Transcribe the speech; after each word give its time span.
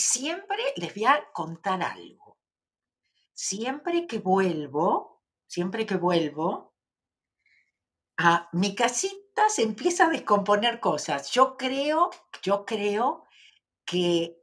siempre 0.00 0.58
les 0.76 0.94
voy 0.94 1.04
a 1.04 1.30
contar 1.32 1.82
algo. 1.82 2.38
Siempre 3.32 4.06
que 4.06 4.18
vuelvo, 4.18 5.22
siempre 5.46 5.86
que 5.86 5.96
vuelvo, 5.96 6.74
a 8.16 8.48
mi 8.52 8.74
casita 8.74 9.48
se 9.48 9.62
empieza 9.62 10.06
a 10.06 10.10
descomponer 10.10 10.80
cosas. 10.80 11.30
Yo 11.30 11.56
creo, 11.56 12.10
yo 12.42 12.66
creo 12.66 13.24
que 13.84 14.36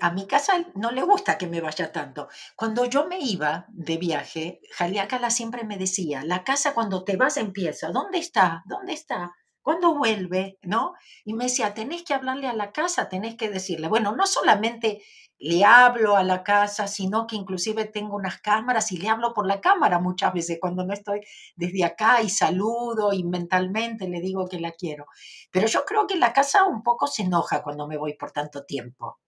a 0.00 0.10
mi 0.10 0.26
casa 0.26 0.52
no 0.74 0.90
le 0.90 1.02
gusta 1.02 1.38
que 1.38 1.46
me 1.46 1.60
vaya 1.60 1.90
tanto. 1.90 2.28
Cuando 2.56 2.84
yo 2.84 3.06
me 3.06 3.18
iba 3.18 3.66
de 3.68 3.96
viaje, 3.96 4.60
Jaliácala 4.72 5.30
siempre 5.30 5.64
me 5.64 5.78
decía, 5.78 6.22
la 6.24 6.44
casa 6.44 6.74
cuando 6.74 7.04
te 7.04 7.16
vas 7.16 7.36
empieza, 7.36 7.90
¿dónde 7.90 8.18
está? 8.18 8.62
¿Dónde 8.66 8.92
está? 8.92 9.34
¿Cuándo 9.64 9.94
vuelve? 9.94 10.58
¿No? 10.60 10.92
Y 11.24 11.32
me 11.32 11.44
decía, 11.44 11.72
tenés 11.72 12.02
que 12.02 12.12
hablarle 12.12 12.48
a 12.48 12.52
la 12.52 12.70
casa, 12.70 13.08
tenés 13.08 13.34
que 13.34 13.48
decirle, 13.48 13.88
bueno, 13.88 14.14
no 14.14 14.26
solamente 14.26 15.00
le 15.38 15.64
hablo 15.64 16.16
a 16.16 16.22
la 16.22 16.44
casa, 16.44 16.86
sino 16.86 17.26
que 17.26 17.36
inclusive 17.36 17.86
tengo 17.86 18.14
unas 18.14 18.42
cámaras 18.42 18.92
y 18.92 18.98
le 18.98 19.08
hablo 19.08 19.32
por 19.32 19.46
la 19.46 19.62
cámara 19.62 19.98
muchas 20.00 20.34
veces 20.34 20.58
cuando 20.60 20.84
no 20.84 20.92
estoy 20.92 21.22
desde 21.56 21.82
acá 21.82 22.20
y 22.20 22.28
saludo 22.28 23.14
y 23.14 23.24
mentalmente 23.24 24.06
le 24.06 24.20
digo 24.20 24.46
que 24.46 24.60
la 24.60 24.72
quiero. 24.72 25.06
Pero 25.50 25.66
yo 25.66 25.86
creo 25.86 26.06
que 26.06 26.16
la 26.16 26.34
casa 26.34 26.64
un 26.64 26.82
poco 26.82 27.06
se 27.06 27.22
enoja 27.22 27.62
cuando 27.62 27.88
me 27.88 27.96
voy 27.96 28.12
por 28.18 28.32
tanto 28.32 28.66
tiempo. 28.66 29.18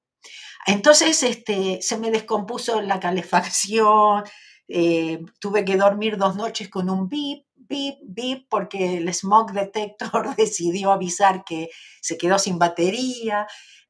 Entonces, 0.67 1.23
este, 1.23 1.81
se 1.81 1.97
me 1.97 2.11
descompuso 2.11 2.83
la 2.83 3.01
calefacción, 3.01 4.25
eh, 4.69 5.21
tuve 5.41 5.65
que 5.65 5.77
dormir 5.77 6.19
dos 6.19 6.37
noches 6.37 6.69
con 6.69 6.91
un 6.91 7.09
bip, 7.09 7.46
bip, 7.69 7.99
bip, 8.03 8.47
porque 8.49 8.99
el 8.99 9.13
smoke 9.13 9.53
detector 9.53 10.35
decidió 10.37 10.93
avisar 10.93 11.45
que 11.45 11.71
se 12.01 12.19
quedó 12.19 12.39
sin 12.39 12.59
batería. 12.59 13.47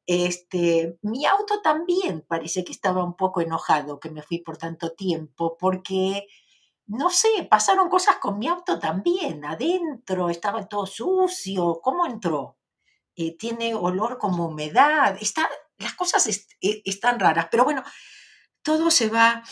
Este, 0.06 0.98
mi 1.02 1.26
auto 1.26 1.60
también 1.62 2.24
parece 2.28 2.64
que 2.64 2.72
estaba 2.72 3.02
un 3.02 3.16
poco 3.16 3.40
enojado 3.40 3.98
que 3.98 4.10
me 4.10 4.22
fui 4.22 4.38
por 4.38 4.56
tanto 4.56 4.92
tiempo, 4.92 5.56
porque, 5.58 6.26
no 6.86 7.10
sé, 7.10 7.46
pasaron 7.50 7.88
cosas 7.88 8.16
con 8.16 8.38
mi 8.38 8.48
auto 8.48 8.78
también. 8.78 9.44
Adentro 9.44 10.30
estaba 10.30 10.68
todo 10.68 10.86
sucio. 10.86 11.80
¿Cómo 11.82 12.06
entró? 12.06 12.56
Eh, 13.16 13.36
tiene 13.36 13.74
olor 13.74 14.18
como 14.18 14.46
humedad. 14.46 15.16
Está, 15.20 15.48
las 15.78 15.94
cosas 15.94 16.26
e, 16.28 16.82
están 16.84 17.18
raras, 17.18 17.48
pero 17.50 17.64
bueno, 17.64 17.82
todo 18.62 18.90
se 18.90 19.08
va 19.08 19.42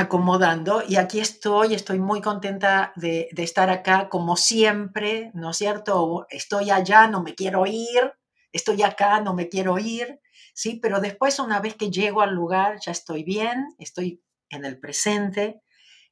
acomodando 0.00 0.82
y 0.86 0.96
aquí 0.96 1.20
estoy, 1.20 1.74
estoy 1.74 1.98
muy 1.98 2.20
contenta 2.20 2.92
de, 2.96 3.28
estar 3.36 3.70
acá 3.70 4.08
como 4.08 4.36
siempre, 4.36 5.30
¿no 5.34 5.50
es 5.50 5.58
cierto? 5.58 6.26
Estoy 6.30 6.70
allá, 6.70 7.06
no 7.06 7.22
me 7.22 7.34
quiero 7.34 7.66
ir, 7.66 8.12
estoy 8.52 8.82
acá, 8.82 9.20
no 9.20 9.34
me 9.34 9.48
quiero 9.48 9.78
ir, 9.78 10.20
¿sí? 10.54 10.78
Pero 10.82 11.00
después 11.00 11.38
una 11.38 11.60
vez 11.60 11.76
que 11.76 11.90
llego 11.90 12.22
al 12.22 12.34
lugar 12.34 12.78
ya 12.84 12.92
estoy 12.92 13.22
bien, 13.22 13.68
estoy 13.78 14.22
en 14.48 14.64
el 14.64 14.80
presente 14.80 15.62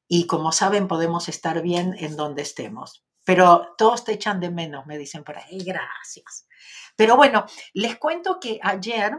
y 0.06 0.26
como 0.26 0.52
saben 0.52 0.86
podemos 0.88 1.28
estar 1.28 1.62
bien 1.62 1.94
en 1.98 2.16
donde 2.16 2.42
estemos. 2.42 3.04
Pero 3.24 3.74
todos 3.76 4.04
te 4.04 4.12
echan 4.12 4.40
de 4.40 4.50
menos, 4.50 4.86
me 4.86 4.96
dicen 4.96 5.24
por 5.24 5.36
ahí, 5.36 5.58
gracias. 5.64 6.46
Pero 6.96 7.16
bueno, 7.16 7.46
les 7.74 7.96
cuento 7.96 8.38
que 8.40 8.58
ayer 8.62 9.12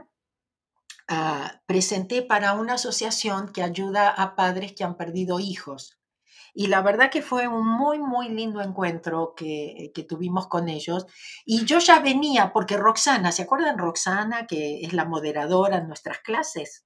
Ah, 1.12 1.60
presenté 1.66 2.22
para 2.22 2.54
una 2.54 2.76
asociación 2.76 3.52
que 3.52 3.64
ayuda 3.64 4.10
a 4.10 4.36
padres 4.36 4.74
que 4.74 4.84
han 4.84 4.96
perdido 4.96 5.40
hijos. 5.40 5.98
Y 6.54 6.68
la 6.68 6.84
verdad 6.84 7.10
que 7.10 7.24
fue 7.24 7.48
un 7.48 7.68
muy, 7.68 7.98
muy 7.98 8.30
lindo 8.30 8.62
encuentro 8.62 9.34
que, 9.36 9.92
que, 9.96 10.04
tuvimos 10.04 10.48
con 10.48 10.70
ellos. 10.70 11.08
Y 11.46 11.66
yo 11.66 11.80
ya 11.80 12.00
venía, 12.00 12.54
porque 12.54 12.78
Roxana, 12.78 13.32
¿se 13.32 13.42
acuerdan 13.42 13.80
Roxana, 13.80 14.46
que 14.46 14.82
es 14.82 14.94
la 14.94 15.06
moderadora 15.06 15.78
en 15.78 15.88
nuestras 15.88 16.20
clases? 16.20 16.86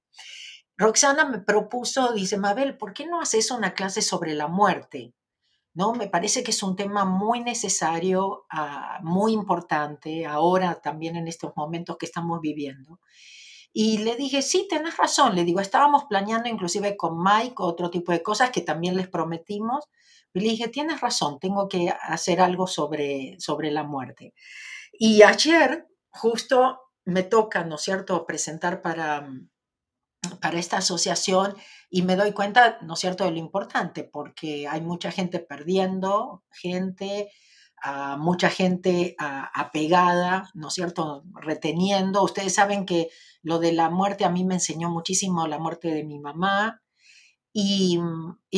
Roxana 0.78 1.26
me 1.26 1.40
propuso, 1.40 2.14
dice, 2.14 2.38
Mabel, 2.38 2.78
¿por 2.78 2.94
qué 2.94 3.06
no 3.06 3.20
haces 3.20 3.50
una 3.50 3.74
clase 3.74 4.00
sobre 4.00 4.32
la 4.32 4.48
muerte? 4.48 5.12
¿No? 5.74 5.92
Me 5.92 6.08
parece 6.08 6.42
que 6.42 6.52
es 6.52 6.62
un 6.62 6.76
tema 6.76 7.04
muy 7.04 7.40
necesario, 7.42 8.46
ah, 8.50 9.00
muy 9.02 9.34
importante, 9.34 10.24
ahora 10.24 10.80
también 10.80 11.16
en 11.16 11.28
estos 11.28 11.52
momentos 11.56 11.98
que 11.98 12.06
estamos 12.06 12.40
viviendo. 12.40 13.00
Y 13.76 13.98
le 13.98 14.14
dije, 14.14 14.40
sí, 14.40 14.68
tenés 14.70 14.96
razón. 14.96 15.34
Le 15.34 15.44
digo, 15.44 15.58
estábamos 15.58 16.04
planeando 16.04 16.48
inclusive 16.48 16.96
con 16.96 17.20
Mike 17.20 17.56
otro 17.58 17.90
tipo 17.90 18.12
de 18.12 18.22
cosas 18.22 18.50
que 18.50 18.60
también 18.60 18.96
les 18.96 19.08
prometimos. 19.08 19.86
Y 20.32 20.40
le 20.40 20.50
dije, 20.50 20.68
tienes 20.68 21.00
razón, 21.00 21.40
tengo 21.40 21.68
que 21.68 21.88
hacer 21.88 22.40
algo 22.40 22.68
sobre, 22.68 23.34
sobre 23.40 23.72
la 23.72 23.82
muerte. 23.82 24.32
Y 24.92 25.22
ayer 25.22 25.88
justo 26.08 26.82
me 27.04 27.24
toca, 27.24 27.64
¿no 27.64 27.74
es 27.74 27.82
cierto?, 27.82 28.24
presentar 28.24 28.80
para, 28.80 29.28
para 30.40 30.58
esta 30.58 30.76
asociación 30.76 31.56
y 31.90 32.02
me 32.02 32.14
doy 32.14 32.30
cuenta, 32.30 32.78
¿no 32.82 32.94
es 32.94 33.00
cierto?, 33.00 33.24
de 33.24 33.32
lo 33.32 33.38
importante, 33.38 34.04
porque 34.04 34.68
hay 34.68 34.82
mucha 34.82 35.10
gente 35.10 35.40
perdiendo, 35.40 36.44
gente, 36.50 37.32
mucha 38.18 38.48
gente 38.48 39.14
apegada, 39.18 40.50
¿no 40.54 40.68
es 40.68 40.74
cierto?, 40.74 41.24
reteniendo. 41.34 42.22
Ustedes 42.22 42.54
saben 42.54 42.86
que 42.86 43.10
lo 43.42 43.58
de 43.58 43.72
la 43.72 43.90
muerte 43.90 44.24
a 44.24 44.30
mí 44.30 44.44
me 44.44 44.54
enseñó 44.54 44.90
muchísimo 44.90 45.46
la 45.46 45.58
muerte 45.58 45.88
de 45.88 46.04
mi 46.04 46.18
mamá 46.18 46.82
y, 47.52 47.98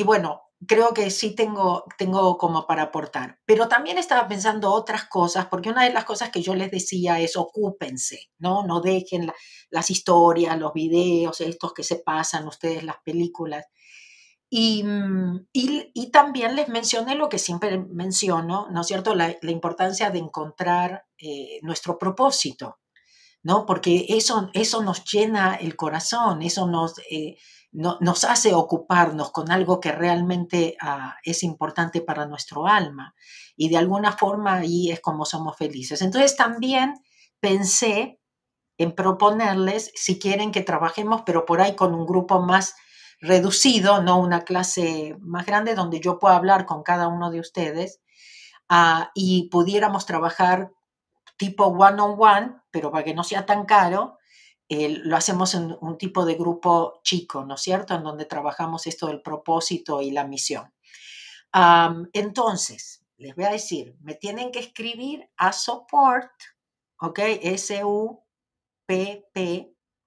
bueno, 0.04 0.42
creo 0.66 0.94
que 0.94 1.10
sí 1.10 1.34
tengo, 1.34 1.84
tengo 1.98 2.38
como 2.38 2.66
para 2.66 2.84
aportar. 2.84 3.38
Pero 3.44 3.69
también 3.69 3.98
estaba 3.98 4.26
pensando 4.28 4.72
otras 4.72 5.04
cosas, 5.04 5.47
porque 5.47 5.70
una 5.70 5.84
de 5.84 5.93
las 5.93 6.04
cosas 6.04 6.31
que 6.31 6.41
yo 6.41 6.54
les 6.54 6.70
decía 6.70 7.20
es 7.20 7.37
ocúpense, 7.37 8.31
¿no? 8.38 8.64
No 8.66 8.81
dejen 8.81 9.31
las 9.70 9.91
historias, 9.91 10.58
los 10.58 10.72
videos, 10.72 11.41
estos 11.41 11.75
que 11.75 11.82
se 11.82 11.97
pasan 11.97 12.47
ustedes, 12.47 12.84
las 12.84 12.97
películas. 13.04 13.66
Y, 14.48 14.84
y, 15.52 16.10
también 16.12 16.54
les 16.54 16.68
mencioné 16.68 17.16
lo 17.16 17.28
que 17.28 17.38
siempre 17.38 17.78
menciono, 17.78 18.68
¿no 18.70 18.82
es 18.82 18.86
cierto? 18.86 19.14
La, 19.14 19.36
importancia 19.42 20.10
de 20.10 20.20
encontrar 20.20 21.04
eh, 21.18 21.58
nuestro 21.62 21.98
propósito. 21.98 22.78
¿no? 23.42 23.66
Porque 23.66 24.06
eso, 24.08 24.50
eso 24.54 24.82
nos 24.82 25.04
llena 25.04 25.54
el 25.54 25.76
corazón, 25.76 26.42
eso 26.42 26.66
nos, 26.66 26.98
eh, 27.10 27.36
nos 27.72 28.24
hace 28.24 28.54
ocuparnos 28.54 29.30
con 29.30 29.50
algo 29.50 29.78
que 29.80 29.92
realmente 29.92 30.76
ah, 30.80 31.14
es 31.22 31.42
importante 31.42 32.00
para 32.00 32.26
nuestro 32.26 32.66
alma. 32.66 33.14
Y 33.56 33.68
de 33.68 33.76
alguna 33.76 34.12
forma 34.12 34.54
ahí 34.54 34.90
es 34.90 35.00
como 35.00 35.24
somos 35.24 35.56
felices. 35.56 36.02
Entonces 36.02 36.36
también 36.36 36.94
pensé 37.38 38.18
en 38.78 38.94
proponerles, 38.94 39.92
si 39.94 40.18
quieren 40.18 40.52
que 40.52 40.62
trabajemos, 40.62 41.22
pero 41.24 41.44
por 41.44 41.60
ahí 41.60 41.76
con 41.76 41.94
un 41.94 42.06
grupo 42.06 42.40
más 42.40 42.74
reducido, 43.21 44.03
no 44.03 44.19
una 44.19 44.44
clase 44.44 45.16
más 45.21 45.47
grande 45.47 45.75
donde 45.75 46.00
yo 46.00 46.19
pueda 46.19 46.37
hablar 46.37 46.66
con 46.66 46.82
cada 46.82 47.09
uno 47.09 47.31
de 47.31 47.41
ustedes 47.41 48.00
ah, 48.69 49.10
y 49.15 49.49
pudiéramos 49.49 50.06
trabajar 50.06 50.72
tipo 51.37 51.66
one-on-one, 51.66 52.56
pero 52.71 52.91
para 52.91 53.05
que 53.05 53.15
no 53.15 53.25
sea 53.25 53.47
tan 53.47 53.65
caro, 53.66 54.19
lo 54.69 55.16
hacemos 55.16 55.55
en 55.55 55.76
un 55.81 55.97
tipo 55.97 56.25
de 56.25 56.34
grupo 56.34 57.00
chico, 57.03 57.44
¿no 57.44 57.55
es 57.55 57.60
cierto? 57.60 57.94
En 57.94 58.03
donde 58.03 58.25
trabajamos 58.25 58.87
esto 58.87 59.06
del 59.06 59.22
propósito 59.22 60.03
y 60.03 60.10
la 60.10 60.26
misión. 60.26 60.72
entonces, 62.12 63.05
les 63.19 63.34
voy 63.34 63.44
a 63.44 63.50
decir, 63.50 63.97
me 64.00 64.15
tienen 64.15 64.50
que 64.50 64.59
escribir 64.59 65.31
a 65.37 65.53
support, 65.53 66.31
¿ok? 67.00 67.19
S-U-P-P 67.43 68.22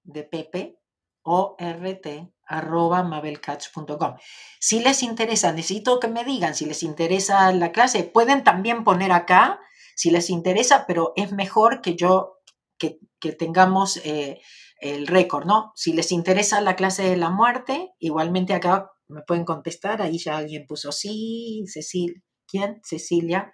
de 0.04 0.24
Pepe, 0.24 0.80
O-R-T, 1.24 2.34
arroba 2.50 3.04
mabelcatch.com. 3.04 4.16
Si 4.60 4.82
les 4.82 5.04
interesa, 5.04 5.54
necesito 5.54 6.00
que 6.00 6.08
me 6.10 6.26
digan 6.26 6.56
si 6.56 6.66
les 6.66 6.84
interesa 6.84 7.52
la 7.54 7.72
clase, 7.72 8.04
pueden 8.04 8.44
también 8.44 8.84
poner 8.84 9.12
acá 9.12 9.62
si 9.96 10.10
les 10.12 10.30
interesa, 10.30 10.86
pero 10.88 11.14
es 11.16 11.32
mejor 11.32 11.82
que 11.82 11.96
yo, 11.96 12.38
que, 12.78 13.00
tengamos 13.38 13.98
eh, 14.06 14.42
el 14.80 15.08
récord, 15.08 15.46
¿no? 15.46 15.74
Si 15.76 15.94
les 15.94 16.12
interesa 16.12 16.62
la 16.62 16.76
clase 16.76 17.04
de 17.04 17.18
la 17.18 17.30
muerte, 17.30 17.92
igualmente 18.00 18.54
acá 18.54 18.90
me 19.08 19.22
pueden 19.22 19.44
contestar, 19.44 20.02
ahí 20.02 20.18
ya 20.18 20.38
alguien 20.38 20.66
puso 20.68 20.92
sí, 20.92 21.66
Cecilia, 21.68 22.22
¿quién? 22.48 22.80
Cecilia. 22.84 23.52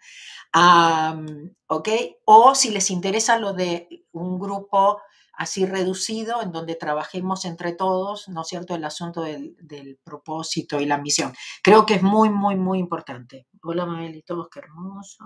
¿Ok? 1.68 1.90
O 2.26 2.56
si 2.56 2.70
les 2.70 2.92
interesa 2.92 3.40
lo 3.40 3.54
de 3.54 3.90
un 4.12 4.40
grupo 4.40 5.02
así 5.38 5.66
reducido 5.66 6.42
en 6.42 6.52
donde 6.52 6.76
trabajemos 6.76 7.46
entre 7.46 7.74
todos, 7.74 8.28
¿no 8.30 8.42
es 8.42 8.48
cierto?, 8.48 8.76
el 8.76 8.84
asunto 8.84 9.22
del, 9.22 10.00
propósito 10.04 10.80
y 10.80 10.86
la 10.86 10.98
misión. 10.98 11.34
Creo 11.64 11.86
que 11.86 11.96
es 11.96 12.04
muy, 12.04 12.30
muy, 12.30 12.56
muy 12.56 12.80
importante. 12.80 13.48
Hola, 13.62 13.86
Mabelito, 13.86 14.50
qué 14.50 14.60
hermoso. 14.60 15.26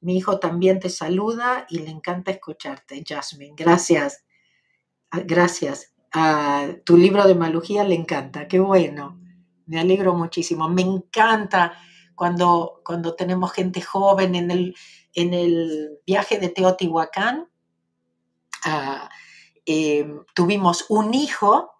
Mi 0.00 0.16
hijo 0.16 0.38
también 0.38 0.80
te 0.80 0.88
saluda 0.88 1.66
y 1.68 1.80
le 1.80 1.90
encanta 1.90 2.30
escucharte, 2.30 3.04
Jasmine. 3.06 3.54
Gracias. 3.56 4.24
Ah, 5.10 5.20
gracias. 5.24 5.92
Ah, 6.12 6.68
tu 6.84 6.96
libro 6.96 7.26
de 7.26 7.34
malugía 7.34 7.84
le 7.84 7.94
encanta. 7.94 8.48
Qué 8.48 8.58
bueno. 8.58 9.20
Me 9.66 9.78
alegro 9.78 10.14
muchísimo. 10.14 10.68
Me 10.68 10.82
encanta 10.82 11.74
cuando, 12.14 12.80
cuando 12.84 13.14
tenemos 13.14 13.52
gente 13.52 13.82
joven 13.82 14.34
en 14.34 14.50
el, 14.50 14.74
en 15.14 15.34
el 15.34 15.98
viaje 16.06 16.38
de 16.38 16.48
Teotihuacán. 16.48 17.49
Ah, 18.64 19.08
em, 19.66 20.24
tuvimos 20.34 20.86
un 20.88 21.14
hijo 21.14 21.70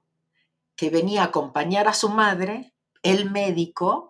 que 0.76 0.90
venía 0.90 1.22
a 1.22 1.26
acompañar 1.26 1.88
a 1.88 1.94
su 1.94 2.08
madre, 2.08 2.74
el 3.02 3.30
médico. 3.30 4.08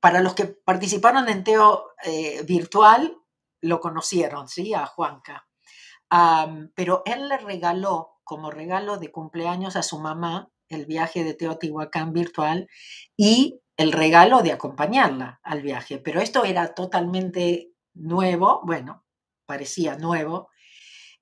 para 0.00 0.20
los 0.20 0.34
que 0.34 0.46
participaron 0.46 1.28
en 1.28 1.42
Teo 1.42 1.90
eh, 2.04 2.44
Virtual, 2.44 3.16
lo 3.62 3.80
conocieron, 3.80 4.48
¿sí? 4.48 4.74
A 4.74 4.86
Juanca. 4.86 5.46
pero 6.74 7.02
él 7.04 7.28
le 7.28 7.38
regaló 7.38 8.18
como 8.24 8.50
regalo 8.50 8.98
de 8.98 9.10
cumpleaños 9.10 9.76
a 9.76 9.82
su 9.82 9.98
mamá 9.98 10.50
el 10.68 10.86
viaje 10.86 11.24
de 11.24 11.34
Teotihuacán 11.34 12.12
virtual 12.12 12.68
y 13.16 13.60
el 13.76 13.92
regalo 13.92 14.42
de 14.42 14.52
acompañarla 14.52 15.40
al 15.42 15.62
viaje. 15.62 15.98
Pero 15.98 16.20
esto 16.20 16.44
era 16.44 16.74
totalmente 16.74 17.72
nuevo, 17.94 18.60
bueno, 18.64 19.04
parecía 19.46 19.96
nuevo. 19.96 20.50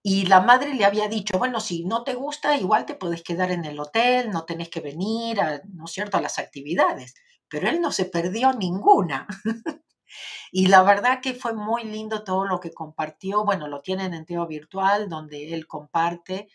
Y 0.08 0.26
la 0.26 0.40
madre 0.40 0.72
le 0.72 0.84
había 0.84 1.08
dicho, 1.08 1.36
bueno, 1.36 1.58
si 1.58 1.84
no 1.84 2.04
te 2.04 2.14
gusta, 2.14 2.56
igual 2.56 2.86
te 2.86 2.94
puedes 2.94 3.24
quedar 3.24 3.50
en 3.50 3.64
el 3.64 3.80
hotel, 3.80 4.30
no 4.30 4.44
tenés 4.44 4.68
que 4.68 4.78
venir, 4.78 5.40
a, 5.40 5.60
¿no 5.64 5.86
es 5.86 5.90
cierto?, 5.90 6.16
a 6.16 6.20
las 6.20 6.38
actividades. 6.38 7.14
Pero 7.48 7.68
él 7.68 7.80
no 7.80 7.90
se 7.90 8.04
perdió 8.04 8.52
ninguna. 8.52 9.26
y 10.52 10.68
la 10.68 10.84
verdad 10.84 11.20
que 11.20 11.34
fue 11.34 11.54
muy 11.54 11.82
lindo 11.82 12.22
todo 12.22 12.44
lo 12.44 12.60
que 12.60 12.70
compartió. 12.70 13.44
Bueno, 13.44 13.66
lo 13.66 13.80
tienen 13.80 14.14
en 14.14 14.24
Teo 14.24 14.46
Virtual, 14.46 15.08
donde 15.08 15.52
él 15.52 15.66
comparte 15.66 16.46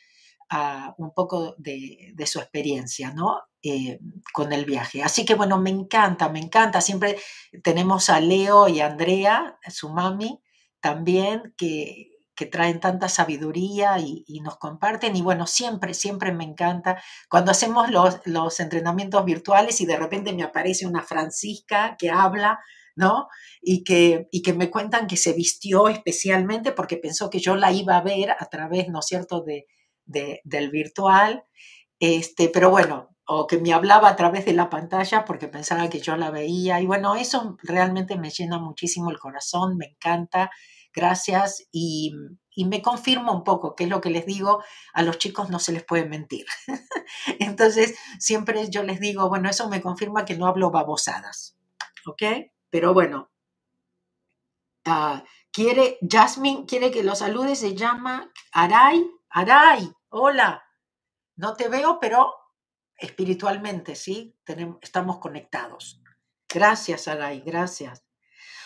un 0.98 1.14
poco 1.14 1.54
de, 1.58 2.14
su 2.26 2.40
experiencia, 2.40 3.12
¿no? 3.12 3.42
Eh, 3.62 4.00
con 4.32 4.54
el 4.54 4.64
viaje. 4.64 5.04
Así 5.04 5.26
que 5.26 5.36
bueno, 5.36 5.60
me 5.60 5.72
encanta, 5.72 6.30
me 6.30 6.40
encanta. 6.40 6.80
Siempre 6.80 7.18
tenemos 7.64 8.10
a 8.10 8.22
Leo 8.22 8.70
y 8.70 8.80
a 8.80 8.86
Andrea, 8.86 9.60
su 9.68 9.90
mami, 9.90 10.42
también, 10.80 11.54
que, 11.58 12.11
traen 12.46 12.80
tanta 12.80 13.10
sabiduría 13.10 13.98
y, 14.00 14.40
nos 14.42 14.58
comparten. 14.58 15.16
Y 15.16 15.22
bueno, 15.22 15.48
siempre, 15.48 15.94
siempre 15.94 16.32
me 16.32 16.44
encanta 16.44 17.02
cuando 17.30 17.52
hacemos 17.52 17.90
los, 17.90 18.20
los 18.26 18.60
entrenamientos 18.60 19.24
virtuales 19.26 19.82
y 19.82 19.86
de 19.86 19.98
repente 19.98 20.34
me 20.34 20.44
aparece 20.44 20.86
una 20.86 21.04
Francisca 21.04 21.96
que 21.98 22.10
habla. 22.10 22.60
¿no? 22.94 23.30
Y 23.62 23.86
que, 23.86 24.28
y 24.32 24.42
que 24.42 24.54
me 24.54 24.70
cuentan 24.70 25.08
que 25.08 25.16
se 25.16 25.32
vistió 25.32 25.88
especialmente 25.88 26.74
porque 26.74 26.98
pensó 26.98 27.30
que 27.30 27.40
yo 27.40 27.56
la 27.56 27.72
iba 27.72 27.96
a 27.96 28.02
ver 28.02 28.32
a 28.32 28.46
través, 28.48 28.90
¿no 28.90 29.00
es 29.00 29.06
cierto?, 29.06 29.42
de, 29.42 29.66
del 30.06 30.70
virtual, 30.72 31.46
este, 32.00 32.50
pero 32.50 32.70
bueno, 32.70 33.16
o 33.26 33.48
que 33.48 33.58
me 33.58 33.74
hablaba 33.74 34.10
a 34.10 34.16
través 34.16 34.46
de 34.46 34.54
la 34.54 34.70
pantalla 34.70 35.24
porque 35.26 35.48
pensaba 35.48 35.90
que 35.90 36.00
yo 36.00 36.18
la 36.18 36.32
veía. 36.32 36.82
Y 36.82 36.86
bueno, 36.86 37.16
eso 37.16 37.58
realmente 37.64 38.18
me 38.18 38.30
llena 38.30 38.60
muchísimo 38.60 39.10
el 39.10 39.20
corazón, 39.20 39.78
me 39.78 39.86
encanta, 39.86 40.52
gracias. 40.94 41.68
Y, 41.72 42.14
me 42.66 42.82
confirma 42.82 43.32
un 43.32 43.44
poco, 43.44 43.76
que 43.76 43.86
es 43.86 43.90
lo 43.90 44.02
que 44.02 44.10
les 44.10 44.26
digo, 44.26 44.64
a 44.94 45.02
los 45.04 45.18
chicos 45.18 45.50
no 45.50 45.60
se 45.60 45.72
les 45.72 45.84
puede 45.84 46.06
mentir. 46.06 46.46
Entonces, 47.40 47.96
siempre 48.20 48.70
yo 48.70 48.84
les 48.84 49.00
digo, 49.00 49.30
bueno, 49.30 49.50
eso 49.50 49.70
me 49.70 49.82
confirma 49.82 50.26
que 50.26 50.38
no 50.38 50.48
hablo 50.48 50.70
babosadas, 50.70 51.58
¿ok? 52.06 52.24
Pero 52.70 52.94
bueno, 52.94 53.32
uh, 54.86 55.22
quiere, 55.52 55.98
Jasmine 56.08 56.66
quiere 56.66 56.92
que 56.92 57.04
lo 57.04 57.16
salude, 57.16 57.56
se 57.56 57.76
llama 57.76 58.32
Aray, 58.52 59.10
Aray, 59.30 59.92
hola, 60.10 60.64
no 61.36 61.56
te 61.56 61.70
veo, 61.70 62.00
pero 62.00 62.34
espiritualmente, 62.98 63.96
¿sí? 63.96 64.38
Tenemos, 64.44 64.78
estamos 64.82 65.20
conectados. 65.20 66.02
Gracias, 66.48 67.08
Aray, 67.08 67.42
gracias. 67.42 68.04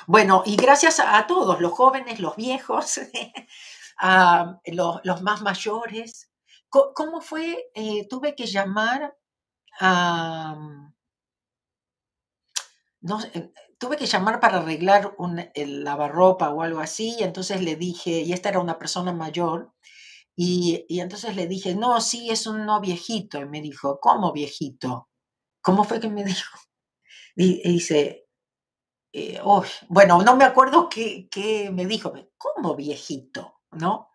Bueno, 0.08 0.44
y 0.46 0.56
gracias 0.56 1.00
a, 1.00 1.26
todos, 1.28 1.60
los 1.62 1.72
jóvenes, 1.72 2.20
los 2.20 2.36
viejos, 2.36 3.00
los, 4.66 5.22
más 5.22 5.42
mayores. 5.42 6.32
¿Cómo, 6.70 7.22
fue? 7.22 7.70
Eh, 7.74 8.08
tuve 8.10 8.36
que 8.36 8.46
llamar 8.46 9.18
a... 9.80 10.56
No, 13.02 13.22
eh, 13.34 13.52
tuve 13.78 13.98
que 13.98 14.06
llamar 14.08 14.40
para 14.40 14.58
arreglar 14.58 15.14
un, 15.18 15.48
el 15.54 15.84
lavarropa 15.84 16.50
o 16.50 16.62
algo 16.64 16.80
así, 16.80 17.16
y 17.20 17.24
entonces 17.24 17.62
le 17.62 17.76
dije, 17.76 18.22
y 18.22 18.34
esta 18.34 18.50
era 18.50 18.60
una 18.60 18.80
persona 18.80 19.14
mayor, 19.14 19.76
y, 20.36 20.86
entonces 21.00 21.36
le 21.36 21.48
dije, 21.48 21.76
no, 21.76 22.02
sí, 22.02 22.30
es 22.30 22.46
un 22.48 22.66
no 22.66 22.82
viejito. 22.82 23.40
Y 23.40 23.46
me 23.46 23.62
dijo, 23.62 24.00
¿cómo 24.02 24.34
viejito? 24.34 25.10
¿Cómo 25.62 25.84
fue 25.84 26.00
que 26.00 26.10
me 26.10 26.24
dijo? 26.26 26.58
Y, 27.36 27.68
dice, 27.70 28.25
eh, 29.18 29.42
bueno, 29.88 30.22
no 30.24 30.36
me 30.36 30.44
acuerdo 30.44 30.90
qué, 30.90 31.30
qué, 31.32 31.72
me 31.72 31.86
dijo, 31.86 32.14
¿cómo 32.38 32.76
viejito? 32.76 33.62
¿No? 33.72 34.10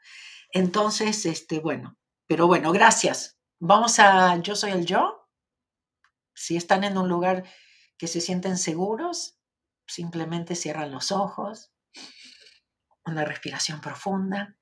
Entonces, 0.53 1.25
este, 1.25 1.59
bueno, 1.59 1.97
pero 2.27 2.47
bueno, 2.47 2.71
gracias. 2.71 3.39
Vamos 3.59 3.99
a 3.99 4.37
Yo 4.43 4.55
soy 4.55 4.73
el 4.73 4.85
yo. 4.85 5.27
Si 6.35 6.55
están 6.55 6.85
en 6.85 6.99
un 6.99 7.09
lugar 7.09 7.45
que 7.97 8.09
se 8.09 8.21
sienten 8.21 8.59
seguros, 8.59 9.39
simplemente 9.87 10.55
cierran 10.55 10.91
los 10.91 11.13
ojos, 11.13 11.73
una 13.07 13.25
respiración 13.25 13.81
profunda. 13.81 14.59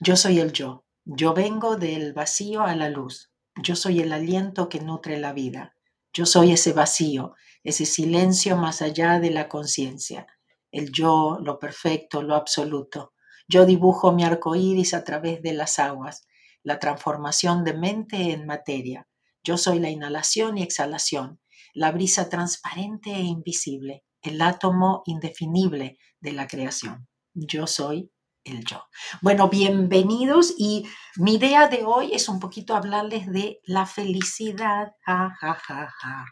Yo 0.00 0.16
soy 0.16 0.38
el 0.38 0.52
yo. 0.52 0.86
Yo 1.04 1.34
vengo 1.34 1.76
del 1.76 2.12
vacío 2.12 2.62
a 2.62 2.76
la 2.76 2.88
luz. 2.88 3.32
Yo 3.60 3.74
soy 3.74 4.00
el 4.00 4.12
aliento 4.12 4.68
que 4.68 4.80
nutre 4.80 5.18
la 5.18 5.32
vida. 5.32 5.76
Yo 6.12 6.26
soy 6.26 6.52
ese 6.52 6.72
vacío, 6.72 7.34
ese 7.64 7.86
silencio 7.86 8.56
más 8.56 8.82
allá 8.82 9.20
de 9.20 9.30
la 9.30 9.48
conciencia. 9.48 10.26
El 10.70 10.90
yo, 10.90 11.38
lo 11.40 11.58
perfecto, 11.58 12.22
lo 12.22 12.34
absoluto. 12.34 13.12
Yo 13.48 13.66
dibujo 13.66 14.12
mi 14.12 14.24
arco 14.24 14.54
iris 14.56 14.94
a 14.94 15.04
través 15.04 15.42
de 15.42 15.52
las 15.52 15.78
aguas, 15.78 16.26
la 16.62 16.78
transformación 16.78 17.64
de 17.64 17.74
mente 17.74 18.32
en 18.32 18.46
materia. 18.46 19.08
Yo 19.44 19.58
soy 19.58 19.80
la 19.80 19.90
inhalación 19.90 20.58
y 20.58 20.62
exhalación, 20.62 21.40
la 21.74 21.90
brisa 21.90 22.28
transparente 22.28 23.10
e 23.10 23.20
invisible, 23.20 24.04
el 24.22 24.40
átomo 24.40 25.02
indefinible 25.06 25.98
de 26.20 26.32
la 26.32 26.46
creación. 26.46 27.08
Yo 27.34 27.66
soy 27.66 28.10
el 28.44 28.64
yo. 28.64 28.84
Bueno, 29.20 29.48
bienvenidos 29.48 30.54
y 30.56 30.86
mi 31.16 31.34
idea 31.34 31.68
de 31.68 31.84
hoy 31.84 32.12
es 32.12 32.28
un 32.28 32.40
poquito 32.40 32.74
hablarles 32.74 33.26
de 33.26 33.60
la 33.64 33.86
felicidad. 33.86 34.92
Ja, 35.04 35.36
ja, 35.40 35.54
ja, 35.54 35.88
ja. 36.00 36.24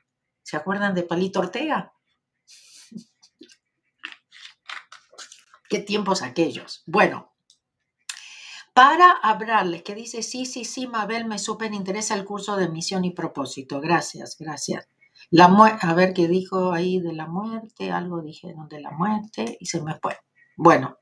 ¿Se 0.50 0.56
acuerdan 0.56 0.96
de 0.96 1.04
Palito 1.04 1.38
Ortega? 1.38 1.92
¿Qué 5.68 5.78
tiempos 5.78 6.22
aquellos? 6.22 6.82
Bueno, 6.86 7.30
para 8.74 9.12
hablarles, 9.12 9.84
que 9.84 9.94
dice, 9.94 10.24
sí, 10.24 10.46
sí, 10.46 10.64
sí, 10.64 10.88
Mabel, 10.88 11.24
me 11.26 11.38
súper 11.38 11.72
interesa 11.72 12.16
el 12.16 12.24
curso 12.24 12.56
de 12.56 12.68
misión 12.68 13.04
y 13.04 13.12
propósito. 13.12 13.80
Gracias, 13.80 14.36
gracias. 14.40 14.88
La 15.30 15.44
a 15.44 15.94
ver 15.94 16.14
qué 16.14 16.26
dijo 16.26 16.72
ahí 16.72 16.98
de 16.98 17.12
la 17.12 17.28
muerte, 17.28 17.92
algo 17.92 18.20
dijeron 18.20 18.68
de 18.68 18.80
la 18.80 18.90
muerte 18.90 19.56
y 19.60 19.66
se 19.66 19.80
me 19.80 19.94
fue. 20.02 20.18
Bueno, 20.56 20.98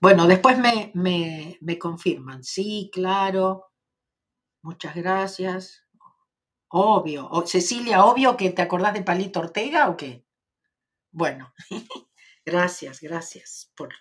bueno, 0.00 0.28
después 0.28 0.56
me, 0.56 0.92
me, 0.94 1.78
confirman. 1.80 2.44
Sí, 2.44 2.90
claro. 2.92 3.72
Muchas 4.62 4.94
gracias. 4.94 5.83
Obvio. 6.76 7.30
Cecilia, 7.46 8.04
obvio 8.04 8.36
que 8.36 8.50
te 8.50 8.60
acordás 8.60 8.94
de 8.94 9.02
Palito 9.02 9.38
Ortega 9.38 9.88
o 9.88 9.96
qué? 9.96 10.26
Bueno, 11.12 11.54
gracias, 12.44 13.00
gracias 13.00 13.70
por, 13.76 13.94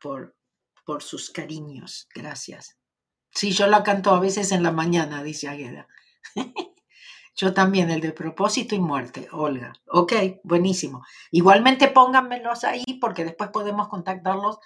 por, 0.00 0.36
por 0.86 1.02
sus 1.02 1.30
cariños. 1.30 2.06
Gracias. 2.14 2.78
Sí, 3.32 3.50
yo 3.50 3.66
la 3.66 3.82
canto 3.82 4.14
a 4.14 4.20
veces 4.20 4.52
en 4.52 4.62
la 4.62 4.70
mañana, 4.70 5.24
dice 5.24 5.48
Agueda. 5.48 5.88
Yo 7.36 7.52
también, 7.52 7.90
el 7.90 8.00
de 8.00 8.12
propósito 8.12 8.76
y 8.76 8.78
muerte, 8.78 9.26
Olga. 9.32 9.72
Ok, 9.88 10.12
buenísimo. 10.44 11.04
Igualmente 11.32 11.88
pónganmelos 11.88 12.62
ahí 12.62 12.84
porque 13.00 13.24
después 13.24 13.50
podemos 13.50 13.88
contactarlos 13.88 14.58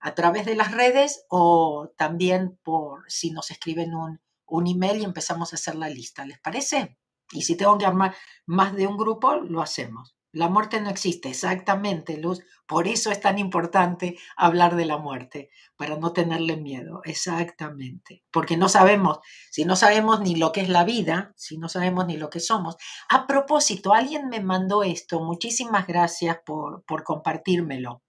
a 0.00 0.14
través 0.14 0.46
de 0.46 0.54
las 0.54 0.72
redes 0.72 1.26
o 1.28 1.92
también 1.98 2.58
por 2.62 3.04
si 3.08 3.30
nos 3.30 3.50
escriben 3.50 3.94
un, 3.94 4.23
un 4.46 4.66
email 4.66 5.00
y 5.00 5.04
empezamos 5.04 5.52
a 5.52 5.56
hacer 5.56 5.74
la 5.74 5.88
lista. 5.88 6.24
¿Les 6.26 6.38
parece? 6.40 6.98
Y 7.32 7.42
si 7.42 7.56
tengo 7.56 7.78
que 7.78 7.86
armar 7.86 8.14
más 8.46 8.74
de 8.74 8.86
un 8.86 8.96
grupo, 8.96 9.36
lo 9.36 9.62
hacemos. 9.62 10.16
La 10.34 10.48
muerte 10.48 10.80
no 10.80 10.90
existe, 10.90 11.28
exactamente, 11.28 12.16
Luz. 12.18 12.40
Por 12.66 12.88
eso 12.88 13.12
es 13.12 13.20
tan 13.20 13.38
importante 13.38 14.18
hablar 14.36 14.74
de 14.74 14.84
la 14.84 14.98
muerte, 14.98 15.48
para 15.76 15.96
no 15.96 16.12
tenerle 16.12 16.56
miedo, 16.56 17.02
exactamente. 17.04 18.24
Porque 18.32 18.56
no 18.56 18.68
sabemos, 18.68 19.20
si 19.52 19.64
no 19.64 19.76
sabemos 19.76 20.20
ni 20.20 20.34
lo 20.34 20.50
que 20.50 20.62
es 20.62 20.68
la 20.68 20.82
vida, 20.82 21.32
si 21.36 21.56
no 21.56 21.68
sabemos 21.68 22.06
ni 22.06 22.16
lo 22.16 22.30
que 22.30 22.40
somos. 22.40 22.76
A 23.08 23.28
propósito, 23.28 23.94
alguien 23.94 24.28
me 24.28 24.40
mandó 24.40 24.82
esto, 24.82 25.20
muchísimas 25.20 25.86
gracias 25.86 26.38
por, 26.44 26.82
por 26.84 27.04
compartírmelo. 27.04 28.02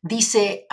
Dice, 0.00 0.68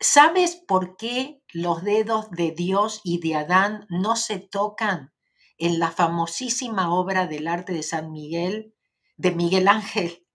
¿sabes 0.00 0.56
por 0.66 0.96
qué 0.96 1.42
los 1.56 1.82
dedos 1.82 2.30
de 2.32 2.50
Dios 2.50 3.00
y 3.02 3.18
de 3.18 3.34
Adán 3.34 3.86
no 3.88 4.16
se 4.16 4.38
tocan 4.38 5.14
en 5.56 5.78
la 5.78 5.90
famosísima 5.90 6.94
obra 6.94 7.26
del 7.26 7.48
arte 7.48 7.72
de 7.72 7.82
San 7.82 8.12
Miguel, 8.12 8.74
de 9.16 9.30
Miguel 9.30 9.66
Ángel, 9.66 10.26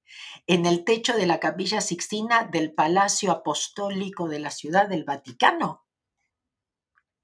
en 0.48 0.66
el 0.66 0.84
techo 0.84 1.14
de 1.16 1.28
la 1.28 1.40
capilla 1.40 1.80
sixtina 1.80 2.46
del 2.46 2.74
Palacio 2.74 3.32
Apostólico 3.32 4.28
de 4.28 4.40
la 4.40 4.50
Ciudad 4.50 4.90
del 4.90 5.04
Vaticano? 5.04 5.86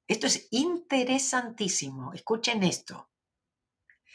Esto 0.07 0.27
es 0.27 0.47
interesantísimo. 0.51 2.13
Escuchen 2.13 2.61
esto. 2.61 3.09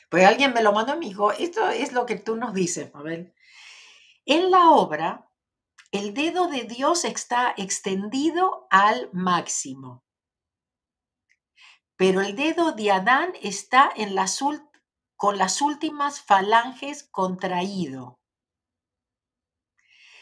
Pues 0.09 0.25
alguien 0.25 0.55
me 0.55 0.63
lo 0.63 0.73
mandó 0.73 0.93
a 0.93 0.97
mí, 0.97 1.09
dijo, 1.09 1.33
esto 1.33 1.69
es 1.71 1.93
lo 1.93 2.07
que 2.07 2.15
tú 2.15 2.37
nos 2.37 2.55
dices, 2.55 2.95
Mabel. 2.95 3.35
En 4.27 4.53
la 4.53 4.71
obra, 4.71 5.29
el 5.93 6.15
dedo 6.15 6.47
de 6.47 6.65
Dios 6.65 7.05
está 7.05 7.53
extendido 7.59 8.67
al 8.71 9.11
máximo, 9.13 10.03
pero 11.97 12.23
el 12.23 12.35
dedo 12.35 12.73
de 12.73 12.91
Adán 12.91 13.35
está 13.43 13.93
en 13.95 14.17
con 15.17 15.37
las 15.37 15.61
últimas 15.61 16.23
falanges 16.23 17.05
contraído. 17.05 18.19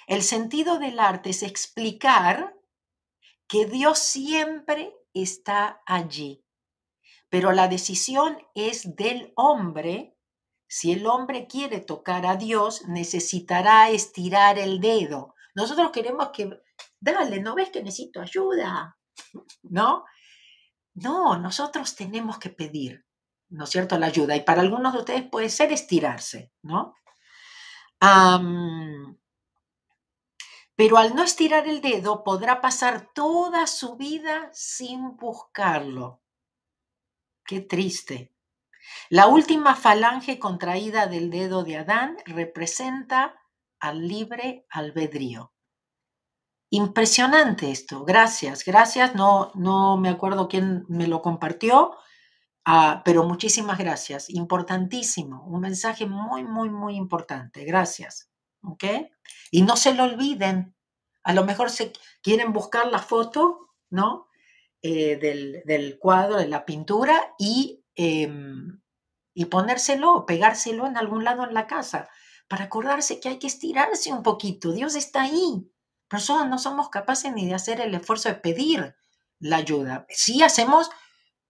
El 0.09 0.23
sentido 0.23 0.81
del 0.81 0.99
arte 0.99 1.31
es 1.31 1.45
explicar 1.45 2.59
que 3.47 3.65
Dios 3.65 4.01
siempre 4.01 4.93
está 5.15 5.83
allí, 5.87 6.45
pero 7.29 7.53
la 7.53 7.69
decisión 7.69 8.39
es 8.57 8.97
del 8.97 9.33
hombre. 9.37 10.17
Si 10.69 10.91
el 10.91 11.07
hombre 11.07 11.47
quiere 11.47 11.79
tocar 11.79 12.27
a 12.27 12.35
Dios, 12.35 12.89
necesitará 12.89 13.89
estirar 13.89 14.59
el 14.59 14.81
dedo. 14.81 15.37
Nosotros 15.55 15.91
queremos 15.91 16.31
que, 16.31 16.61
dale, 17.01 17.41
¿no 17.41 17.55
ves 17.55 17.71
que 17.71 17.83
necesito 17.83 18.21
ayuda? 18.21 18.97
¿No? 19.63 20.05
No, 20.95 21.39
nosotros 21.39 21.95
tenemos 21.95 22.39
que 22.39 22.51
pedir, 22.51 23.05
¿no 23.49 23.65
es 23.65 23.71
cierto?, 23.71 23.99
la 23.99 24.07
ayuda. 24.07 24.37
Y 24.37 24.43
para 24.43 24.61
algunos 24.61 24.93
de 24.93 24.99
ustedes 25.01 25.23
puede 25.29 25.49
ser 25.49 25.73
estirarse, 25.73 26.53
¿no? 26.63 26.95
pero 30.75 30.97
al 30.97 31.15
no 31.15 31.23
estirar 31.23 31.69
el 31.69 31.83
dedo 31.83 32.25
podrá 32.25 32.63
pasar 32.63 33.11
toda 33.13 33.67
su 33.67 33.97
vida 33.97 34.49
sin 34.55 35.19
buscarlo. 35.19 36.23
Qué 37.45 37.61
triste. 37.61 38.33
La 39.11 39.27
última 39.27 39.77
falange 39.77 40.39
contraída 40.39 41.07
del 41.07 41.29
dedo 41.29 41.65
de 41.65 41.77
Adán 41.77 42.17
representa 42.25 43.40
al 43.81 44.07
libre 44.07 44.67
albedrío. 44.71 45.53
Impresionante 46.71 47.71
esto. 47.71 48.05
Gracias, 48.05 48.65
gracias. 48.65 49.15
No, 49.17 49.51
no 49.55 49.97
me 49.97 50.09
acuerdo 50.09 50.47
quién 50.47 50.85
me 50.89 51.09
lo 51.09 51.21
compartió, 51.21 51.97
ah, 52.65 53.03
pero 53.05 53.25
muchísimas 53.25 53.79
gracias. 53.79 54.31
Importantísimo. 54.31 55.45
Un 55.47 55.63
mensaje 55.63 56.07
muy, 56.07 56.45
muy, 56.45 56.71
muy 56.71 56.95
importante. 56.95 57.65
Gracias. 57.65 58.31
¿Ok? 58.63 58.85
Y 59.51 59.63
no 59.63 59.77
se 59.77 59.95
lo 59.95 60.05
olviden. 60.05 60.77
A 61.25 61.33
lo 61.33 61.45
mejor 61.45 61.71
se 61.71 61.93
quieren 62.23 62.53
buscar 62.53 62.87
la 62.87 63.01
foto, 63.01 63.71
¿no? 63.91 64.29
Eh, 64.83 65.17
del, 65.65 65.99
cuadro, 65.99 66.37
de 66.37 66.49
la 66.49 66.65
pintura 66.65 67.35
y, 67.39 67.85
em, 67.97 68.81
y 69.35 69.47
ponérselo, 69.47 70.25
pegárselo 70.25 70.87
en 70.87 70.97
algún 70.97 71.25
lado 71.25 71.45
en 71.45 71.53
la 71.53 71.67
casa 71.67 72.09
para 72.51 72.65
acordarse 72.65 73.21
que 73.21 73.29
hay 73.29 73.39
que 73.39 73.47
estirarse 73.47 74.13
un 74.13 74.25
poquito. 74.25 74.73
Dios 74.73 74.97
está 74.97 75.23
ahí. 75.23 75.71
Nosotros 76.11 76.49
no 76.49 76.59
somos 76.59 76.89
capaces 76.89 77.33
ni 77.33 77.47
de 77.47 77.55
hacer 77.55 77.81
el 77.81 77.95
esfuerzo 77.95 78.29
de 78.29 78.35
pedir 78.35 78.97
la 79.39 79.59
ayuda. 79.59 80.05
Sí 80.09 80.43
hacemos, 80.43 80.91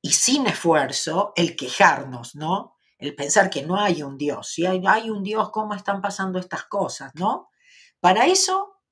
y 0.02 0.10
sin 0.10 0.46
esfuerzo, 0.46 1.32
el 1.36 1.56
quejarnos, 1.56 2.34
¿no? 2.34 2.76
El 2.98 3.14
pensar 3.14 3.48
que 3.48 3.62
no 3.62 3.80
hay 3.80 4.02
un 4.02 4.18
Dios. 4.18 4.48
Si 4.48 4.66
hay, 4.66 5.08
un 5.08 5.22
Dios, 5.22 5.48
¿cómo 5.52 5.72
están 5.72 6.02
pasando 6.02 6.38
estas 6.38 6.64
cosas, 6.64 7.14
¿no? 7.14 7.48
Para 8.00 8.26
eso 8.26 8.82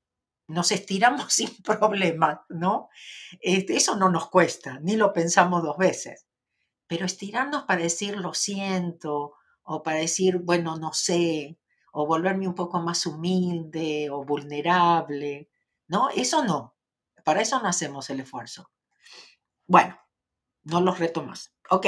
nos 0.47 0.73
estiramos 0.73 1.27
sin 1.35 1.55
problemas, 1.63 2.39
¿no? 2.49 2.89
Este, 3.43 3.77
eso 3.77 3.97
no 3.97 4.09
nos 4.09 4.31
cuesta, 4.31 4.79
ni 4.81 4.97
lo 4.97 5.13
pensamos 5.13 5.63
dos 5.63 5.77
veces. 5.77 6.27
Pero 6.87 7.05
estirarnos 7.05 7.65
para 7.65 7.83
decir 7.83 8.17
lo 8.17 8.33
siento, 8.33 9.35
o 9.63 9.83
para 9.83 9.99
decir, 9.99 10.39
bueno, 10.39 10.77
no 10.77 10.95
sé, 10.95 11.59
o 11.93 12.07
volverme 12.07 12.49
un 12.49 12.55
poco 12.55 12.81
más 12.81 13.07
humilde 13.07 14.11
o 14.11 14.25
vulnerable, 14.25 15.51
¿no? 15.89 16.11
Eso 16.11 16.45
no. 16.45 16.77
Para 17.25 17.43
eso 17.43 17.61
no 17.61 17.69
hacemos 17.69 18.09
el 18.11 18.21
esfuerzo. 18.21 18.71
Bueno, 19.67 19.99
no 20.65 20.81
los 20.81 20.99
reto 20.99 21.23
más. 21.23 21.55
Ok. 21.71 21.87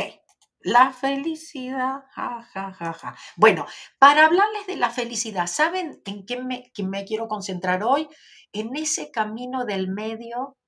La 0.62 0.92
felicidad, 0.92 2.04
ja, 2.10 2.42
ja, 2.52 2.72
ja, 2.74 2.92
ja. 2.92 3.16
Bueno, 3.36 3.66
para 3.98 4.26
hablarles 4.26 4.66
de 4.66 4.76
la 4.76 4.90
felicidad, 4.90 5.46
¿saben 5.46 6.02
en 6.04 6.26
qué 6.26 6.42
me, 6.84 7.04
quiero 7.06 7.28
concentrar 7.28 7.82
hoy? 7.82 8.08
En 8.52 8.76
ese 8.76 9.10
camino 9.10 9.64
del 9.64 9.88
medio 9.88 10.58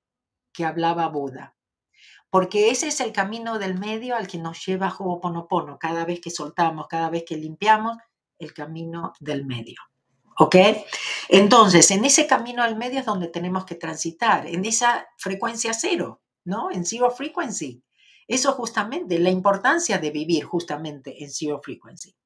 que 0.54 0.64
hablaba 0.64 1.08
Buda. 1.08 1.54
Porque 2.30 2.70
ese 2.70 2.88
es 2.88 3.02
el 3.02 3.12
camino 3.12 3.58
del 3.58 3.78
medio 3.78 4.16
al 4.16 4.26
que 4.26 4.38
nos 4.38 4.64
lleva 4.64 4.94
Ho'oponopono. 4.98 5.78
Cada 5.78 6.06
vez 6.06 6.20
que 6.22 6.30
soltamos, 6.30 6.86
cada 6.88 7.10
vez 7.10 7.24
que 7.26 7.36
limpiamos, 7.36 7.98
el 8.42 8.52
camino 8.52 9.12
del 9.20 9.46
medio. 9.46 9.80
¿Ok? 10.38 10.56
Entonces, 11.28 11.90
en 11.90 12.04
ese 12.04 12.26
camino 12.26 12.62
al 12.62 12.76
medio 12.76 13.00
es 13.00 13.06
donde 13.06 13.28
tenemos 13.28 13.64
que 13.64 13.74
transitar, 13.74 14.46
en 14.46 14.64
esa 14.64 15.06
frecuencia 15.18 15.72
cero, 15.74 16.22
¿no? 16.44 16.70
En 16.70 16.84
zero 16.84 17.10
frequency. 17.10 17.82
Eso 18.26 18.52
justamente, 18.52 19.18
la 19.18 19.30
importancia 19.30 19.98
de 19.98 20.10
vivir 20.10 20.44
justamente 20.44 21.22
en 21.22 21.30
zero 21.30 21.60
frequency. 21.62 22.16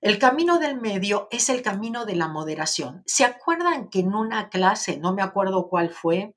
El 0.00 0.18
camino 0.18 0.58
del 0.58 0.80
medio 0.80 1.28
es 1.30 1.50
el 1.50 1.60
camino 1.60 2.06
de 2.06 2.16
la 2.16 2.28
moderación. 2.28 3.02
¿Se 3.04 3.24
acuerdan 3.24 3.90
que 3.90 4.00
en 4.00 4.14
una 4.14 4.48
clase, 4.48 4.98
no 4.98 5.12
me 5.12 5.22
acuerdo 5.22 5.68
cuál 5.68 5.90
fue, 5.90 6.34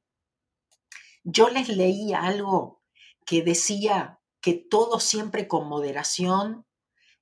yo 1.23 1.49
les 1.49 1.69
leí 1.69 2.13
algo 2.13 2.81
que 3.25 3.41
decía 3.41 4.19
que 4.41 4.53
todo 4.53 4.99
siempre 4.99 5.47
con 5.47 5.69
moderación 5.69 6.65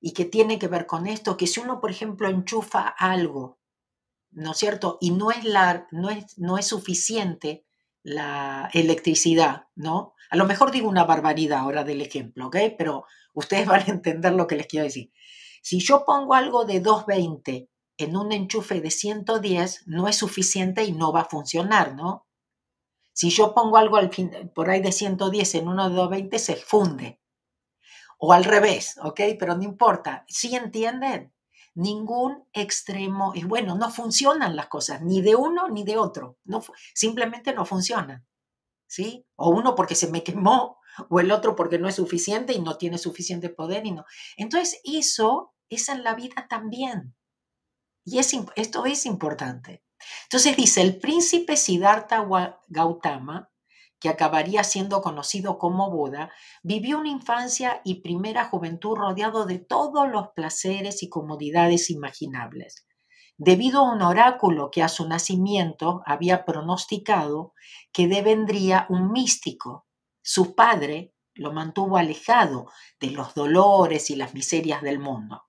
y 0.02 0.14
que 0.14 0.26
tiene 0.26 0.58
que 0.58 0.68
ver 0.68 0.88
con 0.88 1.06
esto, 1.06 1.38
que 1.38 1.46
si 1.46 1.60
uno, 1.60 1.80
por 1.80 1.92
ejemplo, 1.92 2.28
enchufa 2.28 2.88
algo, 2.88 3.60
¿no 4.32 4.52
es 4.52 4.58
cierto? 4.58 4.98
Y 5.00 5.12
no 5.12 5.30
es, 5.30 5.46
la, 5.46 5.88
no 5.92 6.10
es, 6.10 6.38
no 6.40 6.58
es 6.58 6.66
suficiente 6.68 7.66
la 8.02 8.70
electricidad, 8.74 9.68
¿no? 9.76 10.16
A 10.32 10.38
lo 10.38 10.46
mejor 10.46 10.72
digo 10.72 10.90
una 10.90 11.04
barbaridad 11.04 11.60
ahora 11.60 11.84
del 11.84 12.02
ejemplo, 12.02 12.48
¿ok? 12.48 12.58
Pero 12.78 13.06
ustedes 13.34 13.68
van 13.68 13.82
a 13.82 13.92
entender 13.94 14.34
lo 14.34 14.48
que 14.48 14.56
les 14.56 14.66
quiero 14.66 14.86
decir. 14.86 15.12
Si 15.62 15.80
yo 15.80 16.04
pongo 16.04 16.34
algo 16.34 16.66
de 16.66 16.80
220 16.80 17.70
en 17.98 18.18
un 18.18 18.32
enchufe 18.32 18.82
de 18.82 18.90
110, 18.90 19.84
no 19.86 20.08
es 20.08 20.16
suficiente 20.16 20.84
y 20.84 20.94
no 20.94 21.14
va 21.14 21.22
a 21.22 21.30
funcionar, 21.30 21.94
¿no? 21.94 22.26
Si 23.14 23.30
yo 23.30 23.54
pongo 23.54 23.78
algo 23.78 23.98
al 23.98 24.12
fin, 24.12 24.32
por 24.56 24.72
ahí 24.72 24.82
de 24.82 24.92
110 24.92 25.56
en 25.56 25.68
uno 25.68 25.90
de 25.90 25.96
220, 25.96 26.40
se 26.40 26.56
funde 26.56 27.21
o 28.24 28.34
al 28.34 28.44
revés, 28.44 29.00
¿ok? 29.02 29.20
Pero 29.40 29.58
no 29.58 29.64
importa. 29.64 30.26
¿Sí 30.28 30.56
entienden? 30.56 31.34
Ningún 31.74 32.48
extremo 32.54 33.34
es 33.34 33.48
bueno, 33.48 33.76
no 33.76 33.90
funcionan 33.90 34.56
las 34.56 34.68
cosas, 34.68 35.02
ni 35.02 35.24
de 35.24 35.36
uno 35.36 35.70
ni 35.70 35.84
de 35.84 35.98
otro. 35.98 36.38
No, 36.44 36.64
simplemente 36.94 37.52
no 37.52 37.66
funcionan. 37.66 38.28
¿Sí? 38.86 39.26
O 39.36 39.50
uno 39.50 39.74
porque 39.74 39.96
se 39.96 40.12
me 40.12 40.24
quemó, 40.24 40.78
o 41.10 41.20
el 41.20 41.32
otro 41.32 41.56
porque 41.56 41.80
no 41.80 41.88
es 41.88 41.96
suficiente 41.96 42.54
y 42.54 42.60
no 42.60 42.78
tiene 42.78 43.00
suficiente 43.00 43.50
poder 43.50 43.88
y 43.88 43.92
no. 43.92 44.06
Entonces, 44.38 44.82
eso 44.84 45.56
es 45.70 45.90
en 45.90 46.04
la 46.04 46.14
vida 46.14 46.46
también. 46.48 47.16
Y 48.06 48.20
es, 48.20 48.36
esto 48.56 48.86
es 48.86 49.08
importante. 49.08 49.84
Entonces 50.26 50.56
dice, 50.56 50.82
el 50.82 51.00
príncipe 51.00 51.58
Siddhartha 51.58 52.28
Gautama 52.68 53.51
que 54.02 54.10
acabaría 54.10 54.64
siendo 54.64 55.02
conocido 55.02 55.60
como 55.60 55.92
Buda, 55.92 56.32
vivió 56.64 57.00
una 57.00 57.10
infancia 57.10 57.82
y 57.86 58.02
primera 58.02 58.46
juventud 58.46 58.96
rodeado 58.96 59.46
de 59.46 59.60
todos 59.60 60.10
los 60.10 60.30
placeres 60.36 61.04
y 61.04 61.10
comodidades 61.10 61.92
imaginables. 61.92 62.88
Debido 63.38 63.82
a 63.82 63.94
un 63.94 64.02
oráculo 64.02 64.72
que 64.72 64.82
a 64.84 64.90
su 64.90 65.08
nacimiento 65.08 66.02
había 66.06 66.46
pronosticado 66.46 67.54
que 67.94 68.08
devendría 68.08 68.88
un 68.90 69.12
místico, 69.12 69.88
su 70.24 70.56
padre 70.56 71.14
lo 71.34 71.54
mantuvo 71.54 71.98
alejado 71.98 72.68
de 73.00 73.12
los 73.12 73.36
dolores 73.36 74.10
y 74.10 74.16
las 74.16 74.34
miserias 74.34 74.82
del 74.82 75.00
mundo. 75.00 75.44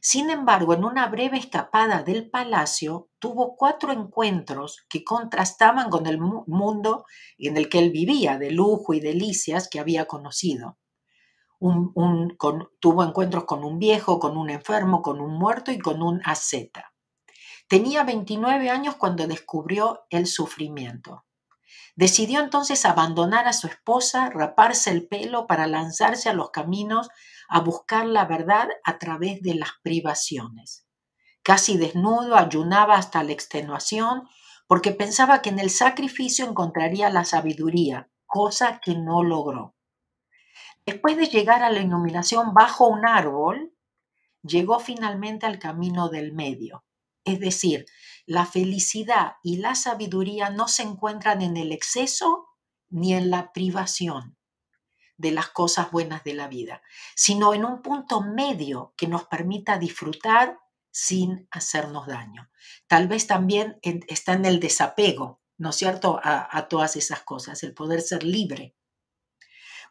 Sin 0.00 0.30
embargo, 0.30 0.74
en 0.74 0.84
una 0.84 1.08
breve 1.08 1.38
escapada 1.38 2.02
del 2.02 2.30
palacio, 2.30 3.08
tuvo 3.18 3.56
cuatro 3.56 3.92
encuentros 3.92 4.86
que 4.88 5.04
contrastaban 5.04 5.90
con 5.90 6.06
el 6.06 6.18
mundo 6.18 7.04
en 7.38 7.56
el 7.56 7.68
que 7.68 7.78
él 7.80 7.90
vivía, 7.90 8.38
de 8.38 8.50
lujo 8.50 8.94
y 8.94 9.00
delicias 9.00 9.68
que 9.68 9.80
había 9.80 10.06
conocido. 10.06 10.78
tuvo 12.80 13.04
encuentros 13.04 13.44
con 13.44 13.64
un 13.64 13.78
viejo, 13.78 14.18
con 14.18 14.36
un 14.36 14.50
enfermo, 14.50 15.02
con 15.02 15.20
un 15.20 15.38
muerto 15.38 15.72
y 15.72 15.78
con 15.78 16.02
un 16.02 16.20
asceta. 16.24 16.92
Tenía 17.68 18.04
29 18.04 18.70
años 18.70 18.94
cuando 18.96 19.26
descubrió 19.26 20.06
el 20.10 20.26
sufrimiento. 20.26 21.25
Decidió 21.96 22.40
entonces 22.40 22.84
abandonar 22.84 23.48
a 23.48 23.54
su 23.54 23.66
esposa, 23.66 24.30
raparse 24.30 24.90
el 24.90 25.08
pelo 25.08 25.46
para 25.46 25.66
lanzarse 25.66 26.28
a 26.28 26.34
los 26.34 26.50
caminos 26.50 27.08
a 27.48 27.60
buscar 27.60 28.06
la 28.06 28.26
verdad 28.26 28.68
a 28.84 28.98
través 28.98 29.40
de 29.40 29.54
las 29.54 29.70
privaciones. 29.82 30.86
Casi 31.42 31.78
desnudo, 31.78 32.36
ayunaba 32.36 32.96
hasta 32.96 33.22
la 33.22 33.32
extenuación 33.32 34.28
porque 34.66 34.92
pensaba 34.92 35.40
que 35.40 35.48
en 35.48 35.58
el 35.58 35.70
sacrificio 35.70 36.46
encontraría 36.46 37.08
la 37.08 37.24
sabiduría 37.24 38.10
cosa 38.26 38.80
que 38.84 38.94
no 38.94 39.22
logró. 39.22 39.74
Después 40.84 41.16
de 41.16 41.26
llegar 41.26 41.62
a 41.62 41.70
la 41.70 41.80
iluminación 41.80 42.52
bajo 42.52 42.86
un 42.88 43.06
árbol, 43.06 43.72
llegó 44.42 44.78
finalmente 44.80 45.46
al 45.46 45.58
camino 45.58 46.08
del 46.08 46.32
medio. 46.32 46.84
Es 47.24 47.40
decir, 47.40 47.86
la 48.26 48.44
felicidad 48.44 49.36
y 49.42 49.58
la 49.58 49.74
sabiduría 49.74 50.50
no 50.50 50.68
se 50.68 50.82
encuentran 50.82 51.42
en 51.42 51.56
el 51.56 51.72
exceso 51.72 52.48
ni 52.90 53.14
en 53.14 53.30
la 53.30 53.52
privación 53.52 54.36
de 55.16 55.30
las 55.30 55.48
cosas 55.48 55.90
buenas 55.90 56.24
de 56.24 56.34
la 56.34 56.48
vida, 56.48 56.82
sino 57.14 57.54
en 57.54 57.64
un 57.64 57.82
punto 57.82 58.20
medio 58.20 58.92
que 58.96 59.06
nos 59.06 59.24
permita 59.24 59.78
disfrutar 59.78 60.58
sin 60.90 61.46
hacernos 61.50 62.06
daño. 62.06 62.50
Tal 62.86 63.08
vez 63.08 63.26
también 63.26 63.78
está 63.82 64.32
en 64.32 64.44
el 64.44 64.60
desapego, 64.60 65.40
¿no 65.56 65.70
es 65.70 65.76
cierto?, 65.76 66.20
a, 66.22 66.68
todas 66.68 66.96
esas 66.96 67.20
cosas, 67.20 67.62
el 67.62 67.74
poder 67.74 68.00
ser 68.00 68.24
libre. 68.24 68.74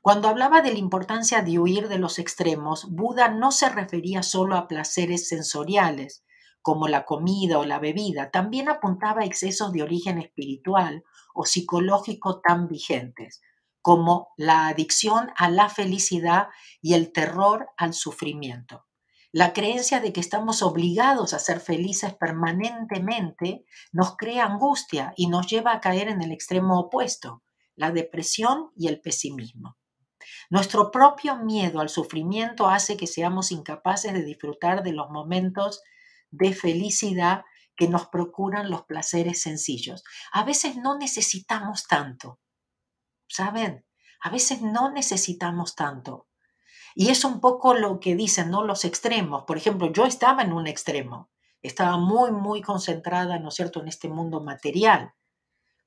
Cuando 0.02 0.28
hablaba 0.28 0.62
de 0.62 0.72
la 0.72 0.78
importancia 0.78 1.42
de 1.42 1.58
huir 1.58 1.88
de 1.88 1.98
los 1.98 2.20
extremos, 2.20 2.92
Buda 2.92 3.30
no 3.30 3.52
se 3.52 3.70
refería 3.70 4.22
solo 4.22 4.56
a 4.56 4.68
placeres 4.68 5.28
sensoriales, 5.28 6.25
como 6.66 6.88
la 6.88 7.06
comida 7.06 7.60
o 7.60 7.64
la 7.64 7.78
bebida, 7.78 8.32
también 8.32 8.70
apuntaba 8.70 9.22
a 9.22 9.26
excesos 9.26 9.72
de 9.72 9.84
origen 9.84 10.18
espiritual 10.18 11.04
o 11.36 11.46
psicológico 11.46 12.42
tan 12.42 12.68
vigentes, 12.68 13.44
como 13.84 14.30
la 14.36 14.70
adicción 14.70 15.30
a 15.36 15.48
la 15.52 15.70
felicidad 15.70 16.48
y 16.82 16.96
el 16.96 17.14
terror 17.14 17.68
al 17.78 17.94
sufrimiento. 17.94 18.88
La 19.32 19.54
creencia 19.54 20.00
de 20.00 20.12
que 20.12 20.22
estamos 20.22 20.64
obligados 20.64 21.36
a 21.36 21.40
ser 21.40 21.60
felices 21.60 22.16
permanentemente 22.16 23.64
nos 23.92 24.18
crea 24.18 24.46
angustia 24.46 25.14
y 25.16 25.28
nos 25.28 25.46
lleva 25.46 25.72
a 25.72 25.82
caer 25.82 26.08
en 26.08 26.24
el 26.24 26.32
extremo 26.32 26.80
opuesto, 26.80 27.44
la 27.76 27.92
depresión 27.92 28.72
y 28.76 28.88
el 28.88 29.02
pesimismo. 29.02 29.78
Nuestro 30.50 30.90
propio 30.90 31.36
miedo 31.36 31.80
al 31.80 31.90
sufrimiento 31.90 32.68
hace 32.68 32.98
que 32.98 33.06
seamos 33.06 33.52
incapaces 33.52 34.14
de 34.14 34.24
disfrutar 34.24 34.82
de 34.82 34.94
los 34.94 35.12
momentos 35.12 35.84
de 36.38 36.54
felicidad 36.54 37.44
que 37.76 37.88
nos 37.88 38.08
procuran 38.08 38.70
los 38.70 38.84
placeres 38.84 39.42
sencillos. 39.42 40.04
A 40.32 40.44
veces 40.44 40.78
no 40.78 40.98
necesitamos 40.98 41.88
tanto, 41.88 42.40
¿saben? 43.28 43.86
A 44.22 44.30
veces 44.30 44.62
no 44.62 44.92
necesitamos 44.92 45.76
tanto. 45.76 46.28
Y 46.96 47.10
es 47.10 47.26
un 47.26 47.42
poco 47.42 47.74
lo 47.74 48.00
que 48.00 48.16
dicen, 48.16 48.50
¿no? 48.50 48.64
Los 48.64 48.86
extremos. 48.86 49.44
Por 49.44 49.58
ejemplo, 49.58 49.92
yo 49.92 50.06
estaba 50.06 50.42
en 50.44 50.54
un 50.54 50.66
extremo. 50.66 51.30
Estaba 51.62 51.98
muy, 51.98 52.32
muy 52.32 52.62
concentrada, 52.62 53.38
¿no 53.40 53.50
es 53.50 53.56
cierto?, 53.56 53.82
en 53.82 53.90
este 53.90 54.08
mundo 54.08 54.42
material. 54.42 55.14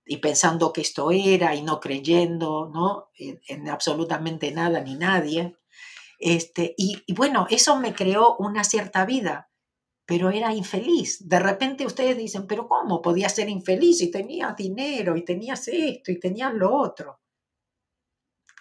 Y 0.04 0.18
pensando 0.18 0.72
que 0.72 0.82
esto 0.82 1.10
era 1.10 1.54
y 1.54 1.62
no 1.62 1.80
creyendo, 1.80 2.70
¿no? 2.72 3.08
En, 3.14 3.68
absolutamente 3.70 4.50
nada 4.52 4.80
ni 4.80 4.96
nadie. 4.96 5.56
Este, 6.18 6.74
y, 6.76 7.02
y 7.06 7.14
bueno, 7.14 7.46
eso 7.48 7.78
me 7.78 7.94
creó 7.94 8.36
una 8.36 8.64
cierta 8.64 9.06
vida, 9.06 9.47
pero 10.08 10.30
era 10.30 10.54
infeliz. 10.54 11.28
De 11.28 11.38
repente 11.38 11.84
ustedes 11.84 12.16
dicen, 12.16 12.46
pero 12.46 12.66
¿cómo 12.66 13.02
podía 13.02 13.28
ser 13.28 13.50
infeliz 13.50 13.98
si 13.98 14.10
tenías 14.10 14.56
dinero 14.56 15.18
y 15.18 15.22
tenías 15.22 15.68
esto 15.68 16.10
y 16.10 16.18
tenías 16.18 16.54
lo 16.54 16.74
otro? 16.74 17.20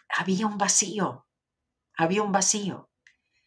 Había 0.10 0.46
un 0.46 0.58
vacío, 0.58 1.26
había 1.96 2.22
un 2.22 2.34
vacío. 2.34 2.90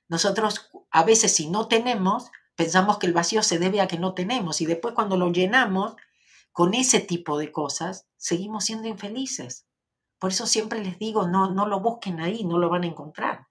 Nosotros 0.09 0.71
a 0.91 1.05
veces 1.05 1.35
si 1.35 1.51
no 1.51 1.69
tenemos, 1.69 2.31
pensamos 2.55 2.97
que 2.97 3.07
el 3.07 3.13
vacío 3.13 3.43
se 3.43 3.59
debe 3.59 3.83
a 3.83 3.87
que 3.87 3.99
no 3.99 4.15
tenemos 4.15 4.63
y 4.63 4.65
después 4.65 4.95
cuando 4.95 5.19
lo 5.19 5.31
llenamos 5.31 5.95
con 6.53 6.73
ese 6.73 7.01
tipo 7.01 7.37
de 7.37 7.53
cosas, 7.53 8.09
seguimos 8.17 8.65
siendo 8.65 8.89
infelices. 8.89 9.67
Por 10.19 10.31
eso 10.31 10.47
siempre 10.47 10.83
les 10.83 10.99
digo, 10.99 11.29
no, 11.29 11.51
no 11.51 11.67
lo 11.67 11.81
busquen 11.81 12.21
ahí, 12.21 12.45
no 12.45 12.57
lo 12.57 12.71
van 12.71 12.85
a 12.85 12.87
encontrar. 12.87 13.50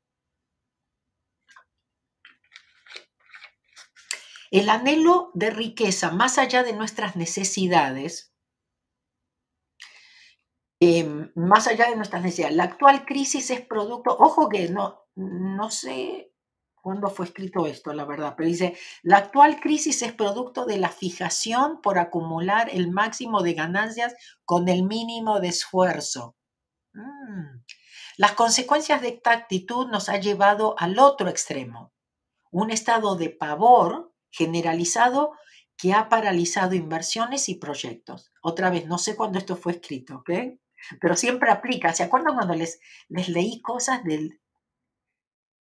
El 4.52 4.70
anhelo 4.70 5.32
de 5.34 5.50
riqueza, 5.50 6.12
más 6.12 6.38
allá 6.38 6.64
de 6.64 6.74
nuestras 6.74 7.16
necesidades, 7.16 8.30
Em, 10.82 11.30
más 11.36 11.68
allá 11.68 11.90
de 11.90 11.98
nuestras 11.98 12.24
necesidades. 12.24 12.56
La 12.56 12.64
actual 12.64 13.06
crisis 13.06 13.50
es 13.52 13.62
producto, 13.62 14.16
ojo 14.18 14.48
que 14.48 14.70
no, 14.70 15.04
no 15.16 15.70
sé 15.72 16.32
cuándo 16.82 17.10
fue 17.10 17.26
escrito 17.26 17.66
esto, 17.66 17.92
la 17.92 18.06
verdad, 18.06 18.36
pero 18.38 18.48
dice, 18.48 18.78
la 19.04 19.18
actual 19.18 19.60
crisis 19.60 20.02
es 20.02 20.14
producto 20.14 20.66
de 20.66 20.78
la 20.78 20.88
fijación 20.88 21.82
por 21.82 22.00
acumular 22.00 22.70
el 22.72 22.90
máximo 22.92 23.42
de 23.42 23.54
ganancias 23.56 24.16
con 24.46 24.70
el 24.70 24.84
mínimo 24.84 25.42
de 25.42 25.50
esfuerzo. 25.50 26.38
Mm. 26.94 27.62
Las 28.16 28.32
consecuencias 28.34 29.02
de 29.02 29.10
esta 29.10 29.32
actitud 29.32 29.88
nos 29.88 30.08
ha 30.08 30.18
llevado 30.18 30.76
al 30.78 30.98
otro 30.98 31.28
extremo, 31.28 31.92
un 32.52 32.72
estado 32.72 33.18
de 33.18 33.30
pavor 33.30 34.09
generalizado 34.32 35.34
que 35.78 35.94
ha 35.94 36.10
paralizado 36.10 36.76
inversiones 36.76 37.48
y 37.48 37.56
proyectos. 37.56 38.32
Otra 38.42 38.70
vez, 38.70 38.86
no 38.86 38.98
sé 38.98 39.16
cuándo 39.16 39.40
esto 39.40 39.56
fue 39.56 39.74
escrito, 39.74 40.24
pero 41.00 41.16
siempre 41.16 41.52
aplica. 41.52 41.94
¿Se 41.94 42.04
acuerdan 42.04 42.36
cuando 42.36 42.54
les, 42.54 42.82
les 43.08 43.30
leí 43.30 43.62
cosas 43.62 44.04
del, 44.04 44.42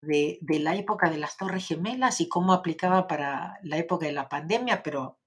de, 0.01 0.37
de, 0.41 0.59
la 0.59 0.75
época 0.75 1.09
de 1.09 1.17
las 1.17 1.37
Torres 1.37 1.67
Gemelas 1.67 2.19
y 2.19 2.27
cómo 2.27 2.51
aplicaba 2.51 3.07
para 3.07 3.57
la 3.63 3.77
época 3.77 4.05
de 4.05 4.11
la 4.11 4.27
pandemia, 4.27 4.83
pero 4.83 5.19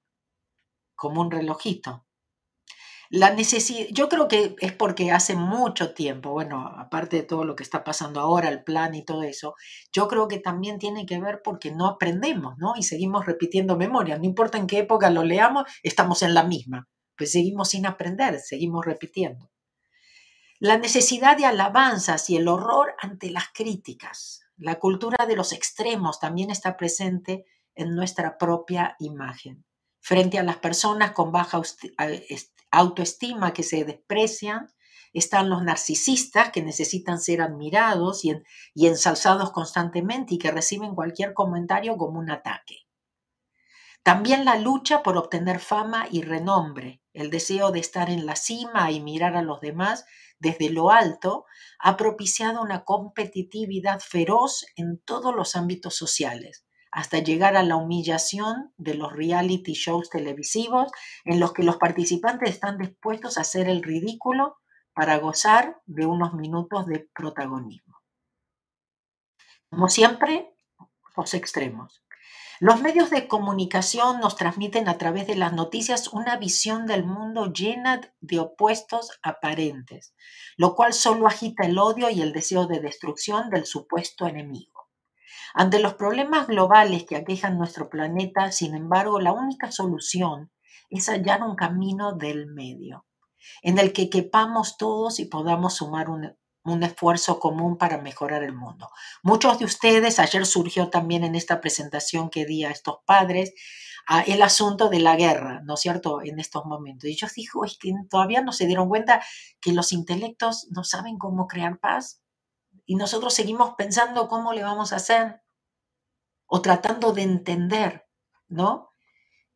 como 0.94 1.23
un 1.23 1.31
relojito? 1.31 2.04
La 3.11 3.31
necesidad, 3.33 3.87
yo 3.93 4.09
creo 4.09 4.29
que 4.29 4.57
es 4.61 4.73
porque 4.73 5.12
hace 5.12 5.37
mucho 5.37 5.95
tiempo, 5.95 6.31
bueno, 6.31 6.67
aparte 6.77 7.17
de 7.17 7.23
todo 7.23 7.45
lo 7.45 7.55
que 7.55 7.62
está 7.62 7.85
pasando 7.85 8.21
ahora, 8.21 8.49
el 8.49 8.64
plan 8.64 8.95
y 8.95 9.05
todo 9.05 9.23
eso, 9.23 9.55
yo 9.93 10.09
creo 10.09 10.29
que 10.29 10.38
también 10.38 10.79
tiene 10.79 11.07
que 11.07 11.21
ver 11.21 11.40
porque 11.43 11.71
no 11.71 11.87
aprendemos, 11.87 12.55
¿no? 12.59 12.75
Y 12.77 12.83
seguimos 12.83 13.27
repitiendo 13.27 13.77
memoria. 13.77 14.19
No 14.19 14.25
importa 14.25 14.59
en 14.59 14.67
qué 14.67 14.79
época 14.79 15.11
lo 15.11 15.25
leamos, 15.25 15.64
estamos 15.83 16.23
en 16.23 16.35
la 16.35 16.45
misma. 16.45 16.88
Pues 17.17 17.33
seguimos 17.33 17.69
sin 17.71 17.87
aprender, 17.87 18.40
seguimos 18.40 18.85
repitiendo 18.85 19.51
la 20.64 20.79
necesidad 20.79 21.37
de 21.37 21.45
alabanzas 21.45 22.31
y 22.31 22.37
el 22.37 22.49
horror 22.49 22.95
ante 22.99 23.31
las 23.31 23.49
críticas. 23.53 24.47
La 24.57 24.79
cultura 24.79 25.27
de 25.27 25.37
los 25.37 25.53
extremos 25.53 26.21
también 26.21 26.51
está 26.51 26.79
presente 26.79 27.45
en 27.75 27.95
nuestra 27.95 28.38
propia 28.38 28.97
imagen. 28.99 29.67
Frente 30.07 30.38
a 30.38 30.43
las 30.43 30.59
personas 30.59 31.12
con 31.12 31.33
baja 31.33 31.62
autoestima 32.71 33.55
que 33.55 33.62
se 33.62 33.85
desprecian, 33.85 34.71
están 35.14 35.49
los 35.49 35.62
narcisistas 35.62 36.51
que 36.51 36.61
necesitan 36.61 37.19
ser 37.19 37.40
admirados 37.40 38.23
y, 38.27 38.37
ensalzados 38.75 39.51
constantemente 39.51 40.35
y 40.35 40.38
que 40.38 40.51
reciben 40.51 40.95
cualquier 40.95 41.33
comentario 41.33 41.97
como 41.97 42.19
un 42.19 42.31
ataque. 42.31 42.81
También 44.03 44.45
la 44.45 44.59
lucha 44.59 45.03
por 45.03 45.17
obtener 45.17 45.59
fama 45.59 46.07
y 46.11 46.21
renombre, 46.21 47.01
el 47.14 47.31
deseo 47.31 47.71
de 47.71 47.81
estar 47.81 48.11
en 48.11 48.27
la 48.27 48.37
cima 48.37 48.90
y 48.90 49.01
mirar 49.01 49.37
a 49.37 49.43
los 49.43 49.62
demás 49.62 50.05
desde 50.38 50.69
lo 50.69 50.90
alto, 50.90 51.47
ha 51.79 51.97
propiciado 51.97 52.61
una 52.61 52.85
competitividad 52.85 54.01
feroz 54.01 54.67
en 54.77 54.99
todos 54.99 55.35
los 55.35 55.57
ámbitos 55.57 55.97
sociales, 55.97 56.63
hasta 56.94 57.18
llegar 57.18 57.57
a 57.57 57.64
la 57.64 57.74
humillación 57.74 58.72
de 58.76 58.94
los 58.94 59.12
reality 59.12 59.72
shows 59.72 60.11
televisivos 60.11 60.92
en 61.24 61.40
los 61.40 61.52
que 61.52 61.64
los 61.64 61.76
participantes 61.76 62.50
están 62.50 62.78
dispuestos 62.78 63.37
a 63.37 63.40
hacer 63.40 63.68
el 63.68 63.83
ridículo 63.83 64.59
para 64.94 65.18
gozar 65.18 65.83
de 65.87 66.07
unos 66.07 66.35
minutos 66.35 66.87
de 66.87 67.09
protagonismo. 67.12 67.98
Como 69.68 69.88
siempre, 69.88 70.54
los 71.16 71.35
extremos. 71.35 72.04
Los 72.61 72.80
medios 72.80 73.11
de 73.11 73.26
comunicación 73.26 74.20
nos 74.20 74.37
transmiten 74.37 74.88
a 74.88 74.96
través 74.96 75.26
de 75.26 75.35
las 75.35 75.52
noticias 75.52 76.12
una 76.12 76.37
visión 76.37 76.87
del 76.87 77.04
mundo 77.04 77.52
llena 77.52 78.02
de 78.20 78.38
opuestos 78.38 79.18
aparentes, 79.20 80.14
lo 80.57 80.76
cual 80.76 80.92
solo 80.92 81.26
agita 81.26 81.66
el 81.66 81.76
odio 81.76 82.09
y 82.09 82.22
el 82.22 82.33
deseo 82.33 82.68
de 82.68 82.78
destrucción 82.78 83.50
del 83.50 83.66
supuesto 83.66 84.28
enemigo. 84.28 84.84
Ante 85.55 85.79
los 85.79 85.95
problemas 85.95 86.49
globales 86.49 87.05
que 87.05 87.14
aquejan 87.14 87.57
nuestro 87.57 87.88
planeta, 87.88 88.51
sin 88.51 88.75
embargo, 88.75 89.21
la 89.21 89.33
única 89.33 89.71
solución 89.71 90.51
es 90.90 91.09
hallar 91.09 91.45
un 91.45 91.55
camino 91.55 92.12
del 92.12 92.49
medio, 92.49 93.07
en 93.62 93.79
el 93.79 93.93
que 93.93 94.11
quepamos 94.11 94.77
todos 94.77 95.21
y 95.21 95.27
podamos 95.27 95.75
sumar 95.75 96.11
un, 96.11 96.37
un 96.64 96.83
esfuerzo 96.83 97.38
común 97.38 97.79
para 97.79 97.99
mejorar 97.99 98.43
el 98.43 98.53
mundo. 98.53 98.90
Muchos 99.23 99.61
de 99.61 99.64
ustedes, 99.64 100.19
ayer 100.19 100.45
surgió 100.45 100.90
también 100.90 101.23
en 101.23 101.37
esta 101.37 101.61
presentación 101.61 102.31
que 102.31 102.47
di 102.47 102.64
a 102.64 102.71
estos 102.71 102.97
padres, 103.07 103.55
el 104.27 104.43
asunto 104.43 104.88
de 104.88 104.99
la 104.99 105.14
guerra, 105.14 105.61
¿no 105.64 105.75
es 105.75 105.81
cierto?, 105.81 106.21
en 106.23 106.40
estos 106.40 106.67
momentos. 106.67 107.09
Y 107.09 107.12
ellos 107.12 107.33
dijo, 107.33 107.64
es 107.64 107.79
que 107.79 107.93
todavía 108.11 108.43
no 108.43 108.53
se 108.53 108.67
dieron 108.67 108.88
cuenta 108.88 109.23
que 109.61 109.73
los 109.73 109.93
intelectos 109.93 110.67
no 110.71 110.83
saben 110.83 111.17
cómo 111.17 111.47
crear 111.47 111.79
paz 111.79 112.21
y 112.87 112.97
nosotros 112.97 113.33
seguimos 113.33 113.75
pensando 113.79 114.29
cómo 114.29 114.53
le 114.53 114.62
vamos 114.62 114.93
a 114.93 114.97
hacer 114.97 115.43
o 116.46 116.62
tratando 116.62 117.12
de 117.12 117.22
entender, 117.22 118.07
¿no? 118.48 118.92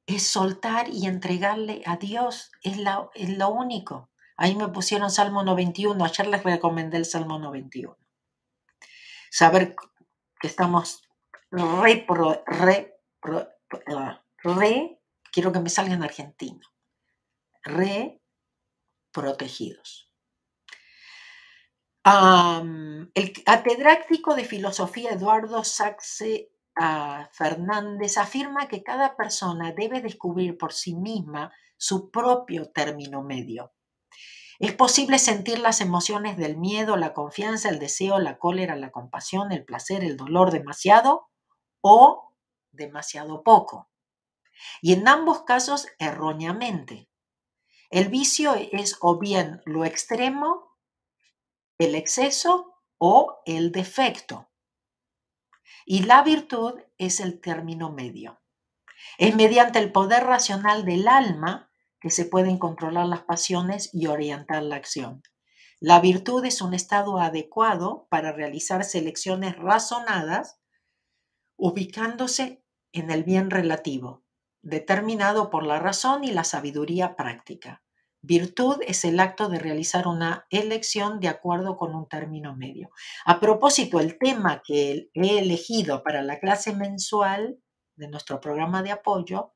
Es 0.06 0.26
soltar 0.26 0.88
y 0.88 1.06
entregarle 1.06 1.82
a 1.84 1.96
Dios, 1.96 2.50
es, 2.62 2.78
es 3.14 3.28
lo 3.30 3.48
único. 3.50 4.10
Ahí 4.36 4.54
me 4.54 4.68
pusieron 4.68 5.10
Salmo 5.10 5.42
91. 5.42 6.02
Ayer 6.04 6.26
les 6.28 6.42
recomendé 6.44 6.96
el 6.96 7.04
Salmo 7.04 7.38
91. 7.38 7.96
Saber 9.30 9.74
que 10.40 10.46
estamos 10.46 11.02
re, 11.50 12.06
re, 12.46 12.94
re, 14.42 15.00
quiero 15.32 15.52
que 15.52 15.60
me 15.60 15.70
salga 15.70 15.94
en 15.94 16.02
argentino, 16.02 16.66
re 17.62 18.20
protegidos. 19.12 20.10
el 22.04 23.42
catedrático 23.44 24.34
de 24.34 24.44
filosofía 24.44 25.10
Eduardo 25.10 25.64
Saxe 25.64 26.50
Fernández 27.32 28.18
afirma 28.18 28.68
que 28.68 28.82
cada 28.82 29.16
persona 29.16 29.72
debe 29.72 30.00
descubrir 30.00 30.56
por 30.56 30.72
sí 30.72 30.94
misma 30.94 31.52
su 31.76 32.10
propio 32.10 32.70
término 32.70 33.22
medio. 33.22 33.72
Es 34.58 34.74
posible 34.74 35.18
sentir 35.18 35.60
las 35.60 35.80
emociones 35.80 36.36
del 36.36 36.56
miedo, 36.56 36.96
la 36.96 37.14
confianza, 37.14 37.68
el 37.68 37.78
deseo, 37.78 38.18
la 38.18 38.38
cólera, 38.38 38.74
la 38.74 38.90
compasión, 38.90 39.52
el 39.52 39.64
placer, 39.64 40.02
el 40.02 40.16
dolor 40.16 40.50
demasiado 40.50 41.28
o 41.80 42.34
demasiado 42.72 43.44
poco. 43.44 43.88
Y 44.82 44.94
en 44.94 45.06
ambos 45.06 45.42
casos 45.42 45.86
erróneamente. 45.98 47.08
El 47.90 48.08
vicio 48.08 48.54
es 48.54 48.98
o 49.00 49.18
bien 49.18 49.62
lo 49.64 49.84
extremo, 49.84 50.76
el 51.78 51.94
exceso 51.94 52.74
o 52.98 53.40
el 53.46 53.70
defecto. 53.70 54.47
Y 55.90 56.02
la 56.02 56.22
virtud 56.22 56.74
es 56.98 57.18
el 57.18 57.40
término 57.40 57.90
medio. 57.90 58.42
Es 59.16 59.34
mediante 59.34 59.78
el 59.78 59.90
poder 59.90 60.24
racional 60.24 60.84
del 60.84 61.08
alma 61.08 61.70
que 61.98 62.10
se 62.10 62.26
pueden 62.26 62.58
controlar 62.58 63.06
las 63.06 63.22
pasiones 63.22 63.88
y 63.94 64.06
orientar 64.06 64.62
la 64.64 64.76
acción. 64.76 65.22
La 65.80 65.98
virtud 66.00 66.44
es 66.44 66.60
un 66.60 66.74
estado 66.74 67.18
adecuado 67.18 68.06
para 68.10 68.32
realizar 68.32 68.84
selecciones 68.84 69.56
razonadas, 69.56 70.60
ubicándose 71.56 72.62
en 72.92 73.10
el 73.10 73.24
bien 73.24 73.48
relativo, 73.48 74.26
determinado 74.60 75.48
por 75.48 75.64
la 75.64 75.78
razón 75.78 76.22
y 76.22 76.32
la 76.32 76.44
sabiduría 76.44 77.16
práctica. 77.16 77.82
Virtud 78.28 78.82
es 78.86 79.06
el 79.06 79.20
acto 79.20 79.48
de 79.48 79.58
realizar 79.58 80.06
una 80.06 80.46
elección 80.50 81.18
de 81.18 81.28
acuerdo 81.28 81.78
con 81.78 81.94
un 81.94 82.06
término 82.06 82.54
medio. 82.54 82.90
A 83.24 83.40
propósito, 83.40 84.00
el 84.00 84.18
tema 84.18 84.60
que 84.62 85.08
he 85.14 85.38
elegido 85.38 86.02
para 86.02 86.20
la 86.20 86.38
clase 86.38 86.76
mensual 86.76 87.58
de 87.96 88.08
nuestro 88.08 88.38
programa 88.38 88.82
de 88.82 88.90
apoyo 88.90 89.54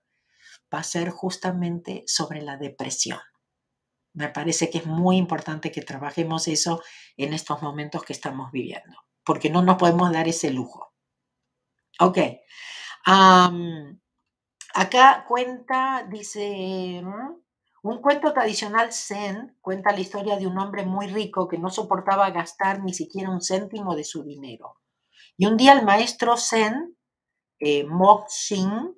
va 0.72 0.78
a 0.78 0.84
ser 0.84 1.10
justamente 1.10 2.02
sobre 2.06 2.40
la 2.40 2.56
depresión. 2.56 3.20
Me 4.14 4.30
parece 4.30 4.70
que 4.70 4.78
es 4.78 4.86
muy 4.86 5.18
importante 5.18 5.70
que 5.70 5.82
trabajemos 5.82 6.48
eso 6.48 6.80
en 7.18 7.34
estos 7.34 7.60
momentos 7.60 8.02
que 8.04 8.14
estamos 8.14 8.52
viviendo, 8.52 8.96
porque 9.22 9.50
no 9.50 9.60
nos 9.60 9.76
podemos 9.76 10.10
dar 10.10 10.28
ese 10.28 10.50
lujo. 10.50 10.94
Ok. 12.00 12.18
Acá 14.74 15.26
cuenta, 15.28 16.06
dice, 16.08 17.02
un 17.82 18.00
cuento 18.00 18.32
tradicional 18.32 18.92
zen 18.92 19.56
cuenta 19.60 19.92
la 19.92 20.00
historia 20.00 20.36
de 20.36 20.46
un 20.46 20.58
hombre 20.58 20.84
muy 20.84 21.08
rico 21.08 21.48
que 21.48 21.58
no 21.58 21.68
soportaba 21.68 22.30
gastar 22.30 22.82
ni 22.82 22.94
siquiera 22.94 23.30
un 23.30 23.40
céntimo 23.42 23.96
de 23.96 24.04
su 24.04 24.22
dinero. 24.22 24.80
Y 25.36 25.46
un 25.46 25.56
día 25.56 25.72
el 25.72 25.84
maestro 25.84 26.36
zen, 26.36 26.96
eh, 27.58 27.84
Mo 27.84 28.24
Xin, 28.28 28.94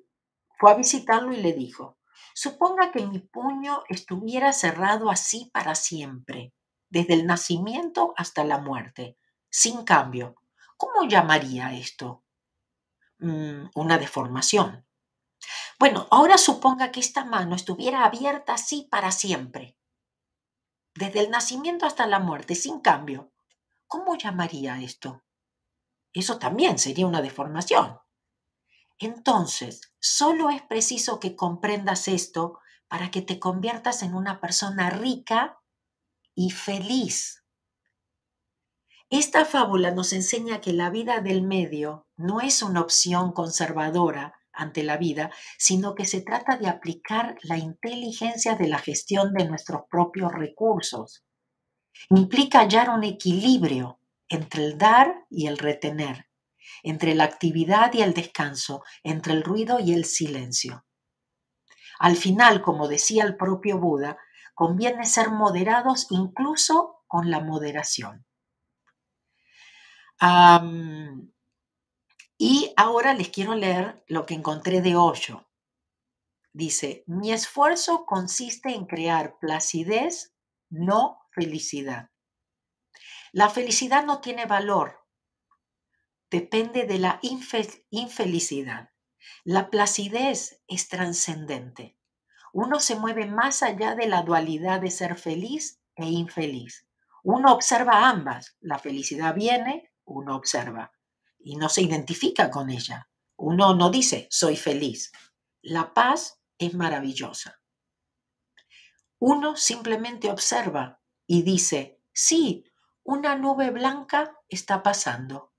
fue 0.59 0.71
a 0.71 0.75
visitarlo 0.75 1.33
y 1.33 1.37
le 1.37 1.53
dijo, 1.53 1.97
suponga 2.35 2.91
que 2.91 3.05
mi 3.07 3.19
puño 3.19 3.83
estuviera 3.89 4.53
cerrado 4.53 5.09
así 5.09 5.49
para 5.51 5.73
siempre, 5.73 6.53
desde 6.89 7.15
el 7.15 7.25
nacimiento 7.25 8.13
hasta 8.17 8.43
la 8.43 8.59
muerte, 8.59 9.17
sin 9.49 9.83
cambio. 9.83 10.35
¿Cómo 10.77 11.07
llamaría 11.07 11.73
esto? 11.73 12.23
Mm, 13.17 13.69
una 13.73 13.97
deformación. 13.97 14.85
Bueno, 15.77 16.07
ahora 16.09 16.37
suponga 16.37 16.91
que 16.91 17.01
esta 17.01 17.25
mano 17.25 17.55
estuviera 17.55 18.05
abierta 18.05 18.53
así 18.53 18.87
para 18.89 19.11
siempre, 19.11 19.77
desde 20.93 21.19
el 21.19 21.29
nacimiento 21.29 21.85
hasta 21.85 22.07
la 22.07 22.19
muerte, 22.19 22.55
sin 22.55 22.79
cambio. 22.79 23.33
¿Cómo 23.87 24.15
llamaría 24.17 24.81
esto? 24.81 25.23
Eso 26.13 26.39
también 26.39 26.79
sería 26.79 27.05
una 27.05 27.21
deformación. 27.21 27.99
Entonces, 28.99 29.93
solo 29.99 30.49
es 30.49 30.61
preciso 30.61 31.19
que 31.19 31.35
comprendas 31.35 32.07
esto 32.07 32.59
para 32.87 33.11
que 33.11 33.21
te 33.21 33.39
conviertas 33.39 34.03
en 34.03 34.15
una 34.15 34.39
persona 34.39 34.89
rica 34.89 35.59
y 36.33 36.51
feliz. 36.51 37.43
Esta 39.09 39.43
fábula 39.43 39.91
nos 39.91 40.13
enseña 40.13 40.61
que 40.61 40.71
la 40.71 40.89
vida 40.89 41.19
del 41.19 41.41
medio 41.41 42.07
no 42.15 42.39
es 42.39 42.63
una 42.63 42.81
opción 42.81 43.33
conservadora 43.33 44.39
ante 44.55 44.83
la 44.83 44.97
vida, 44.97 45.31
sino 45.57 45.95
que 45.95 46.05
se 46.05 46.21
trata 46.21 46.57
de 46.57 46.67
aplicar 46.67 47.35
la 47.43 47.57
inteligencia 47.57 48.55
de 48.55 48.67
la 48.67 48.79
gestión 48.79 49.33
de 49.33 49.45
nuestros 49.45 49.83
propios 49.89 50.31
recursos. 50.31 51.23
Implica 52.09 52.59
hallar 52.59 52.89
un 52.89 53.03
equilibrio 53.03 53.99
entre 54.29 54.65
el 54.65 54.77
dar 54.77 55.25
y 55.29 55.47
el 55.47 55.57
retener, 55.57 56.27
entre 56.83 57.15
la 57.15 57.25
actividad 57.25 57.93
y 57.93 58.01
el 58.01 58.13
descanso, 58.13 58.83
entre 59.03 59.33
el 59.33 59.43
ruido 59.43 59.79
y 59.79 59.93
el 59.93 60.05
silencio. 60.05 60.85
Al 61.99 62.15
final, 62.15 62.61
como 62.61 62.87
decía 62.87 63.23
el 63.23 63.37
propio 63.37 63.79
Buda, 63.79 64.17
conviene 64.53 65.05
ser 65.05 65.29
moderados 65.29 66.07
incluso 66.09 67.03
con 67.07 67.29
la 67.29 67.39
moderación. 67.39 68.25
Y 72.37 72.73
ahora 72.75 73.13
les 73.13 73.29
quiero 73.29 73.55
leer 73.55 74.03
lo 74.07 74.25
que 74.25 74.33
encontré 74.33 74.81
de 74.81 74.95
Osho. 74.95 75.47
Dice, 76.51 77.03
mi 77.07 77.31
esfuerzo 77.31 78.05
consiste 78.05 78.73
en 78.73 78.85
crear 78.85 79.37
placidez, 79.39 80.33
no 80.69 81.19
felicidad. 81.31 82.09
La 83.31 83.49
felicidad 83.49 84.05
no 84.05 84.21
tiene 84.21 84.45
valor, 84.45 85.05
depende 86.29 86.85
de 86.85 86.99
la 86.99 87.19
infelicidad. 87.21 88.89
La 89.43 89.69
placidez 89.69 90.61
es 90.67 90.89
trascendente. 90.89 91.97
Uno 92.53 92.79
se 92.79 92.95
mueve 92.95 93.25
más 93.25 93.63
allá 93.63 93.95
de 93.95 94.07
la 94.07 94.21
dualidad 94.21 94.81
de 94.81 94.91
ser 94.91 95.17
feliz 95.17 95.81
e 95.95 96.05
infeliz. 96.05 96.87
Uno 97.23 97.53
observa 97.53 98.07
ambas. 98.09 98.55
La 98.59 98.79
felicidad 98.79 99.35
viene, 99.35 99.91
uno 100.05 100.35
observa 100.35 100.94
y 101.45 101.57
no 101.57 101.69
se 101.69 101.83
identifica 101.83 102.49
con 102.49 102.71
ella. 102.71 103.07
Uno 103.37 103.75
no 103.75 103.91
dice, 103.91 104.27
soy 104.31 104.57
feliz. 104.57 105.11
La 105.61 105.93
paz 105.93 106.41
es 106.57 106.73
maravillosa. 106.73 107.61
Uno 109.19 109.55
simplemente 109.55 110.31
observa 110.31 110.99
y 111.27 111.43
dice, 111.43 112.01
sí, 112.11 112.65
una 113.03 113.35
nube 113.35 113.69
blanca 113.69 114.35
está 114.49 114.81
pasando. 114.81 115.53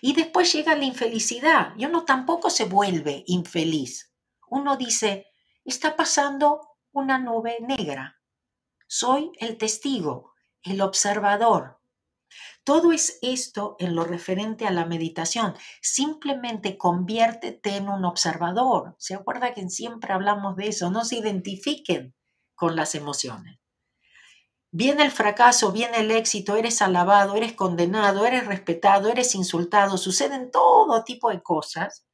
Y 0.00 0.14
después 0.14 0.52
llega 0.52 0.76
la 0.76 0.84
infelicidad 0.84 1.74
y 1.76 1.86
uno 1.86 2.04
tampoco 2.04 2.48
se 2.48 2.64
vuelve 2.64 3.24
infeliz. 3.26 4.14
Uno 4.46 4.76
dice, 4.76 5.26
está 5.64 5.96
pasando 5.96 6.78
una 6.92 7.18
nube 7.18 7.58
negra. 7.60 8.20
Soy 8.86 9.32
el 9.40 9.58
testigo, 9.58 10.34
el 10.62 10.82
observador. 10.82 11.81
Todo 12.64 12.92
es 12.92 13.18
esto 13.22 13.74
en 13.80 13.96
lo 13.96 14.04
referente 14.04 14.66
a 14.66 14.70
la 14.70 14.86
meditación. 14.86 15.54
Simplemente 15.80 16.78
conviértete 16.78 17.76
en 17.76 17.88
un 17.88 18.04
observador. 18.04 18.94
¿Se 18.98 19.14
acuerda 19.14 19.52
que 19.52 19.68
siempre 19.68 20.12
hablamos 20.12 20.56
de 20.56 20.68
eso? 20.68 20.90
No 20.90 21.04
se 21.04 21.16
identifiquen 21.16 22.14
con 22.54 22.76
las 22.76 22.94
emociones. 22.94 23.58
Viene 24.70 25.02
el 25.04 25.10
fracaso, 25.10 25.72
viene 25.72 25.98
el 25.98 26.10
éxito, 26.12 26.56
eres 26.56 26.80
alabado, 26.80 27.34
eres 27.34 27.52
condenado, 27.52 28.24
eres 28.24 28.46
respetado, 28.46 29.10
eres 29.10 29.34
insultado, 29.34 29.98
suceden 29.98 30.50
todo 30.50 31.04
tipo 31.04 31.30
de 31.30 31.42
cosas. 31.42 32.06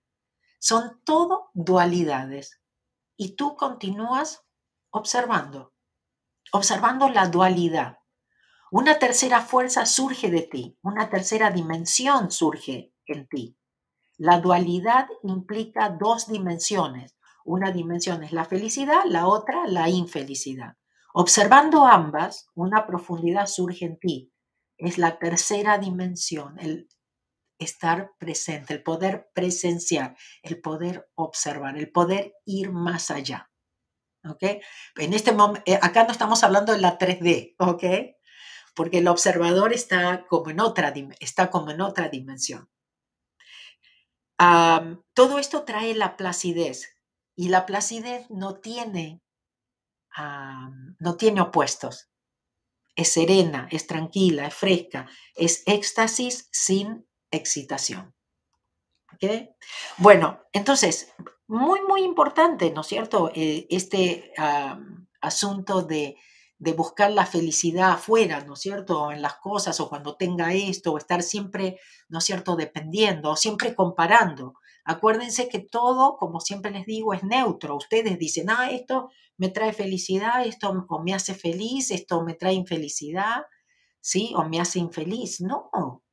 Son 0.58 1.00
todo 1.04 1.50
dualidades. 1.54 2.60
Y 3.16 3.36
tú 3.36 3.54
continúas 3.54 4.44
observando, 4.90 5.72
observando 6.50 7.08
la 7.10 7.28
dualidad. 7.28 7.97
Una 8.70 8.98
tercera 8.98 9.40
fuerza 9.40 9.86
surge 9.86 10.30
de 10.30 10.42
ti, 10.42 10.78
una 10.82 11.08
tercera 11.08 11.50
dimensión 11.50 12.30
surge 12.30 12.92
en 13.06 13.26
ti. 13.28 13.56
La 14.18 14.40
dualidad 14.40 15.06
implica 15.22 15.88
dos 15.90 16.28
dimensiones. 16.28 17.16
Una 17.44 17.70
dimensión 17.70 18.22
es 18.24 18.32
la 18.32 18.44
felicidad, 18.44 19.04
la 19.06 19.26
otra 19.26 19.66
la 19.66 19.88
infelicidad. 19.88 20.76
Observando 21.14 21.86
ambas, 21.86 22.48
una 22.54 22.86
profundidad 22.86 23.46
surge 23.46 23.86
en 23.86 23.98
ti. 23.98 24.32
Es 24.76 24.98
la 24.98 25.18
tercera 25.18 25.78
dimensión, 25.78 26.58
el 26.58 26.88
estar 27.58 28.12
presente, 28.18 28.74
el 28.74 28.82
poder 28.82 29.30
presenciar, 29.34 30.16
el 30.42 30.60
poder 30.60 31.08
observar, 31.14 31.78
el 31.78 31.90
poder 31.90 32.34
ir 32.44 32.70
más 32.70 33.10
allá. 33.10 33.50
¿ok? 34.28 34.42
En 34.96 35.14
este 35.14 35.32
momento, 35.32 35.62
eh, 35.66 35.78
acá 35.80 36.04
no 36.04 36.12
estamos 36.12 36.44
hablando 36.44 36.72
de 36.72 36.80
la 36.80 36.98
3D, 36.98 37.54
¿ok? 37.58 37.84
Porque 38.78 38.98
el 38.98 39.08
observador 39.08 39.72
está 39.72 40.24
como 40.28 40.50
en 40.50 40.60
otra, 40.60 40.94
está 41.18 41.50
como 41.50 41.72
en 41.72 41.80
otra 41.80 42.08
dimensión. 42.10 42.70
todo 44.38 45.40
esto 45.40 45.64
trae 45.64 45.96
la 45.96 46.16
placidez 46.16 46.94
y 47.34 47.48
la 47.48 47.66
placidez 47.66 48.30
no 48.30 48.60
tiene, 48.60 49.20
no 51.00 51.16
tiene 51.16 51.40
opuestos. 51.40 52.08
Es 52.94 53.12
serena, 53.14 53.66
es 53.72 53.88
tranquila, 53.88 54.46
es 54.46 54.54
fresca, 54.54 55.08
es 55.34 55.64
éxtasis 55.66 56.48
sin 56.52 57.04
excitación. 57.32 58.14
¿ok? 59.12 59.24
Bueno, 59.96 60.40
entonces, 60.52 61.12
muy, 61.48 61.80
muy 61.82 62.04
importante, 62.04 62.70
¿no 62.70 62.82
es 62.82 62.86
cierto? 62.86 63.32
Eh, 63.34 63.66
este 63.70 64.32
asunto 65.20 65.82
de, 65.82 66.16
de, 66.58 66.72
buscar 66.72 67.10
la 67.10 67.26
felicidad 67.26 67.92
afuera, 67.92 68.44
¿no 68.44 68.54
es 68.54 68.60
cierto? 68.60 69.10
En 69.12 69.22
las 69.22 69.36
cosas 69.36 69.80
o 69.80 69.88
cuando 69.88 70.16
tenga 70.16 70.52
esto, 70.52 70.92
o 70.92 70.98
estar 70.98 71.22
siempre, 71.22 71.78
¿no 72.08 72.18
es 72.18 72.24
cierto?, 72.24 72.56
dependiendo 72.56 73.30
o 73.30 73.36
siempre 73.36 73.74
comparando. 73.74 74.54
Acuérdense 74.84 75.48
que 75.48 75.58
todo, 75.58 76.16
como 76.16 76.40
siempre 76.40 76.70
les 76.70 76.86
digo, 76.86 77.12
es 77.12 77.22
neutro. 77.22 77.76
Ustedes 77.76 78.18
dicen, 78.18 78.48
ah, 78.50 78.70
esto 78.70 79.10
me 79.36 79.50
trae 79.50 79.72
felicidad, 79.72 80.46
esto 80.46 80.86
me 81.04 81.14
hace 81.14 81.34
feliz, 81.34 81.90
esto 81.90 82.22
me 82.22 82.34
trae 82.34 82.54
infelicidad, 82.54 83.42
¿sí? 84.00 84.32
O 84.34 84.44
me 84.44 84.60
hace 84.60 84.78
infeliz. 84.78 85.40
No, 85.40 85.70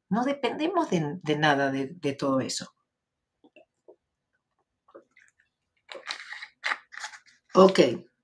no 0.10 0.23
dependemos 0.25 0.89
de, 0.89 1.38
nada 1.38 1.71
de, 1.71 1.88
de 1.88 2.13
todo 2.13 2.41
eso. 2.41 2.75
Ok, 7.53 7.79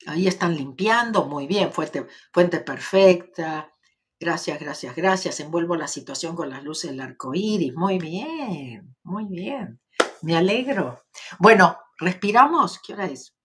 ahí 0.07 0.27
están 0.27 0.55
limpiando, 0.55 1.25
muy 1.25 1.47
bien, 1.47 1.71
fuente, 1.71 2.07
fuente 2.33 2.59
perfecta. 2.59 3.71
Gracias, 4.19 4.59
gracias, 4.59 4.95
gracias. 4.95 5.39
Envuelvo 5.39 5.75
la 5.75 5.87
situación 5.87 6.35
con 6.35 6.49
las 6.49 6.63
luces 6.63 6.91
del 6.91 7.01
arco 7.01 7.33
iris. 7.33 7.73
Muy 7.73 7.97
bien, 7.97 8.95
muy 9.03 9.25
bien. 9.25 9.79
Me 10.21 10.37
alegro. 10.37 11.01
Bueno, 11.39 11.77
respiramos. 11.97 12.79
¿Qué 12.79 12.93
hora 12.93 13.05
es? 13.05 13.35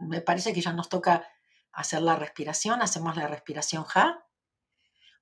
Me 0.00 0.20
parece 0.22 0.52
que 0.52 0.60
ya 0.60 0.72
nos 0.72 0.88
toca 0.88 1.24
hacer 1.72 2.02
la 2.02 2.16
respiración. 2.16 2.82
Hacemos 2.82 3.16
la 3.16 3.28
respiración 3.28 3.84
Ja. 3.84 4.24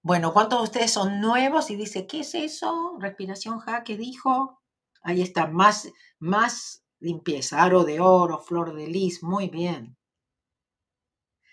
Bueno, 0.01 0.33
¿cuántos 0.33 0.61
de 0.61 0.65
ustedes 0.65 0.93
son 0.93 1.21
nuevos 1.21 1.71
y 1.71 1.77
dice, 1.77 2.07
¿qué 2.07 2.21
es 2.21 2.35
eso? 2.35 2.97
Respiración 3.01 3.59
Ja, 3.59 3.83
¿qué 3.83 3.97
dijo? 3.97 4.63
Ahí 5.03 5.21
está, 5.21 5.47
más, 5.47 5.91
más 6.19 6.86
limpieza, 7.01 7.63
aro 7.63 7.85
de 7.85 8.01
oro, 8.01 8.39
flor 8.39 8.75
de 8.75 8.87
lis, 8.87 9.23
muy 9.23 9.49
bien. 9.49 9.97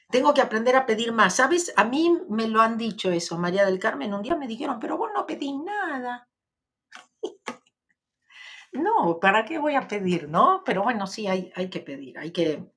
Tengo 0.09 0.33
que 0.33 0.41
aprender 0.41 0.75
a 0.75 0.85
pedir 0.85 1.11
más. 1.11 1.35
¿Sabes? 1.35 1.73
A 1.75 1.85
mí 1.85 2.15
me 2.29 2.47
lo 2.47 2.61
han 2.61 2.77
dicho 2.77 3.11
eso, 3.11 3.37
María 3.39 3.65
del 3.65 3.79
Carmen. 3.79 4.13
Un 4.13 4.21
día 4.21 4.35
me 4.35 4.47
dijeron, 4.47 4.79
pero 4.79 4.97
vos 4.97 5.09
no 5.13 5.25
pedís 5.25 5.55
nada. 5.63 6.29
no, 8.73 9.19
¿para 9.19 9.45
qué 9.45 9.57
voy 9.57 9.75
a 9.75 9.87
pedir, 9.87 10.29
no? 10.29 10.61
Pero 10.65 10.83
bueno, 10.83 11.07
sí, 11.07 11.27
hay, 11.27 11.51
hay 11.55 11.69
que 11.69 11.79
pedir, 11.79 12.17
hay 12.19 12.31
que... 12.31 12.71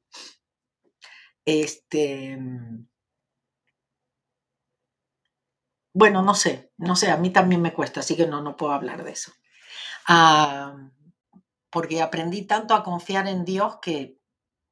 Este... 1.45 2.39
Bueno, 5.93 6.23
no 6.23 6.35
sé, 6.35 6.73
no 6.77 6.95
sé, 6.95 7.11
a 7.11 7.17
mí 7.17 7.31
también 7.31 7.63
me 7.63 7.73
cuesta, 7.73 8.01
así 8.01 8.17
que 8.17 8.27
no, 8.27 8.43
no 8.43 8.57
puedo 8.57 8.73
hablar 8.73 9.03
de 9.03 9.13
eso. 9.13 9.33
Ah, 10.09 10.77
porque 11.77 12.01
aprendí 12.01 12.47
tanto 12.47 12.73
a 12.73 12.83
confiar 12.83 13.29
en 13.29 13.45
Dios 13.45 13.81
que 13.83 14.19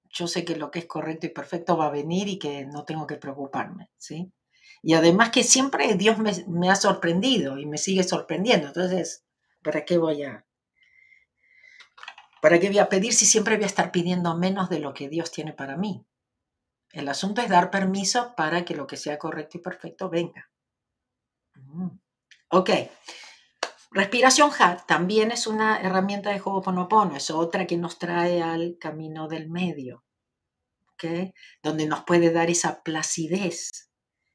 yo 0.09 0.27
sé 0.27 0.43
que 0.43 0.57
lo 0.57 0.71
que 0.71 0.79
es 0.79 0.87
correcto 0.87 1.27
y 1.27 1.29
perfecto 1.29 1.77
va 1.77 1.88
a 1.88 1.90
venir 1.90 2.29
y 2.29 2.38
que 2.38 2.64
no 2.64 2.87
tengo 2.87 3.07
que 3.07 3.17
preocuparme, 3.17 3.90
¿sí? 3.99 4.33
Y 4.83 4.95
además 4.95 5.29
que 5.29 5.43
siempre 5.43 5.97
Dios 5.97 6.17
me, 6.49 6.71
ha 6.71 6.77
sorprendido 6.77 7.59
y 7.59 7.67
me 7.67 7.77
sigue 7.77 8.05
sorprendiendo. 8.05 8.69
Entonces, 8.69 9.27
¿para 9.62 9.85
qué 9.85 9.99
voy 9.99 10.23
a... 10.23 10.47
¿Para 12.40 12.59
qué 12.59 12.69
voy 12.69 12.79
a 12.79 12.88
pedir 12.88 13.12
si 13.12 13.27
siempre 13.27 13.57
voy 13.57 13.64
a 13.64 13.67
estar 13.67 13.93
pidiendo 13.93 14.35
menos 14.38 14.71
de 14.71 14.79
lo 14.79 14.95
que 14.95 15.11
Dios 15.11 15.31
tiene 15.31 15.53
para 15.53 15.77
mí? 15.77 16.07
El 16.90 17.07
asunto 17.11 17.43
es 17.43 17.51
dar 17.51 17.71
permiso 17.71 18.33
para 18.35 18.64
que 18.64 18.75
lo 18.75 18.87
que 18.87 18.97
sea 18.97 19.19
correcto 19.19 19.59
y 19.59 19.61
perfecto 19.61 20.09
venga. 20.09 20.51
Mm. 21.55 21.99
Ok. 22.49 22.71
Respiración 23.94 24.50
Ja 24.50 24.85
también 24.88 25.30
es 25.30 25.46
una 25.46 25.80
herramienta 25.80 26.30
de 26.30 26.40
Ho'oponopono, 26.44 27.14
es 27.14 27.30
otra 27.30 27.64
que 27.64 27.76
nos 27.76 27.96
trae 28.00 28.42
al 28.42 28.76
camino 28.80 29.28
del 29.28 29.48
medio, 29.48 30.04
¿okay? 30.94 31.33
donde 31.62 31.87
nos 31.87 32.02
puede 32.02 32.33
dar 32.33 32.50
esa 32.50 32.83
placidez 32.83 33.92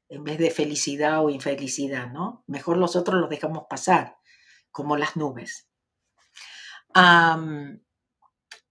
en 0.08 0.24
vez 0.24 0.38
de 0.38 0.50
felicidad 0.50 1.22
o 1.22 1.28
infelicidad, 1.28 2.10
¿no? 2.10 2.42
Mejor 2.46 2.78
los 2.78 2.96
otros 2.96 3.20
los 3.20 3.28
dejamos 3.28 3.64
pasar, 3.68 4.16
como 4.70 4.96
las 4.96 5.16
nubes. 5.16 5.68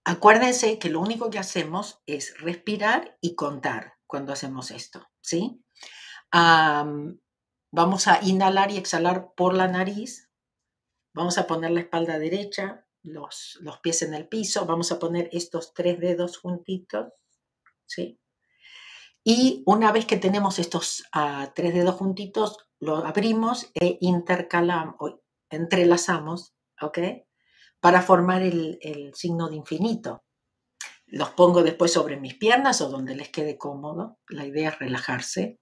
acuérdense 0.04 0.80
que 0.80 0.90
lo 0.90 0.98
único 0.98 1.30
que 1.30 1.38
hacemos 1.38 2.02
es 2.06 2.36
respirar 2.40 3.16
y 3.20 3.36
contar 3.36 3.94
cuando 4.08 4.32
hacemos 4.32 4.72
esto, 4.72 5.06
¿sí? 5.20 5.62
vamos 6.32 8.08
a 8.08 8.18
inhalar 8.24 8.72
y 8.72 8.76
exhalar 8.76 9.28
por 9.36 9.54
la 9.54 9.68
nariz 9.68 10.29
Vamos 11.12 11.38
a 11.38 11.46
poner 11.46 11.72
la 11.72 11.80
espalda 11.80 12.18
derecha, 12.18 12.86
los, 13.02 13.58
los 13.60 13.78
pies 13.78 14.02
en 14.02 14.14
el 14.14 14.28
piso, 14.28 14.66
vamos 14.66 14.92
a 14.92 14.98
poner 14.98 15.28
estos 15.32 15.74
tres 15.74 15.98
dedos 15.98 16.38
juntitos, 16.38 17.12
¿sí? 17.86 18.20
Y 19.22 19.62
una 19.66 19.92
vez 19.92 20.06
que 20.06 20.16
tenemos 20.16 20.58
estos 20.58 21.04
ah, 21.12 21.52
tres 21.54 21.74
dedos 21.74 21.96
juntitos, 21.96 22.56
lo 22.78 22.96
abrimos 22.96 23.70
e 23.74 23.98
intercalamos, 24.00 24.96
entrelazamos, 25.50 26.54
¿ok? 26.80 26.98
Para 27.80 28.02
formar 28.02 28.42
el, 28.42 28.78
el 28.80 29.14
signo 29.14 29.48
de 29.48 29.56
infinito. 29.56 30.24
Los 31.06 31.30
pongo 31.30 31.62
después 31.62 31.92
sobre 31.92 32.18
mis 32.18 32.34
piernas 32.34 32.80
o 32.80 32.88
donde 32.88 33.16
les 33.16 33.30
quede 33.30 33.58
cómodo. 33.58 34.18
La 34.28 34.46
idea 34.46 34.70
es 34.70 34.78
relajarse. 34.78 35.58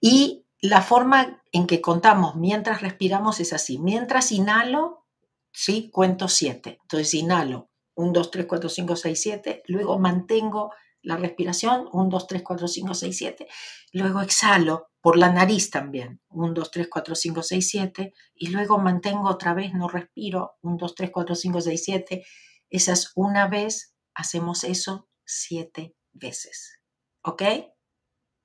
Y 0.00 0.46
la 0.60 0.82
forma 0.82 1.42
en 1.52 1.66
que 1.66 1.80
contamos 1.80 2.36
mientras 2.36 2.82
respiramos 2.82 3.40
es 3.40 3.52
así. 3.52 3.78
Mientras 3.78 4.32
inhalo, 4.32 5.06
¿sí? 5.52 5.90
Cuento 5.90 6.28
siete. 6.28 6.78
Entonces 6.82 7.14
inhalo 7.14 7.70
1, 7.94 8.12
2, 8.12 8.30
3, 8.30 8.46
4, 8.46 8.68
5, 8.68 8.96
6, 8.96 9.20
7. 9.20 9.62
Luego 9.66 9.98
mantengo 9.98 10.72
la 11.02 11.16
respiración 11.16 11.88
1, 11.92 12.08
2, 12.10 12.26
3, 12.26 12.42
4, 12.42 12.68
5, 12.68 12.94
6, 12.94 13.16
7. 13.16 13.48
Luego 13.92 14.20
exhalo 14.20 14.88
por 15.00 15.16
la 15.16 15.32
nariz 15.32 15.70
también 15.70 16.20
1, 16.28 16.52
2, 16.52 16.70
3, 16.70 16.88
4, 16.90 17.14
5, 17.14 17.42
6, 17.42 17.68
7. 17.68 18.14
Y 18.34 18.48
luego 18.48 18.78
mantengo 18.78 19.28
otra 19.28 19.54
vez, 19.54 19.72
no 19.74 19.88
respiro 19.88 20.52
1, 20.62 20.76
2, 20.78 20.94
3, 20.94 21.10
4, 21.10 21.34
5, 21.34 21.60
6, 21.60 21.82
7. 21.84 22.26
Esas 22.70 23.12
una 23.14 23.48
vez, 23.48 23.94
hacemos 24.14 24.64
eso 24.64 25.08
siete 25.24 25.94
veces. 26.12 26.80
¿Ok? 27.22 27.42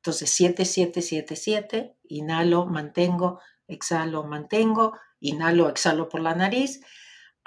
Entonces, 0.05 0.29
7, 0.29 0.65
7, 0.65 1.01
7, 1.01 1.35
7, 1.35 1.97
inhalo, 2.03 2.67
mantengo, 2.67 3.39
exhalo, 3.67 4.23
mantengo, 4.23 4.93
inhalo, 5.19 5.67
exhalo 5.67 6.09
por 6.09 6.21
la 6.21 6.35
nariz, 6.35 6.81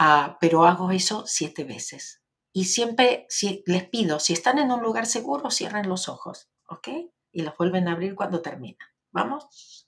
uh, 0.01 0.35
pero 0.41 0.67
hago 0.67 0.91
eso 0.91 1.25
siete 1.25 1.63
veces. 1.63 2.21
Y 2.53 2.65
siempre 2.65 3.27
si, 3.29 3.63
les 3.67 3.89
pido, 3.89 4.19
si 4.19 4.33
están 4.33 4.59
en 4.59 4.73
un 4.73 4.83
lugar 4.83 5.07
seguro, 5.07 5.53
cierren 5.53 5.89
los 5.89 6.09
ojos, 6.09 6.49
¿ok? 6.67 6.89
Y 7.31 7.43
los 7.43 7.57
vuelven 7.57 7.87
a 7.87 7.93
abrir 7.93 8.17
cuando 8.17 8.43
termina. 8.43 8.93
¿Vamos? 9.13 9.88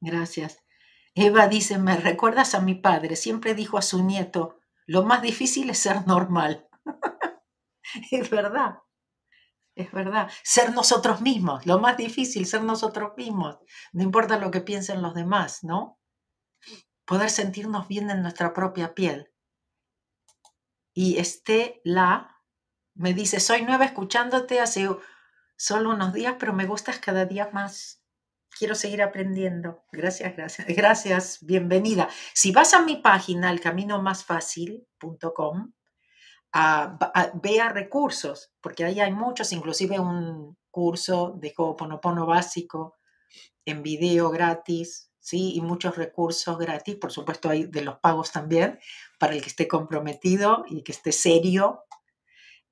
Gracias. 0.00 0.58
Eva 1.14 1.48
dice, 1.48 1.78
me 1.78 1.96
recuerdas 1.96 2.54
a 2.54 2.60
mi 2.60 2.74
padre, 2.74 3.16
siempre 3.16 3.54
dijo 3.54 3.78
a 3.78 3.82
su 3.82 4.04
nieto, 4.04 4.58
lo 4.86 5.02
más 5.04 5.22
difícil 5.22 5.70
es 5.70 5.78
ser 5.78 6.06
normal. 6.06 6.68
es 8.10 8.30
verdad, 8.30 8.76
es 9.76 9.92
verdad. 9.92 10.30
Ser 10.42 10.72
nosotros 10.72 11.20
mismos, 11.20 11.66
lo 11.66 11.78
más 11.78 11.96
difícil, 11.96 12.46
ser 12.46 12.62
nosotros 12.62 13.12
mismos. 13.16 13.58
No 13.92 14.02
importa 14.02 14.38
lo 14.38 14.50
que 14.50 14.62
piensen 14.62 15.02
los 15.02 15.14
demás, 15.14 15.62
¿no? 15.62 16.00
Poder 17.04 17.30
sentirnos 17.30 17.86
bien 17.86 18.10
en 18.10 18.22
nuestra 18.22 18.52
propia 18.52 18.94
piel. 18.94 19.30
Y 20.94 21.18
Estela 21.18 22.42
me 22.94 23.12
dice, 23.12 23.38
soy 23.38 23.62
nueva 23.62 23.84
escuchándote 23.84 24.60
hace 24.60 24.88
solo 25.56 25.90
unos 25.90 26.14
días, 26.14 26.36
pero 26.38 26.54
me 26.54 26.66
gustas 26.66 26.98
cada 26.98 27.26
día 27.26 27.50
más 27.52 28.02
quiero 28.58 28.74
seguir 28.74 29.02
aprendiendo. 29.02 29.84
Gracias, 29.92 30.34
gracias. 30.34 30.66
Gracias, 30.68 31.38
bienvenida. 31.42 32.08
Si 32.32 32.50
vas 32.50 32.72
a 32.72 32.80
mi 32.80 32.96
página, 32.96 33.50
vea 36.52 37.68
recursos, 37.70 38.52
porque 38.60 38.84
ahí 38.84 39.00
hay 39.00 39.12
muchos, 39.12 39.52
inclusive 39.52 39.98
un 40.00 40.56
curso 40.70 41.34
de 41.36 41.52
Ho'oponopono 41.56 42.26
básico 42.26 42.96
en 43.64 43.82
video 43.82 44.30
gratis, 44.30 45.10
¿sí? 45.18 45.54
Y 45.56 45.60
muchos 45.60 45.96
recursos 45.96 46.58
gratis, 46.58 46.96
por 46.96 47.12
supuesto 47.12 47.50
hay 47.50 47.64
de 47.64 47.82
los 47.82 47.98
pagos 47.98 48.32
también, 48.32 48.78
para 49.18 49.34
el 49.34 49.42
que 49.42 49.48
esté 49.48 49.68
comprometido 49.68 50.64
y 50.68 50.82
que 50.82 50.92
esté 50.92 51.12
serio. 51.12 51.84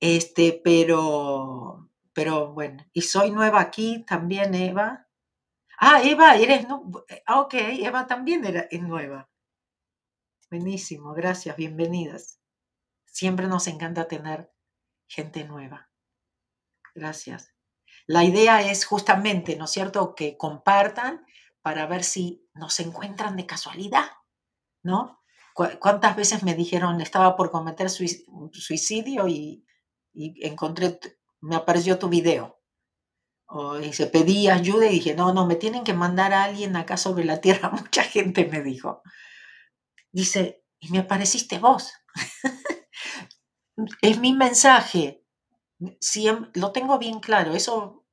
Este, 0.00 0.60
pero, 0.64 1.90
pero 2.12 2.52
bueno, 2.52 2.84
y 2.92 3.02
soy 3.02 3.30
nueva 3.30 3.60
aquí 3.60 4.04
también, 4.06 4.54
Eva, 4.54 5.04
Ah, 5.78 6.00
Eva, 6.02 6.36
eres, 6.36 6.68
no, 6.68 6.90
eh, 7.08 7.22
ah, 7.26 7.40
ok, 7.40 7.54
Eva 7.54 8.06
también 8.06 8.44
era, 8.44 8.62
es 8.70 8.80
nueva. 8.82 9.28
Buenísimo, 10.50 11.12
gracias, 11.14 11.56
bienvenidas. 11.56 12.38
Siempre 13.14 13.46
nos 13.46 13.68
encanta 13.68 14.08
tener 14.08 14.52
gente 15.06 15.44
nueva. 15.44 15.88
Gracias. 16.96 17.54
La 18.08 18.24
idea 18.24 18.68
es 18.68 18.84
justamente, 18.84 19.54
¿no 19.54 19.66
es 19.66 19.70
cierto?, 19.70 20.16
que 20.16 20.36
compartan 20.36 21.24
para 21.62 21.86
ver 21.86 22.02
si 22.02 22.44
nos 22.54 22.80
encuentran 22.80 23.36
de 23.36 23.46
casualidad, 23.46 24.10
¿no? 24.82 25.22
¿Cuántas 25.54 26.16
veces 26.16 26.42
me 26.42 26.54
dijeron, 26.54 27.00
estaba 27.00 27.36
por 27.36 27.52
cometer 27.52 27.88
suicidio 27.88 29.28
y, 29.28 29.64
encontré, 30.12 30.98
me 31.40 31.54
apareció 31.54 31.98
tu 32.00 32.08
video? 32.08 32.60
y 33.80 33.92
se 33.92 34.08
pedía 34.08 34.54
ayuda 34.54 34.86
y 34.86 34.94
dije, 34.94 35.14
no, 35.14 35.32
no, 35.32 35.46
me 35.46 35.54
tienen 35.54 35.84
que 35.84 35.94
mandar 35.94 36.32
a 36.32 36.42
alguien 36.42 36.74
acá 36.74 36.96
sobre 36.96 37.24
la 37.24 37.40
tierra. 37.40 37.70
Mucha 37.70 38.02
gente 38.02 38.46
me 38.46 38.60
dijo. 38.60 39.02
Dice, 40.10 40.64
y 40.80 40.90
me 40.90 40.98
apareciste 40.98 41.60
vos. 41.60 41.92
es 44.02 44.18
mi 44.18 44.32
mensaje. 44.32 45.22
lo 46.54 46.72
tengo 46.72 46.98
bien 46.98 47.20
claro, 47.20 47.54
eso 47.54 48.04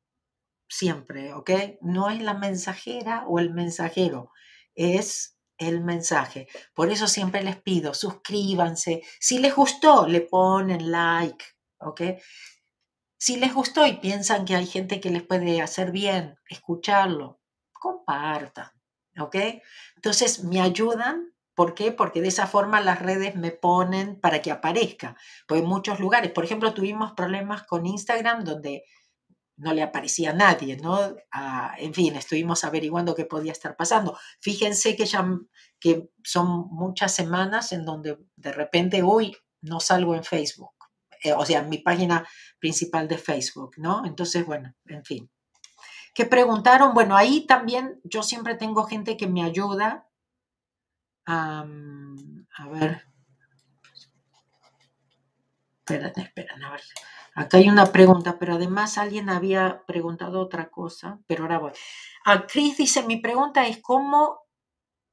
siempre, 0.68 1.34
¿ok? 1.34 1.52
No 1.82 2.10
es 2.10 2.22
la 2.22 2.34
mensajera 2.34 3.26
o 3.28 3.40
el 3.40 3.54
mensajero, 3.54 4.32
es 4.76 5.38
el 5.58 5.82
mensaje. 5.82 6.48
Por 6.74 6.92
eso 6.92 7.08
siempre 7.08 7.44
les 7.44 7.62
pido, 7.62 7.94
suscríbanse. 7.94 9.04
Si 9.20 9.38
les 9.38 9.56
gustó, 9.56 10.08
le 10.08 10.22
ponen 10.22 10.92
like, 10.92 11.46
¿ok? 11.80 12.02
Si 13.18 13.38
les 13.38 13.54
gustó 13.54 13.86
y 13.86 13.98
piensan 13.98 14.46
que 14.46 14.56
hay 14.56 14.66
gente 14.66 15.00
que 15.00 15.12
les 15.12 15.24
puede 15.24 15.62
hacer 15.62 15.92
bien 15.92 16.36
escucharlo, 16.50 17.40
compartan, 17.72 18.72
¿ok? 19.20 19.36
Entonces 19.96 20.44
me 20.44 20.62
ayudan, 20.62 21.32
¿por 21.62 21.76
qué? 21.76 21.92
Porque 21.92 22.24
de 22.24 22.30
esa 22.30 22.48
forma 22.48 22.82
las 22.82 23.00
redes 23.00 23.36
me 23.36 23.52
ponen 23.52 24.20
para 24.20 24.42
que 24.42 24.50
aparezca. 24.50 25.16
Pues 25.48 25.62
en 25.62 25.68
muchos 25.68 26.00
lugares, 26.00 26.32
por 26.32 26.44
ejemplo, 26.44 26.74
tuvimos 26.74 27.12
problemas 27.12 27.68
con 27.68 27.86
Instagram 27.86 28.44
donde 28.44 28.84
no 29.58 29.72
le 29.72 29.84
aparecía 29.84 30.32
a 30.32 30.34
nadie, 30.34 30.78
¿no? 30.78 30.98
Ah, 31.32 31.76
en 31.78 31.94
fin, 31.94 32.16
estuvimos 32.16 32.64
averiguando 32.64 33.14
qué 33.14 33.26
podía 33.26 33.52
estar 33.52 33.76
pasando. 33.76 34.18
Fíjense 34.40 34.96
que 34.96 35.06
ya 35.06 35.24
que 35.80 36.10
son 36.24 36.68
muchas 36.72 37.14
semanas 37.14 37.74
en 37.74 37.86
donde 37.86 38.18
de 38.36 38.52
repente, 38.54 39.04
uy, 39.04 39.38
no 39.62 39.80
salgo 39.80 40.16
en 40.16 40.24
Facebook. 40.24 40.74
Eh, 41.24 41.34
o 41.34 41.46
sea, 41.46 41.60
en 41.60 41.70
mi 41.70 41.78
página 41.78 42.28
principal 42.58 43.08
de 43.08 43.20
Facebook, 43.20 43.74
¿no? 43.78 44.04
Entonces, 44.08 44.48
bueno, 44.48 44.74
en 44.88 45.06
fin. 45.06 45.30
¿Qué 46.16 46.26
preguntaron? 46.26 46.96
Bueno, 46.96 47.16
ahí 47.16 47.46
también 47.46 48.02
yo 48.04 48.24
siempre 48.24 48.56
tengo 48.56 48.86
gente 48.86 49.16
que 49.16 49.28
me 49.28 49.44
ayuda. 49.44 50.08
A 51.32 52.68
ver. 52.70 53.06
Esperen, 55.80 56.14
esperen, 56.16 56.64
a 56.64 56.72
ver. 56.72 56.82
Acá 57.36 57.58
hay 57.58 57.70
una 57.70 57.86
pregunta, 57.88 58.38
pero 58.40 58.56
además 58.56 58.98
alguien 58.98 59.30
había 59.30 59.84
preguntado 59.86 60.42
otra 60.42 60.70
cosa, 60.70 61.20
pero 61.28 61.44
ahora 61.44 61.60
voy. 61.60 61.72
A 62.26 62.34
ah, 62.34 62.48
Cris 62.48 62.78
dice, 62.78 63.04
mi 63.04 63.18
pregunta 63.18 63.68
es 63.68 63.82
cómo, 63.82 64.42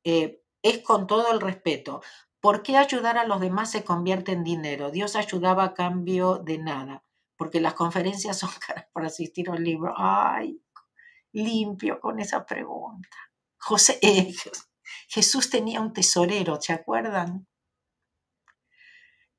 eh, 0.04 0.42
es 0.62 0.82
con 0.82 1.06
todo 1.06 1.32
el 1.32 1.40
respeto, 1.40 2.02
¿por 2.40 2.62
qué 2.62 2.76
ayudar 2.76 3.18
a 3.18 3.24
los 3.26 3.40
demás 3.40 3.70
se 3.70 3.84
convierte 3.84 4.32
en 4.32 4.44
dinero? 4.44 4.90
Dios 4.90 5.16
ayudaba 5.16 5.64
a 5.64 5.74
cambio 5.74 6.38
de 6.38 6.58
nada 6.58 7.04
porque 7.38 7.60
las 7.60 7.74
conferencias 7.74 8.38
son 8.38 8.50
caras 8.66 8.86
para 8.92 9.06
asistir 9.06 9.48
a 9.48 9.52
un 9.52 9.64
libro. 9.64 9.94
Ay, 9.96 10.60
limpio 11.32 11.98
con 12.00 12.18
esa 12.18 12.44
pregunta. 12.44 13.16
José, 13.58 13.98
eh, 14.02 14.34
Jesús 15.08 15.50
tenía 15.50 15.80
un 15.80 15.92
tesorero, 15.92 16.60
¿se 16.60 16.72
acuerdan? 16.72 17.46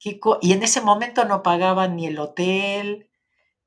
Y 0.01 0.53
en 0.53 0.63
ese 0.63 0.81
momento 0.81 1.25
no 1.25 1.43
pagaban 1.43 1.95
ni 1.95 2.07
el 2.07 2.19
hotel, 2.19 3.09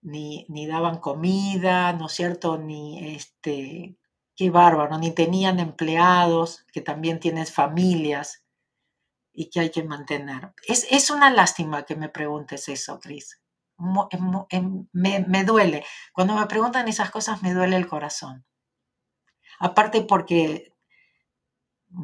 ni, 0.01 0.47
ni 0.49 0.66
daban 0.66 0.99
comida, 0.99 1.92
¿no 1.92 2.07
es 2.07 2.12
cierto? 2.12 2.57
Ni 2.59 3.14
este, 3.14 3.99
qué 4.35 4.51
bárbaro, 4.51 4.99
ni 4.99 5.12
tenían 5.12 5.61
empleados, 5.61 6.64
que 6.73 6.81
también 6.81 7.21
tienes 7.21 7.53
familias 7.53 8.45
y 9.33 9.51
que 9.51 9.61
hay 9.61 9.71
que 9.71 9.85
mantener. 9.85 10.52
Es, 10.67 10.87
es 10.90 11.11
una 11.11 11.31
lástima 11.31 11.85
que 11.85 11.96
me 11.96 12.09
preguntes 12.09 12.69
eso, 12.69 12.98
Cris 12.98 13.42
me, 14.92 15.44
duele. 15.44 15.85
Cuando 16.13 16.35
me 16.35 16.46
preguntan 16.46 16.88
esas 16.88 17.11
cosas 17.11 17.42
me 17.42 17.52
duele 17.52 17.77
el 17.77 17.88
corazón. 17.88 18.44
Aparte 19.59 20.02
porque, 20.02 20.71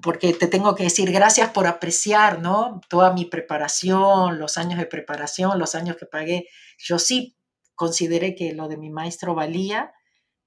porque 0.02 0.32
te 0.34 0.46
tengo 0.46 0.74
que 0.74 0.84
decir 0.84 1.10
gracias 1.12 1.50
por 1.50 1.66
apreciar, 1.66 2.40
¿no? 2.40 2.80
Toda 2.88 3.12
mi 3.12 3.24
preparación, 3.24 4.38
los 4.38 4.58
años 4.58 4.78
de 4.78 4.86
preparación, 4.86 5.58
los 5.58 5.74
años 5.74 5.96
que 5.96 6.06
pagué. 6.06 6.48
Yo 6.78 6.98
sí 6.98 7.36
consideré 7.74 8.34
que 8.34 8.52
lo 8.52 8.68
de 8.68 8.76
mi 8.76 8.90
maestro 8.90 9.34
valía 9.34 9.92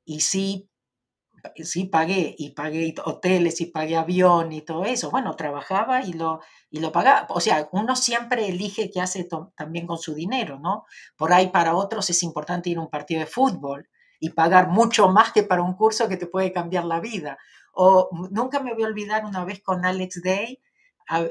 y 0.06 0.22
sí 0.22 0.72
sí 1.64 1.86
pagué 1.86 2.36
y 2.38 2.52
pagué 2.52 2.94
hoteles 3.04 3.62
y 3.62 3.68
pagué 3.68 3.98
avión 3.98 4.52
y 4.52 4.62
todo 4.62 4.86
eso. 4.86 5.12
Bueno, 5.12 5.36
trabajaba 5.36 6.04
y 6.04 6.14
lo, 6.14 6.40
y 6.70 6.80
lo 6.80 6.92
pagaba. 6.92 7.28
O 7.30 7.40
sea, 7.40 7.70
uno 7.72 7.96
siempre 7.96 8.48
elige 8.48 8.90
qué 8.92 9.02
hace 9.02 9.28
también 9.56 9.88
con 9.88 9.98
su 9.98 10.14
dinero, 10.14 10.60
¿no? 10.60 10.86
Por 11.18 11.34
ahí 11.34 11.48
para 11.50 11.76
otros 11.76 12.10
es 12.10 12.24
importante 12.24 12.70
ir 12.70 12.78
a 12.78 12.82
un 12.82 12.90
partido 12.90 13.22
de 13.22 13.28
fútbol 13.28 13.90
y 14.20 14.30
pagar 14.30 14.68
mucho 14.68 15.10
más 15.10 15.32
que 15.32 15.44
para 15.44 15.64
un 15.64 15.74
curso 15.76 16.08
que 16.08 16.18
te 16.18 16.28
puede 16.28 16.52
cambiar 16.52 16.86
la 16.86 17.00
vida. 17.00 17.38
O 17.72 18.10
nunca 18.32 18.60
me 18.60 18.74
voy 18.74 18.84
a 18.84 18.88
olvidar 18.88 19.26
una 19.26 19.46
vez 19.46 19.62
con 19.62 19.86
Alex 19.86 20.22
Day, 20.24 20.62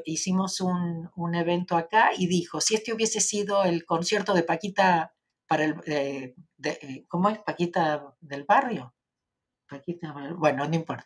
hicimos 0.04 0.60
un, 0.60 1.10
un 1.16 1.34
evento 1.34 1.76
acá 1.76 2.10
y 2.16 2.26
dijo, 2.26 2.60
si 2.60 2.74
este 2.74 2.92
hubiese 2.92 3.20
sido 3.20 3.64
el 3.64 3.86
concierto 3.86 4.34
de 4.34 4.42
Paquita 4.42 5.14
para 5.46 5.64
el, 5.64 5.74
eh, 5.86 6.34
eh, 6.62 7.04
¿cómo 7.08 7.30
es? 7.30 7.38
Paquita 7.38 8.14
del 8.20 8.44
barrio 8.44 8.94
bueno, 10.36 10.66
no 10.66 10.74
importa. 10.74 11.04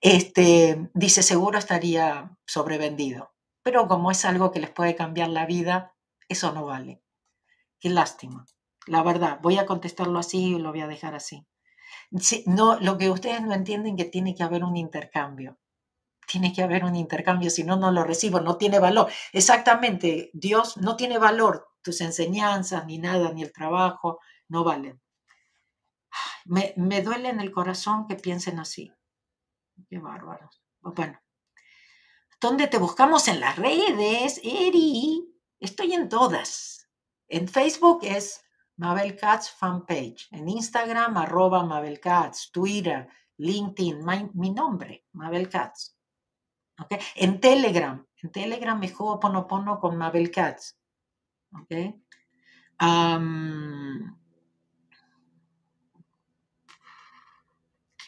Este, 0.00 0.90
dice, 0.94 1.22
seguro 1.22 1.58
estaría 1.58 2.36
sobrevendido. 2.46 3.32
Pero 3.62 3.88
como 3.88 4.10
es 4.10 4.24
algo 4.24 4.52
que 4.52 4.60
les 4.60 4.70
puede 4.70 4.94
cambiar 4.94 5.28
la 5.28 5.46
vida, 5.46 5.94
eso 6.28 6.52
no 6.52 6.64
vale. 6.64 7.02
Qué 7.80 7.90
lástima. 7.90 8.46
La 8.86 9.02
verdad, 9.02 9.38
voy 9.42 9.58
a 9.58 9.66
contestarlo 9.66 10.18
así 10.18 10.54
y 10.54 10.58
lo 10.58 10.70
voy 10.70 10.80
a 10.80 10.86
dejar 10.86 11.14
así. 11.14 11.46
No, 12.46 12.78
lo 12.80 12.98
que 12.98 13.10
ustedes 13.10 13.42
no 13.42 13.54
entienden 13.54 13.96
que 13.96 14.04
tiene 14.04 14.34
que 14.34 14.42
haber 14.42 14.64
un 14.64 14.76
intercambio. 14.76 15.58
Tiene 16.26 16.52
que 16.52 16.62
haber 16.62 16.84
un 16.84 16.96
intercambio, 16.96 17.50
si 17.50 17.62
no, 17.62 17.76
no 17.76 17.90
lo 17.90 18.02
recibo, 18.04 18.40
no 18.40 18.56
tiene 18.56 18.78
valor. 18.78 19.08
Exactamente, 19.32 20.30
Dios 20.32 20.76
no 20.76 20.96
tiene 20.96 21.18
valor, 21.18 21.68
tus 21.82 22.00
enseñanzas, 22.00 22.84
ni 22.86 22.98
nada, 22.98 23.32
ni 23.32 23.42
el 23.42 23.52
trabajo, 23.52 24.20
no 24.48 24.64
valen. 24.64 25.00
Me, 26.44 26.74
me 26.76 27.02
duele 27.02 27.28
en 27.28 27.40
el 27.40 27.52
corazón 27.52 28.06
que 28.06 28.16
piensen 28.16 28.58
así. 28.58 28.92
Qué 29.88 29.98
bárbaros. 29.98 30.62
Bueno. 30.80 31.20
¿Dónde 32.40 32.66
te 32.66 32.78
buscamos 32.78 33.28
en 33.28 33.40
las 33.40 33.56
redes, 33.56 34.40
Eri? 34.44 35.26
Estoy 35.58 35.94
en 35.94 36.08
todas. 36.08 36.88
En 37.28 37.48
Facebook 37.48 38.00
es 38.02 38.45
Mabel 38.76 39.16
Katz 39.16 39.50
fanpage. 39.50 40.28
En 40.32 40.48
Instagram, 40.48 41.16
arroba 41.16 41.64
Mabel 41.64 41.98
Katz. 41.98 42.50
Twitter, 42.50 43.08
LinkedIn, 43.38 44.04
mi, 44.34 44.50
nombre, 44.50 45.06
Mabel 45.12 45.48
Katz. 45.48 45.96
¿Okay? 46.78 46.98
En 47.14 47.40
Telegram, 47.40 48.06
en 48.22 48.30
Telegram 48.30 48.78
me 48.78 48.90
juego 48.90 49.18
pono 49.18 49.80
con 49.80 49.96
Mabel 49.96 50.30
Katz. 50.30 50.76
¿Okay? 51.62 52.02
¿Qué 52.78 52.84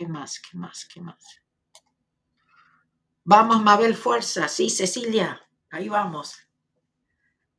más? 0.07 0.41
¿Qué 0.41 0.57
más? 0.57 0.87
¿Qué 0.93 1.01
más? 1.01 1.41
Vamos, 3.25 3.63
Mabel, 3.63 3.95
fuerza. 3.95 4.49
Sí, 4.49 4.69
Cecilia, 4.71 5.41
ahí 5.71 5.89
vamos. 5.89 6.48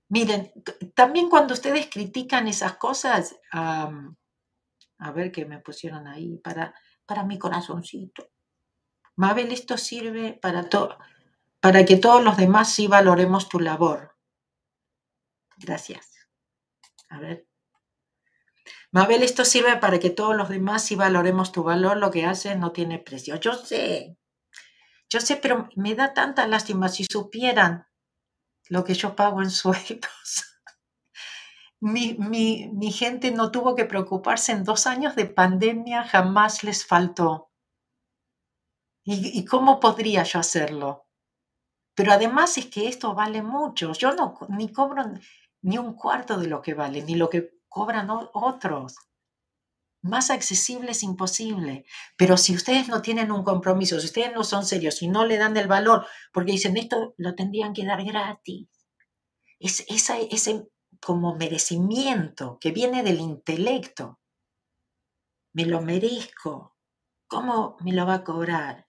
Miren, 0.09 0.51
también 0.95 1.29
cuando 1.29 1.53
ustedes 1.53 1.87
critican 1.89 2.47
esas 2.47 2.77
cosas, 2.77 3.39
a 3.51 5.11
ver 5.13 5.31
qué 5.31 5.45
me 5.45 5.59
pusieron 5.59 6.07
ahí 6.07 6.37
para, 6.37 6.73
para 7.05 7.23
mi 7.23 7.37
corazoncito. 7.37 8.29
Mabel, 9.15 9.51
esto 9.51 9.77
sirve 9.77 10.33
para, 10.33 10.67
para 11.59 11.85
que 11.85 11.97
todos 11.97 12.23
los 12.23 12.37
demás 12.37 12.73
sí 12.73 12.87
valoremos 12.87 13.49
tu 13.49 13.59
labor. 13.59 14.17
Gracias. 15.57 16.27
A 17.09 17.19
ver. 17.19 17.45
Mabel, 18.91 19.21
esto 19.21 19.45
sirve 19.45 19.77
para 19.77 19.99
que 19.99 20.09
todos 20.09 20.35
los 20.35 20.49
demás 20.49 20.83
sí 20.83 20.95
valoremos 20.95 21.51
tu 21.51 21.63
valor. 21.63 21.97
Lo 21.97 22.09
que 22.09 22.25
haces 22.25 22.57
no 22.57 22.71
tiene 22.71 22.97
precio. 22.97 23.35
Yo 23.35 23.53
sé, 23.53 24.17
yo 25.09 25.19
sé, 25.19 25.35
pero 25.35 25.69
me 25.75 25.95
da 25.95 26.13
tanta 26.13 26.47
lástima 26.47 26.89
si 26.89 27.03
supieran 27.03 27.85
lo 28.69 28.83
que 28.83 28.93
yo 28.93 29.15
pago 29.15 29.41
en 29.41 29.51
sueldos. 29.61 30.45
Mi, 31.81 32.15
mi, 32.15 32.91
gente 32.91 33.31
no 33.31 33.51
tuvo 33.51 33.73
que 33.73 33.85
preocuparse 33.85 34.51
en 34.51 34.65
dos 34.65 34.85
años 34.85 35.15
de 35.15 35.25
pandemia, 35.25 36.03
jamás 36.03 36.63
les 36.63 36.85
faltó. 36.85 37.51
¿Y, 39.05 39.43
cómo 39.45 39.79
podría 39.79 40.23
yo 40.23 40.39
hacerlo? 40.39 41.07
Pero 41.95 42.11
además 42.11 42.57
es 42.57 42.67
que 42.67 42.87
esto 42.87 43.15
vale 43.15 43.41
mucho. 43.41 43.93
Yo 43.93 44.13
no 44.13 44.37
ni 44.49 44.71
cobro 44.71 45.03
ni 45.61 45.77
un 45.77 45.93
cuarto 45.93 46.37
de 46.37 46.47
lo 46.47 46.61
que 46.61 46.73
vale, 46.73 47.01
ni 47.01 47.15
lo 47.15 47.29
que 47.29 47.59
cobran 47.67 48.09
otros. 48.09 48.95
Más 50.01 50.29
accesible 50.29 50.91
es 50.91 51.03
imposible. 51.03 51.85
Pero 52.17 52.37
si 52.37 52.55
ustedes 52.55 52.87
no 52.87 53.01
tienen 53.01 53.31
un 53.31 53.43
compromiso, 53.43 53.99
si 53.99 54.05
ustedes 54.05 54.33
no 54.33 54.43
son 54.43 54.65
serios, 54.65 54.95
si 54.95 55.07
no 55.07 55.25
le 55.25 55.37
dan 55.37 55.57
el 55.57 55.67
valor, 55.67 56.05
porque 56.31 56.53
dicen 56.53 56.77
esto 56.77 57.13
lo 57.17 57.35
tendrían 57.35 57.73
que 57.73 57.85
dar 57.85 58.03
gratis, 58.03 58.69
es 59.59 59.85
ese 59.89 60.69
como 61.01 61.35
merecimiento 61.35 62.57
que 62.59 62.71
viene 62.71 63.03
del 63.03 63.19
intelecto. 63.19 64.19
Me 65.53 65.65
lo 65.65 65.81
merezco. 65.81 66.75
¿Cómo 67.27 67.77
me 67.81 67.93
lo 67.93 68.05
va 68.05 68.15
a 68.15 68.23
cobrar? 68.23 68.87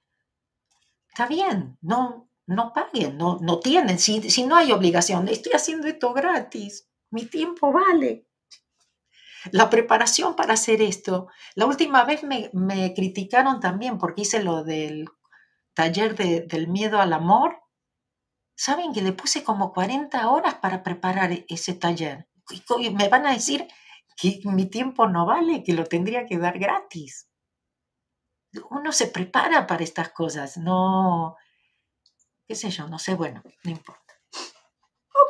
Está 1.09 1.27
bien, 1.27 1.77
no, 1.83 2.31
no 2.47 2.73
paguen, 2.73 3.19
no, 3.19 3.39
no 3.41 3.59
tienen. 3.59 3.99
Si, 3.99 4.31
si 4.31 4.47
no 4.47 4.57
hay 4.57 4.73
obligación, 4.73 5.29
estoy 5.29 5.53
haciendo 5.53 5.89
esto 5.89 6.13
gratis, 6.13 6.89
mi 7.11 7.27
tiempo 7.27 7.73
vale. 7.73 8.30
La 9.53 9.71
preparación 9.71 10.37
para 10.37 10.55
hacer 10.55 10.83
esto, 10.83 11.29
la 11.55 11.67
última 11.67 12.05
vez 12.05 12.23
me, 12.23 12.95
criticaron 12.95 13.61
también 13.61 13.99
porque 13.99 14.23
hice 14.23 14.43
lo 14.43 14.65
del 14.65 15.09
taller 15.75 16.15
del 16.15 16.69
miedo 16.69 17.01
al 17.01 17.13
amor. 17.13 17.63
Saben 18.55 18.93
que 18.93 19.03
le 19.03 19.13
puse 19.13 19.43
como 19.43 19.73
40 19.73 20.29
horas 20.29 20.57
para 20.57 20.83
preparar 20.83 21.33
e-, 21.33 21.47
ese 21.49 21.75
taller. 21.75 22.29
Y 22.79 22.91
me 22.91 23.09
van 23.09 23.27
a 23.27 23.33
decir 23.33 23.67
que 24.17 24.41
mi 24.45 24.67
tiempo 24.67 25.09
no 25.09 25.25
vale, 25.25 25.63
que 25.63 25.73
lo 25.73 25.85
tendría 25.85 26.27
que 26.27 26.37
dar 26.37 26.59
gratis. 26.59 27.29
Uno 28.69 28.93
se 28.93 29.07
prepara 29.07 29.67
para 29.67 29.85
estas 29.85 30.11
cosas, 30.11 30.57
no, 30.57 31.37
qué 32.47 32.57
sé 32.57 32.71
yo, 32.71 32.89
no 32.89 32.99
sé, 32.99 33.15
bueno, 33.15 33.43
no 33.65 33.71
importa. 33.71 34.15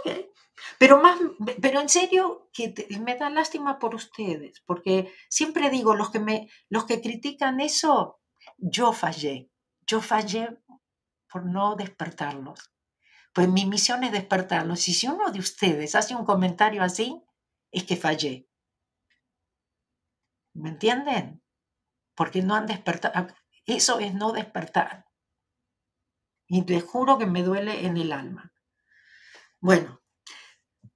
Ok. 0.05 0.30
Pero 0.81 0.99
más, 0.99 1.21
pero 1.61 1.79
en 1.83 1.91
serio 1.91 2.49
que 2.55 2.73
me 3.01 3.15
da 3.15 3.29
lástima 3.29 3.79
por 3.79 3.95
ustedes, 3.95 4.63
porque 4.65 5.13
siempre 5.29 5.69
digo, 5.69 5.95
los 5.95 6.11
que 6.11 6.21
me, 6.21 6.49
los 6.71 6.87
que 6.87 7.03
critican 7.03 7.61
eso, 7.61 8.19
yo 8.57 8.95
fallé, 8.95 9.51
yo 9.87 10.01
fallé 10.01 10.59
por 11.31 11.45
no 11.45 11.77
despertarlos. 11.77 12.73
Pues 13.35 13.47
mi 13.47 13.67
misión 13.67 14.05
es 14.05 14.13
despertarlos. 14.13 14.89
Y 14.89 14.95
si 14.95 15.07
uno 15.07 15.31
de 15.31 15.41
ustedes 15.41 15.95
hace 15.95 16.15
un 16.15 16.25
comentario 16.25 16.83
así, 16.83 17.23
es 17.71 17.85
que 17.85 17.97
fallé. 17.99 18.49
¿Me 20.55 20.71
entienden? 20.71 21.43
Porque 22.15 22.41
no 22.41 22.55
han 22.55 22.67
despertado. 22.67 23.27
Eso 23.67 24.01
es 24.01 24.15
no 24.15 24.33
despertar. 24.33 25.05
Y 26.47 26.65
te 26.65 26.81
juro 26.81 27.19
que 27.19 27.27
me 27.27 27.43
duele 27.43 27.85
en 27.85 27.99
el 27.99 28.13
alma. 28.13 28.55
Bueno, 29.61 30.00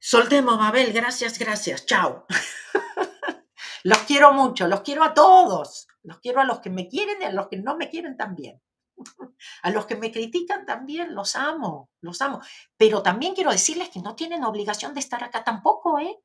Soltemos, 0.06 0.58
Mabel, 0.58 0.92
gracias, 0.92 1.38
gracias, 1.38 1.86
chao. 1.86 2.26
los 3.84 3.98
quiero 4.00 4.34
mucho, 4.34 4.68
los 4.68 4.82
quiero 4.82 5.02
a 5.02 5.14
todos. 5.14 5.86
Los 6.02 6.18
quiero 6.18 6.42
a 6.42 6.44
los 6.44 6.60
que 6.60 6.68
me 6.68 6.88
quieren 6.88 7.22
y 7.22 7.24
a 7.24 7.32
los 7.32 7.48
que 7.48 7.56
no 7.56 7.74
me 7.78 7.88
quieren 7.88 8.14
también. 8.14 8.60
A 9.62 9.70
los 9.70 9.86
que 9.86 9.96
me 9.96 10.12
critican 10.12 10.66
también, 10.66 11.14
los 11.14 11.36
amo, 11.36 11.90
los 12.02 12.20
amo. 12.20 12.42
Pero 12.76 13.02
también 13.02 13.34
quiero 13.34 13.50
decirles 13.50 13.88
que 13.88 14.00
no 14.00 14.14
tienen 14.14 14.44
obligación 14.44 14.92
de 14.92 15.00
estar 15.00 15.24
acá 15.24 15.42
tampoco, 15.42 15.98
¿eh? 15.98 16.18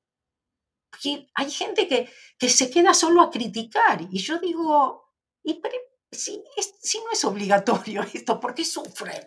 Porque 0.91 1.29
hay 1.33 1.49
gente 1.49 1.87
que, 1.87 2.11
que 2.37 2.49
se 2.49 2.69
queda 2.69 2.93
solo 2.93 3.21
a 3.21 3.31
criticar. 3.31 4.01
Y 4.01 4.19
yo 4.19 4.39
digo, 4.39 5.13
¿y 5.41 5.53
no 5.61 7.11
es 7.13 7.23
obligatorio 7.23 8.01
esto, 8.13 8.41
¿por 8.41 8.53
qué 8.53 8.65
sufren? 8.65 9.25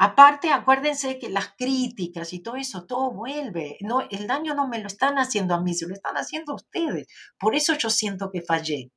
Aparte, 0.00 0.50
acuérdense 0.52 1.18
que 1.18 1.28
las 1.28 1.54
críticas 1.56 2.32
y 2.32 2.40
todo 2.40 2.54
eso, 2.54 2.86
todo 2.86 3.10
vuelve. 3.10 3.78
No, 3.80 4.00
el 4.08 4.28
daño 4.28 4.54
no 4.54 4.68
me 4.68 4.78
lo 4.78 4.86
están 4.86 5.18
haciendo 5.18 5.54
a 5.54 5.60
mí, 5.60 5.74
se 5.74 5.88
lo 5.88 5.94
están 5.94 6.16
haciendo 6.16 6.54
ustedes. 6.54 7.08
Por 7.36 7.56
eso 7.56 7.74
yo 7.74 7.90
siento 7.90 8.30
que 8.30 8.40
fallé. 8.40 8.92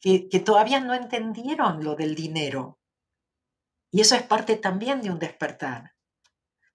Que, 0.00 0.28
que 0.28 0.38
todavía 0.38 0.78
no 0.80 0.94
entendieron 0.94 1.82
lo 1.82 1.96
del 1.96 2.14
dinero. 2.14 2.78
Y 3.90 4.02
eso 4.02 4.14
es 4.14 4.22
parte 4.22 4.56
también 4.56 5.02
de 5.02 5.10
un 5.10 5.18
despertar. 5.18 5.94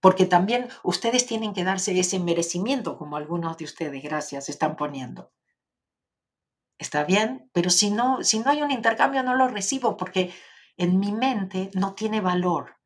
Porque 0.02 0.26
también 0.26 0.68
ustedes 0.84 1.26
tienen 1.26 1.54
que 1.54 1.64
darse 1.64 1.98
ese 1.98 2.20
merecimiento, 2.20 2.98
como 2.98 3.16
algunos 3.16 3.58
de 3.58 3.64
ustedes, 3.64 4.04
gracias, 4.04 4.50
están 4.50 4.76
poniendo. 4.76 5.32
¿Está 6.78 7.06
bien? 7.06 7.50
Pero 7.54 7.70
si 7.70 7.90
no, 7.90 8.22
si 8.22 8.40
no 8.40 8.52
hay 8.52 8.62
un 8.62 8.72
intercambio, 8.72 9.24
no 9.24 9.34
lo 9.34 9.48
recibo 9.48 9.96
porque 9.96 10.34
en 10.78 11.00
mi 11.00 11.12
mente 11.12 11.72
no 11.74 11.94
tiene 11.94 12.22
valor. 12.22 12.78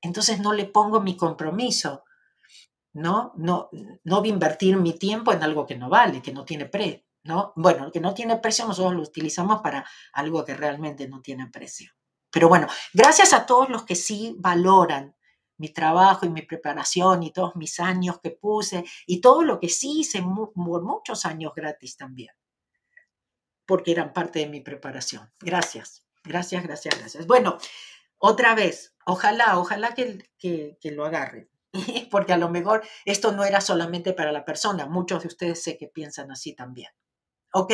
Entonces 0.00 0.40
no 0.40 0.52
le 0.52 0.66
pongo 0.66 1.00
mi 1.00 1.16
compromiso. 1.16 2.04
¿no? 2.92 3.32
No, 3.36 3.68
no 4.04 4.20
voy 4.20 4.30
a 4.30 4.32
invertir 4.32 4.76
mi 4.76 4.92
tiempo 4.92 5.32
en 5.32 5.42
algo 5.42 5.66
que 5.66 5.76
no 5.76 5.88
vale, 5.88 6.22
que 6.22 6.32
no 6.32 6.44
tiene 6.44 6.66
precio. 6.66 7.04
¿no? 7.24 7.52
Bueno, 7.56 7.90
que 7.92 8.00
no 8.00 8.14
tiene 8.14 8.38
precio 8.38 8.66
nosotros 8.66 8.94
lo 8.94 9.02
utilizamos 9.02 9.60
para 9.60 9.86
algo 10.12 10.44
que 10.44 10.54
realmente 10.54 11.08
no 11.08 11.20
tiene 11.20 11.46
precio. 11.48 11.92
Pero 12.30 12.48
bueno, 12.48 12.66
gracias 12.92 13.32
a 13.32 13.46
todos 13.46 13.68
los 13.68 13.84
que 13.84 13.94
sí 13.94 14.34
valoran 14.38 15.14
mi 15.58 15.70
trabajo 15.70 16.24
y 16.24 16.30
mi 16.30 16.42
preparación 16.42 17.22
y 17.22 17.32
todos 17.32 17.56
mis 17.56 17.80
años 17.80 18.20
que 18.20 18.30
puse 18.30 18.84
y 19.06 19.20
todo 19.20 19.42
lo 19.42 19.58
que 19.58 19.68
sí 19.68 20.00
hice 20.00 20.22
por 20.22 20.82
muchos 20.82 21.26
años 21.26 21.52
gratis 21.54 21.96
también, 21.96 22.30
porque 23.66 23.92
eran 23.92 24.12
parte 24.12 24.38
de 24.40 24.46
mi 24.46 24.60
preparación. 24.60 25.32
Gracias. 25.40 26.07
Gracias, 26.24 26.62
gracias, 26.62 26.98
gracias. 26.98 27.26
Bueno, 27.26 27.58
otra 28.18 28.54
vez, 28.54 28.96
ojalá, 29.06 29.58
ojalá 29.58 29.94
que, 29.94 30.28
que, 30.38 30.90
lo 30.90 31.04
agarren, 31.04 31.48
porque 32.10 32.32
a 32.32 32.38
lo 32.38 32.48
mejor 32.48 32.82
esto 33.04 33.32
no 33.32 33.44
era 33.44 33.60
solamente 33.60 34.12
para 34.12 34.32
la 34.32 34.44
persona, 34.44 34.86
muchos 34.86 35.22
de 35.22 35.28
ustedes 35.28 35.62
sé 35.62 35.78
que 35.78 35.88
piensan 35.88 36.30
así 36.30 36.54
también. 36.54 36.90
Ok, 37.52 37.72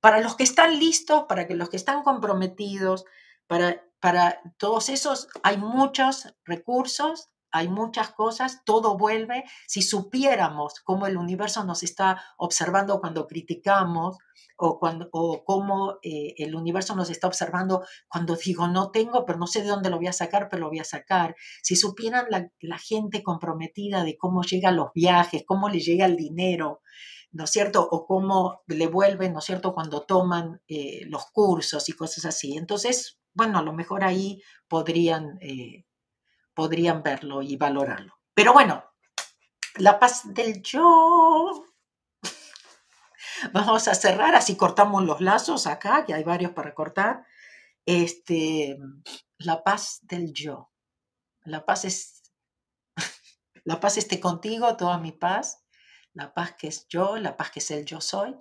para 0.00 0.20
los 0.20 0.36
que 0.36 0.44
están 0.44 0.78
listos, 0.78 1.24
para 1.28 1.46
que 1.46 1.54
los 1.54 1.68
que 1.68 1.76
están 1.76 2.02
comprometidos, 2.02 3.04
para, 3.46 3.84
para 4.00 4.40
todos 4.58 4.88
esos, 4.88 5.28
hay 5.42 5.58
muchos 5.58 6.34
recursos, 6.44 7.30
hay 7.50 7.68
muchas 7.68 8.10
cosas, 8.10 8.62
todo 8.64 8.96
vuelve. 8.96 9.44
Si 9.66 9.82
supiéramos 9.82 10.80
cómo 10.80 11.06
el 11.06 11.16
universo 11.16 11.64
nos 11.64 11.82
está 11.82 12.22
observando 12.36 13.00
cuando 13.00 13.26
criticamos, 13.26 14.18
o, 14.56 14.78
cuando, 14.78 15.08
o 15.12 15.44
cómo 15.44 15.98
eh, 16.02 16.34
el 16.38 16.54
universo 16.54 16.94
nos 16.96 17.10
está 17.10 17.26
observando 17.26 17.84
cuando 18.08 18.36
digo 18.36 18.68
no 18.68 18.90
tengo, 18.90 19.24
pero 19.26 19.38
no 19.38 19.46
sé 19.46 19.62
de 19.62 19.68
dónde 19.68 19.90
lo 19.90 19.96
voy 19.96 20.06
a 20.06 20.12
sacar, 20.12 20.48
pero 20.50 20.62
lo 20.62 20.68
voy 20.68 20.78
a 20.78 20.84
sacar. 20.84 21.36
Si 21.62 21.76
supieran 21.76 22.26
la, 22.30 22.78
gente 22.78 23.22
comprometida 23.22 24.04
de 24.04 24.16
cómo 24.16 24.42
llegan 24.42 24.76
los 24.76 24.92
viajes, 24.94 25.44
cómo 25.46 25.68
le 25.68 25.80
llega 25.80 26.06
el 26.06 26.16
dinero, 26.16 26.82
¿no 27.32 27.44
es 27.44 27.50
cierto? 27.50 27.86
O 27.90 28.06
cómo 28.06 28.62
le 28.66 28.86
vuelven, 28.86 29.32
¿no 29.32 29.40
es 29.40 29.44
cierto?, 29.44 29.74
cuando 29.74 30.04
toman 30.04 30.62
eh, 30.68 31.04
los 31.06 31.26
cursos 31.32 31.88
y 31.88 31.92
cosas 31.92 32.26
así. 32.26 32.56
Entonces, 32.56 33.18
bueno, 33.34 33.58
a 33.58 33.62
lo 33.62 33.72
mejor 33.72 34.04
ahí 34.04 34.42
podrían, 34.68 35.38
eh, 35.40 35.85
podrían 36.56 37.04
verlo 37.04 37.42
y 37.42 37.56
valorarlo. 37.56 38.18
Pero 38.34 38.52
bueno, 38.52 38.84
la 39.76 40.00
paz 40.00 40.22
del 40.34 40.60
yo. 40.62 41.64
Vamos 43.52 43.86
a 43.86 43.94
cerrar, 43.94 44.34
así 44.34 44.56
cortamos 44.56 45.04
los 45.04 45.20
lazos 45.20 45.68
acá, 45.68 46.04
que 46.04 46.14
hay 46.14 46.24
varios 46.24 46.50
para 46.50 46.74
cortar. 46.74 47.24
Este, 47.84 48.76
la 49.38 49.62
paz 49.62 50.00
del 50.02 50.32
yo. 50.32 50.72
La 51.44 51.64
paz 51.64 51.84
es, 51.84 52.22
la 53.64 53.78
paz 53.78 53.98
esté 53.98 54.18
contigo, 54.18 54.76
toda 54.76 54.98
mi 54.98 55.12
paz 55.12 55.62
la 56.16 56.32
paz 56.32 56.54
que 56.58 56.68
es 56.68 56.88
yo, 56.88 57.18
la 57.18 57.36
paz 57.36 57.50
que 57.50 57.60
es 57.60 57.70
el 57.70 57.84
yo 57.84 58.00
soy, 58.00 58.34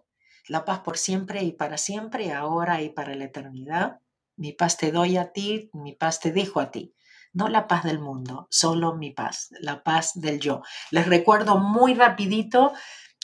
la 0.48 0.64
paz 0.64 0.80
por 0.80 0.98
siempre 0.98 1.44
y 1.44 1.52
para 1.52 1.78
siempre, 1.78 2.32
ahora 2.32 2.82
y 2.82 2.90
para 2.90 3.16
la 3.16 3.26
eternidad. 3.26 4.00
Mi 4.38 4.54
paz 4.54 4.78
te 4.78 4.94
doy 4.94 5.18
a 5.18 5.34
ti, 5.34 5.70
mi 5.74 5.94
paz 5.94 6.22
te 6.22 6.32
dejo 6.32 6.62
a 6.62 6.72
ti. 6.72 6.96
No 7.36 7.48
la 7.48 7.68
paz 7.68 7.84
del 7.84 8.00
mundo, 8.00 8.48
solo 8.50 8.96
mi 8.96 9.12
paz, 9.12 9.50
la 9.60 9.84
paz 9.84 10.14
del 10.16 10.40
yo. 10.40 10.64
Les 10.90 11.06
recuerdo 11.06 11.60
muy 11.60 11.94
rapidito, 11.94 12.74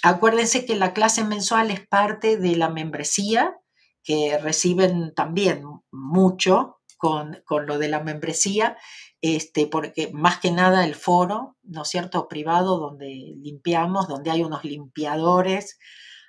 acuérdense 0.03 0.65
que 0.65 0.75
la 0.75 0.93
clase 0.93 1.23
mensual 1.23 1.71
es 1.71 1.87
parte 1.87 2.37
de 2.37 2.55
la 2.55 2.69
membresía, 2.69 3.57
que 4.03 4.37
reciben 4.37 5.13
también 5.15 5.63
mucho 5.91 6.77
con, 6.97 7.41
con 7.45 7.65
lo 7.65 7.79
de 7.79 7.87
la 7.87 8.01
membresía 8.01 8.77
este, 9.21 9.67
porque 9.67 10.09
más 10.13 10.39
que 10.39 10.51
nada 10.51 10.83
el 10.83 10.95
foro, 10.95 11.55
¿no 11.61 11.83
es 11.83 11.89
cierto?, 11.89 12.27
privado 12.27 12.79
donde 12.79 13.35
limpiamos, 13.37 14.07
donde 14.07 14.31
hay 14.31 14.43
unos 14.43 14.63
limpiadores 14.63 15.77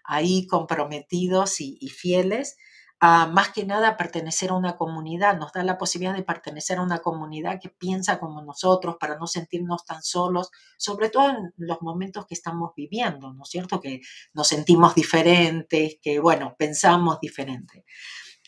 ahí 0.05 0.47
comprometidos 0.47 1.61
y, 1.61 1.89
fieles, 1.89 2.57
a 3.05 3.27
más 3.27 3.49
que 3.49 3.65
nada 3.65 3.97
pertenecer 3.97 4.51
a 4.51 4.55
una 4.55 4.77
comunidad, 4.77 5.37
nos 5.37 5.51
da 5.51 5.65
la 5.65 5.77
posibilidad 5.77 6.15
de 6.15 6.23
pertenecer 6.23 6.79
a 6.79 6.83
una 6.83 7.01
comunidad 7.01 7.59
que 7.61 7.69
piensa 7.69 8.21
como 8.21 8.43
nosotros 8.43 8.95
para 9.01 9.19
no 9.19 9.27
sentirnos 9.27 9.85
tan 9.85 10.05
solos, 10.05 10.53
sobre 10.79 11.11
todo 11.11 11.31
en 11.31 11.53
los 11.57 11.83
momentos 11.83 12.27
que 12.27 12.35
estamos 12.35 12.71
viviendo, 12.77 13.33
¿no 13.33 13.43
es 13.43 13.49
cierto? 13.49 13.81
Que 13.81 14.03
nos 14.35 14.47
sentimos 14.47 14.95
diferentes, 14.95 15.97
que, 16.01 16.21
bueno, 16.21 16.55
pensamos 16.57 17.19
diferente. 17.21 17.85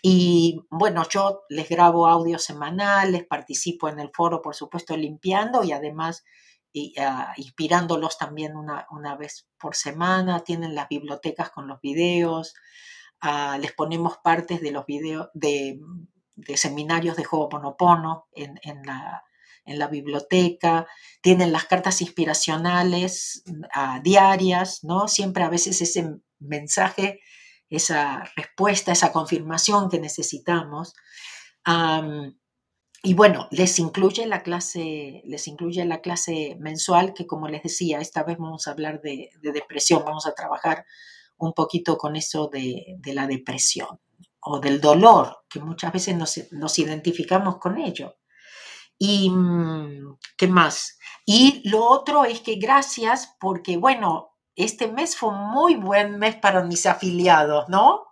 Y 0.01 0.61
bueno, 0.71 1.03
yo 1.09 1.43
les 1.49 1.69
grabo 1.69 2.07
audios 2.07 2.45
semanales, 2.45 3.27
participo 3.27 3.89
en 3.89 3.99
el 3.99 4.13
foro, 4.15 4.41
por 4.41 4.55
supuesto, 4.55 4.97
limpiando 4.97 5.65
y 5.65 5.73
además 5.73 6.23
ah, 7.01 7.35
inspirándolos 7.39 8.19
también 8.19 8.55
una, 8.57 8.87
una, 8.93 9.17
vez 9.17 9.49
por 9.59 9.75
semana. 9.75 10.45
Tienen 10.45 10.77
las 10.77 10.89
bibliotecas 10.89 11.51
con 11.51 11.67
los 11.67 11.81
videos, 11.81 12.55
ah, 13.21 13.59
les 13.61 13.73
ponemos 13.73 14.19
partes 14.23 14.61
de 14.61 14.73
los 14.73 14.87
videos 14.87 15.29
de, 15.35 15.81
seminarios 16.57 17.17
de 17.17 17.27
Ho'oponopono 17.31 18.27
en, 18.33 18.59
en, 18.63 18.83
la, 18.85 19.89
biblioteca, 19.89 20.87
tienen 21.23 21.53
las 21.53 21.65
cartas 21.65 22.03
inspiracionales 22.03 23.45
ah, 23.75 24.01
diarias, 24.03 24.85
¿no? 24.85 25.09
Siempre 25.09 25.43
a 25.45 25.49
veces 25.49 25.81
ese 25.81 26.17
mensaje 26.39 27.21
esa 27.77 28.25
respuesta, 28.37 28.93
esa 28.93 29.13
confirmación 29.13 29.89
que 29.91 30.01
necesitamos. 30.01 30.95
y 33.03 33.15
bueno, 33.15 33.49
les 33.51 33.79
incluye 33.79 34.27
la 34.27 34.43
clase, 34.43 35.23
les 35.27 35.47
incluye 35.47 35.85
la 35.85 36.01
clase 36.01 36.57
mensual 36.59 37.13
que 37.15 37.27
como 37.27 37.49
les 37.49 37.63
decía, 37.63 38.01
esta 38.01 38.23
vez 38.23 38.39
vamos 38.39 38.67
a 38.67 38.73
hablar 38.73 39.01
de, 39.03 39.31
depresión, 39.43 40.05
vamos 40.05 40.27
a 40.27 40.35
trabajar 40.35 40.87
un 41.39 41.53
poquito 41.53 41.97
con 41.97 42.17
eso 42.17 42.49
de, 42.49 42.99
la 43.07 43.27
depresión 43.27 44.01
o 44.41 44.61
del 44.61 44.81
dolor, 44.81 45.45
que 45.49 45.61
muchas 45.61 45.93
veces 45.93 46.17
nos, 46.17 46.79
identificamos 46.79 47.59
con 47.59 47.79
ello. 47.79 48.17
¿Y 48.99 49.31
mm, 49.31 50.19
qué 50.37 50.49
más? 50.49 50.99
Y 51.27 51.69
lo 51.69 51.85
otro 51.85 52.25
es 52.25 52.41
que 52.41 52.57
gracias 52.57 53.35
porque, 53.41 53.77
bueno, 53.77 54.35
este 54.57 54.89
mes 54.89 55.17
fue 55.17 55.33
muy 55.33 55.77
buen 55.77 56.19
mes 56.19 56.37
para 56.37 56.63
mis 56.63 56.87
afiliados, 56.87 57.69
¿no? 57.69 58.05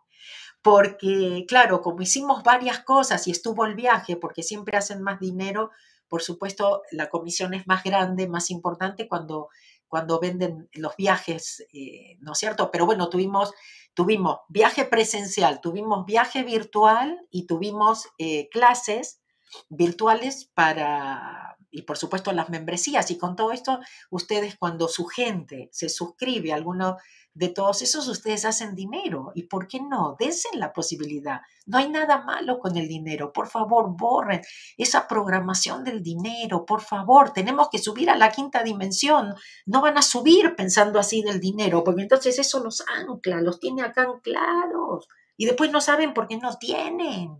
Porque, 0.62 1.44
claro, 1.46 1.82
como 1.82 2.02
hicimos 2.02 2.42
varias 2.42 2.80
cosas 2.80 3.26
y 3.26 3.30
estuvo 3.30 3.64
el 3.64 3.74
viaje, 3.74 4.16
porque 4.16 4.42
siempre 4.42 4.76
hacen 4.76 5.02
más 5.02 5.20
dinero, 5.20 5.70
por 6.08 6.22
supuesto, 6.22 6.82
la 6.90 7.08
comisión 7.08 7.54
es 7.54 7.66
más 7.66 7.82
grande, 7.84 8.28
más 8.28 8.50
importante 8.50 9.08
cuando, 9.08 9.48
cuando 9.92 10.18
venden 10.18 10.70
los 10.72 10.96
viajes, 10.96 11.66
eh, 11.74 12.16
¿no 12.20 12.32
es 12.32 12.38
cierto? 12.38 12.70
Pero 12.70 12.86
bueno, 12.86 13.10
tuvimos, 13.10 13.52
tuvimos 13.92 14.38
viaje 14.48 14.86
presencial, 14.86 15.60
tuvimos 15.60 16.06
viaje 16.06 16.44
virtual 16.44 17.20
y 17.30 17.46
tuvimos 17.46 18.08
eh, 18.16 18.48
clases 18.48 19.21
virtuales 19.68 20.50
para, 20.54 21.56
y 21.70 21.82
por 21.82 21.96
supuesto 21.98 22.32
las 22.32 22.50
membresías. 22.50 23.10
Y 23.10 23.18
con 23.18 23.36
todo 23.36 23.52
esto, 23.52 23.80
ustedes 24.10 24.56
cuando 24.56 24.88
su 24.88 25.06
gente 25.06 25.68
se 25.72 25.88
suscribe 25.88 26.52
a 26.52 26.56
alguno 26.56 26.98
de 27.34 27.48
todos 27.48 27.80
esos, 27.80 28.08
ustedes 28.08 28.44
hacen 28.44 28.74
dinero. 28.74 29.32
¿Y 29.34 29.44
por 29.44 29.66
qué 29.66 29.80
no? 29.80 30.16
Dense 30.18 30.48
la 30.54 30.72
posibilidad. 30.72 31.40
No 31.64 31.78
hay 31.78 31.88
nada 31.88 32.22
malo 32.22 32.58
con 32.58 32.76
el 32.76 32.88
dinero. 32.88 33.32
Por 33.32 33.48
favor, 33.48 33.96
borren 33.96 34.42
esa 34.76 35.08
programación 35.08 35.82
del 35.82 36.02
dinero. 36.02 36.66
Por 36.66 36.82
favor, 36.82 37.32
tenemos 37.32 37.68
que 37.70 37.78
subir 37.78 38.10
a 38.10 38.16
la 38.16 38.30
quinta 38.30 38.62
dimensión. 38.62 39.34
No 39.64 39.80
van 39.80 39.96
a 39.96 40.02
subir 40.02 40.54
pensando 40.56 40.98
así 40.98 41.22
del 41.22 41.40
dinero, 41.40 41.82
porque 41.82 42.02
entonces 42.02 42.38
eso 42.38 42.62
los 42.62 42.82
ancla, 42.86 43.40
los 43.40 43.60
tiene 43.60 43.82
acá 43.82 44.02
anclados. 44.02 45.08
Y 45.36 45.46
después 45.46 45.70
no 45.70 45.80
saben 45.80 46.12
por 46.12 46.28
qué 46.28 46.36
no 46.36 46.54
tienen. 46.58 47.38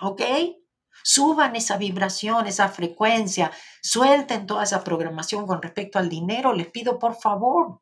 ¿Ok? 0.00 0.22
Suban 1.02 1.56
esa 1.56 1.76
vibración, 1.76 2.46
esa 2.46 2.68
frecuencia, 2.68 3.50
suelten 3.82 4.46
toda 4.46 4.64
esa 4.64 4.84
programación 4.84 5.46
con 5.46 5.62
respecto 5.62 5.98
al 5.98 6.08
dinero, 6.08 6.52
les 6.52 6.68
pido 6.68 6.98
por 6.98 7.14
favor. 7.14 7.80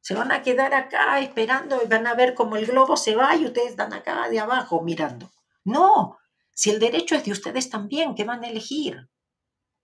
Se 0.00 0.14
van 0.14 0.32
a 0.32 0.42
quedar 0.42 0.74
acá 0.74 1.20
esperando 1.20 1.80
y 1.82 1.86
van 1.86 2.06
a 2.06 2.14
ver 2.14 2.34
cómo 2.34 2.56
el 2.56 2.66
globo 2.66 2.96
se 2.96 3.14
va 3.14 3.36
y 3.36 3.44
ustedes 3.44 3.70
están 3.70 3.92
acá 3.92 4.28
de 4.28 4.40
abajo 4.40 4.82
mirando. 4.82 5.30
No, 5.64 6.18
si 6.54 6.70
el 6.70 6.80
derecho 6.80 7.14
es 7.14 7.24
de 7.24 7.32
ustedes 7.32 7.70
también, 7.70 8.14
¿qué 8.14 8.24
van 8.24 8.44
a 8.44 8.48
elegir? 8.48 9.08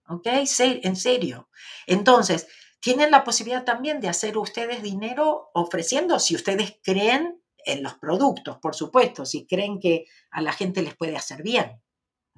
¿Ok? 0.07 0.27
En 0.27 0.95
serio. 0.95 1.49
Entonces, 1.87 2.47
tienen 2.79 3.11
la 3.11 3.23
posibilidad 3.23 3.63
también 3.63 3.99
de 3.99 4.09
hacer 4.09 4.37
ustedes 4.37 4.81
dinero 4.81 5.51
ofreciendo, 5.53 6.19
si 6.19 6.35
ustedes 6.35 6.79
creen 6.83 7.41
en 7.65 7.83
los 7.83 7.95
productos, 7.95 8.57
por 8.57 8.75
supuesto, 8.75 9.25
si 9.25 9.45
creen 9.45 9.79
que 9.79 10.05
a 10.31 10.41
la 10.41 10.53
gente 10.53 10.81
les 10.81 10.95
puede 10.95 11.15
hacer 11.15 11.43
bien. 11.43 11.81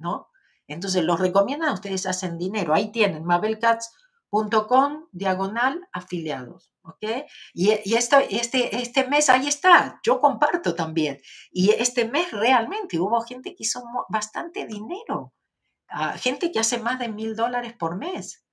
¿No? 0.02 0.28
Entonces 0.66 1.04
los 1.04 1.18
recomiendan, 1.18 1.72
ustedes 1.72 2.06
hacen 2.06 2.38
dinero. 2.38 2.74
Ahí 2.74 2.92
tienen 2.92 3.24
mabelcats.com 3.24 5.08
diagonal 5.12 5.88
afiliados, 5.92 6.72
¿ok? 6.82 7.24
Y, 7.54 7.70
este, 7.70 8.36
este, 8.36 8.76
este 8.76 9.08
mes 9.08 9.30
ahí 9.30 9.48
está, 9.48 10.00
yo 10.04 10.20
comparto 10.20 10.74
también. 10.74 11.20
Y 11.50 11.70
este 11.70 12.06
mes 12.06 12.30
realmente 12.32 12.98
hubo 12.98 13.20
gente 13.22 13.54
que 13.54 13.64
hizo 13.64 13.82
bastante 14.08 14.66
dinero, 14.66 15.32
ah, 15.88 16.16
gente 16.18 16.52
que 16.52 16.60
hace 16.60 16.78
más 16.78 16.98
de 16.98 17.08
mil 17.08 17.34
dólares 17.36 17.74
por 17.74 17.96
mes. 17.96 18.44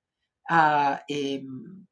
Em, 0.48 1.86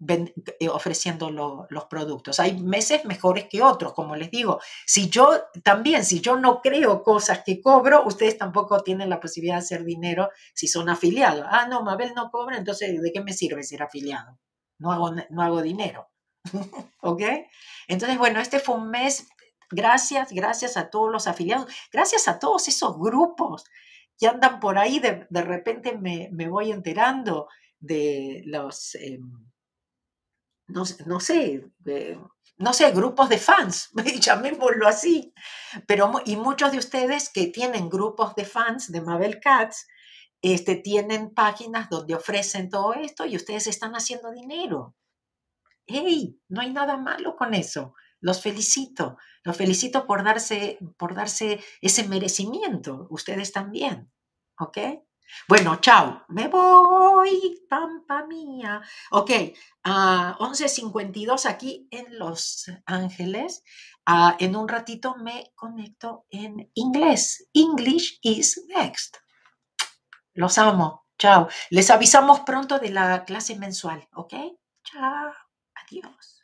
eh, 0.58 0.68
ofreciendo 0.68 1.30
los 1.30 1.84
productos. 1.84 2.40
Hay 2.40 2.60
meses 2.60 3.04
mejores 3.04 3.44
que 3.48 3.62
otros, 3.62 3.92
como 3.92 4.16
les 4.16 4.32
digo. 4.32 4.60
Si 4.84 5.08
yo 5.08 5.44
también, 5.62 6.04
si 6.04 6.20
yo 6.20 6.36
no 6.36 6.60
creo 6.60 7.04
cosas 7.04 7.42
que 7.44 7.60
cobro, 7.60 8.04
ustedes 8.04 8.36
tampoco 8.36 8.82
tienen 8.82 9.10
la 9.10 9.20
posibilidad 9.20 9.56
de 9.56 9.60
hacer 9.60 9.84
dinero 9.84 10.30
si 10.54 10.66
son 10.66 10.88
afiliados. 10.88 11.46
Ah, 11.48 11.68
no, 11.68 11.82
Mabel 11.82 12.14
no 12.16 12.30
cobra, 12.30 12.56
entonces 12.56 13.00
¿de 13.00 13.12
qué 13.12 13.22
me 13.22 13.32
sirve 13.32 13.62
ser 13.62 13.82
afiliado? 13.82 14.38
No 14.78 14.90
hago, 14.90 15.12
no 15.30 15.42
hago 15.42 15.62
dinero. 15.62 16.08
¿Ok? 17.02 17.22
Entonces, 17.86 18.18
bueno, 18.18 18.40
este 18.40 18.58
fue 18.58 18.74
un 18.74 18.90
mes, 18.90 19.28
gracias, 19.70 20.32
gracias 20.32 20.76
a 20.76 20.90
todos 20.90 21.12
los 21.12 21.28
afiliados, 21.28 21.72
gracias 21.92 22.26
a 22.26 22.40
todos 22.40 22.66
esos 22.66 22.98
grupos 22.98 23.64
que 24.18 24.26
andan 24.26 24.58
por 24.58 24.78
ahí, 24.78 24.98
de, 24.98 25.28
de 25.30 25.42
repente 25.42 25.96
me, 25.96 26.28
me 26.32 26.48
voy 26.48 26.72
enterando 26.72 27.46
de 27.80 28.42
los, 28.46 28.94
em, 28.96 29.48
no, 30.66 30.84
sé, 30.84 31.64
no 32.58 32.72
sé, 32.72 32.90
grupos 32.92 33.28
de 33.28 33.38
fans, 33.38 33.90
llamémoslo 34.20 34.86
así, 34.86 35.32
pero 35.86 36.12
y 36.24 36.36
muchos 36.36 36.72
de 36.72 36.78
ustedes 36.78 37.30
que 37.30 37.46
tienen 37.46 37.88
grupos 37.88 38.34
de 38.34 38.44
fans 38.44 38.90
de 38.92 39.00
Mabel 39.00 39.40
Katz, 39.40 39.86
este, 40.42 40.76
tienen 40.76 41.34
páginas 41.34 41.88
donde 41.88 42.14
ofrecen 42.14 42.68
todo 42.70 42.94
esto 42.94 43.26
y 43.26 43.36
ustedes 43.36 43.66
están 43.66 43.94
haciendo 43.94 44.30
dinero. 44.30 44.94
¡Hey! 45.86 46.38
No 46.48 46.60
hay 46.60 46.72
nada 46.72 46.96
malo 46.96 47.34
con 47.36 47.54
eso. 47.54 47.94
Los 48.20 48.42
felicito. 48.42 49.16
Los 49.42 49.56
felicito 49.56 50.06
por 50.06 50.22
darse, 50.22 50.78
por 50.96 51.14
darse 51.14 51.60
ese 51.80 52.06
merecimiento. 52.06 53.06
Ustedes 53.10 53.52
también. 53.52 54.12
¿Ok? 54.58 54.78
Bueno, 55.48 55.76
chao. 55.80 56.24
Me 56.28 56.48
voy, 56.48 57.66
pampa 57.68 58.26
mía. 58.26 58.82
Ok, 59.10 59.30
a 59.84 60.36
11.52 60.38 61.46
aquí 61.46 61.88
en 61.90 62.18
Los 62.18 62.70
Ángeles. 62.86 63.62
Ah, 64.06 64.36
en 64.38 64.56
un 64.56 64.68
ratito 64.68 65.16
me 65.16 65.52
conecto 65.54 66.26
en 66.30 66.70
inglés. 66.74 67.48
English 67.52 68.18
is 68.22 68.64
next. 68.68 69.16
Los 70.34 70.58
amo. 70.58 71.06
Chao. 71.18 71.48
Les 71.70 71.90
avisamos 71.90 72.40
pronto 72.40 72.78
de 72.78 72.90
la 72.90 73.24
clase 73.24 73.56
mensual, 73.56 74.08
¿ok? 74.14 74.34
Chao. 74.84 75.32
Adiós. 75.74 76.37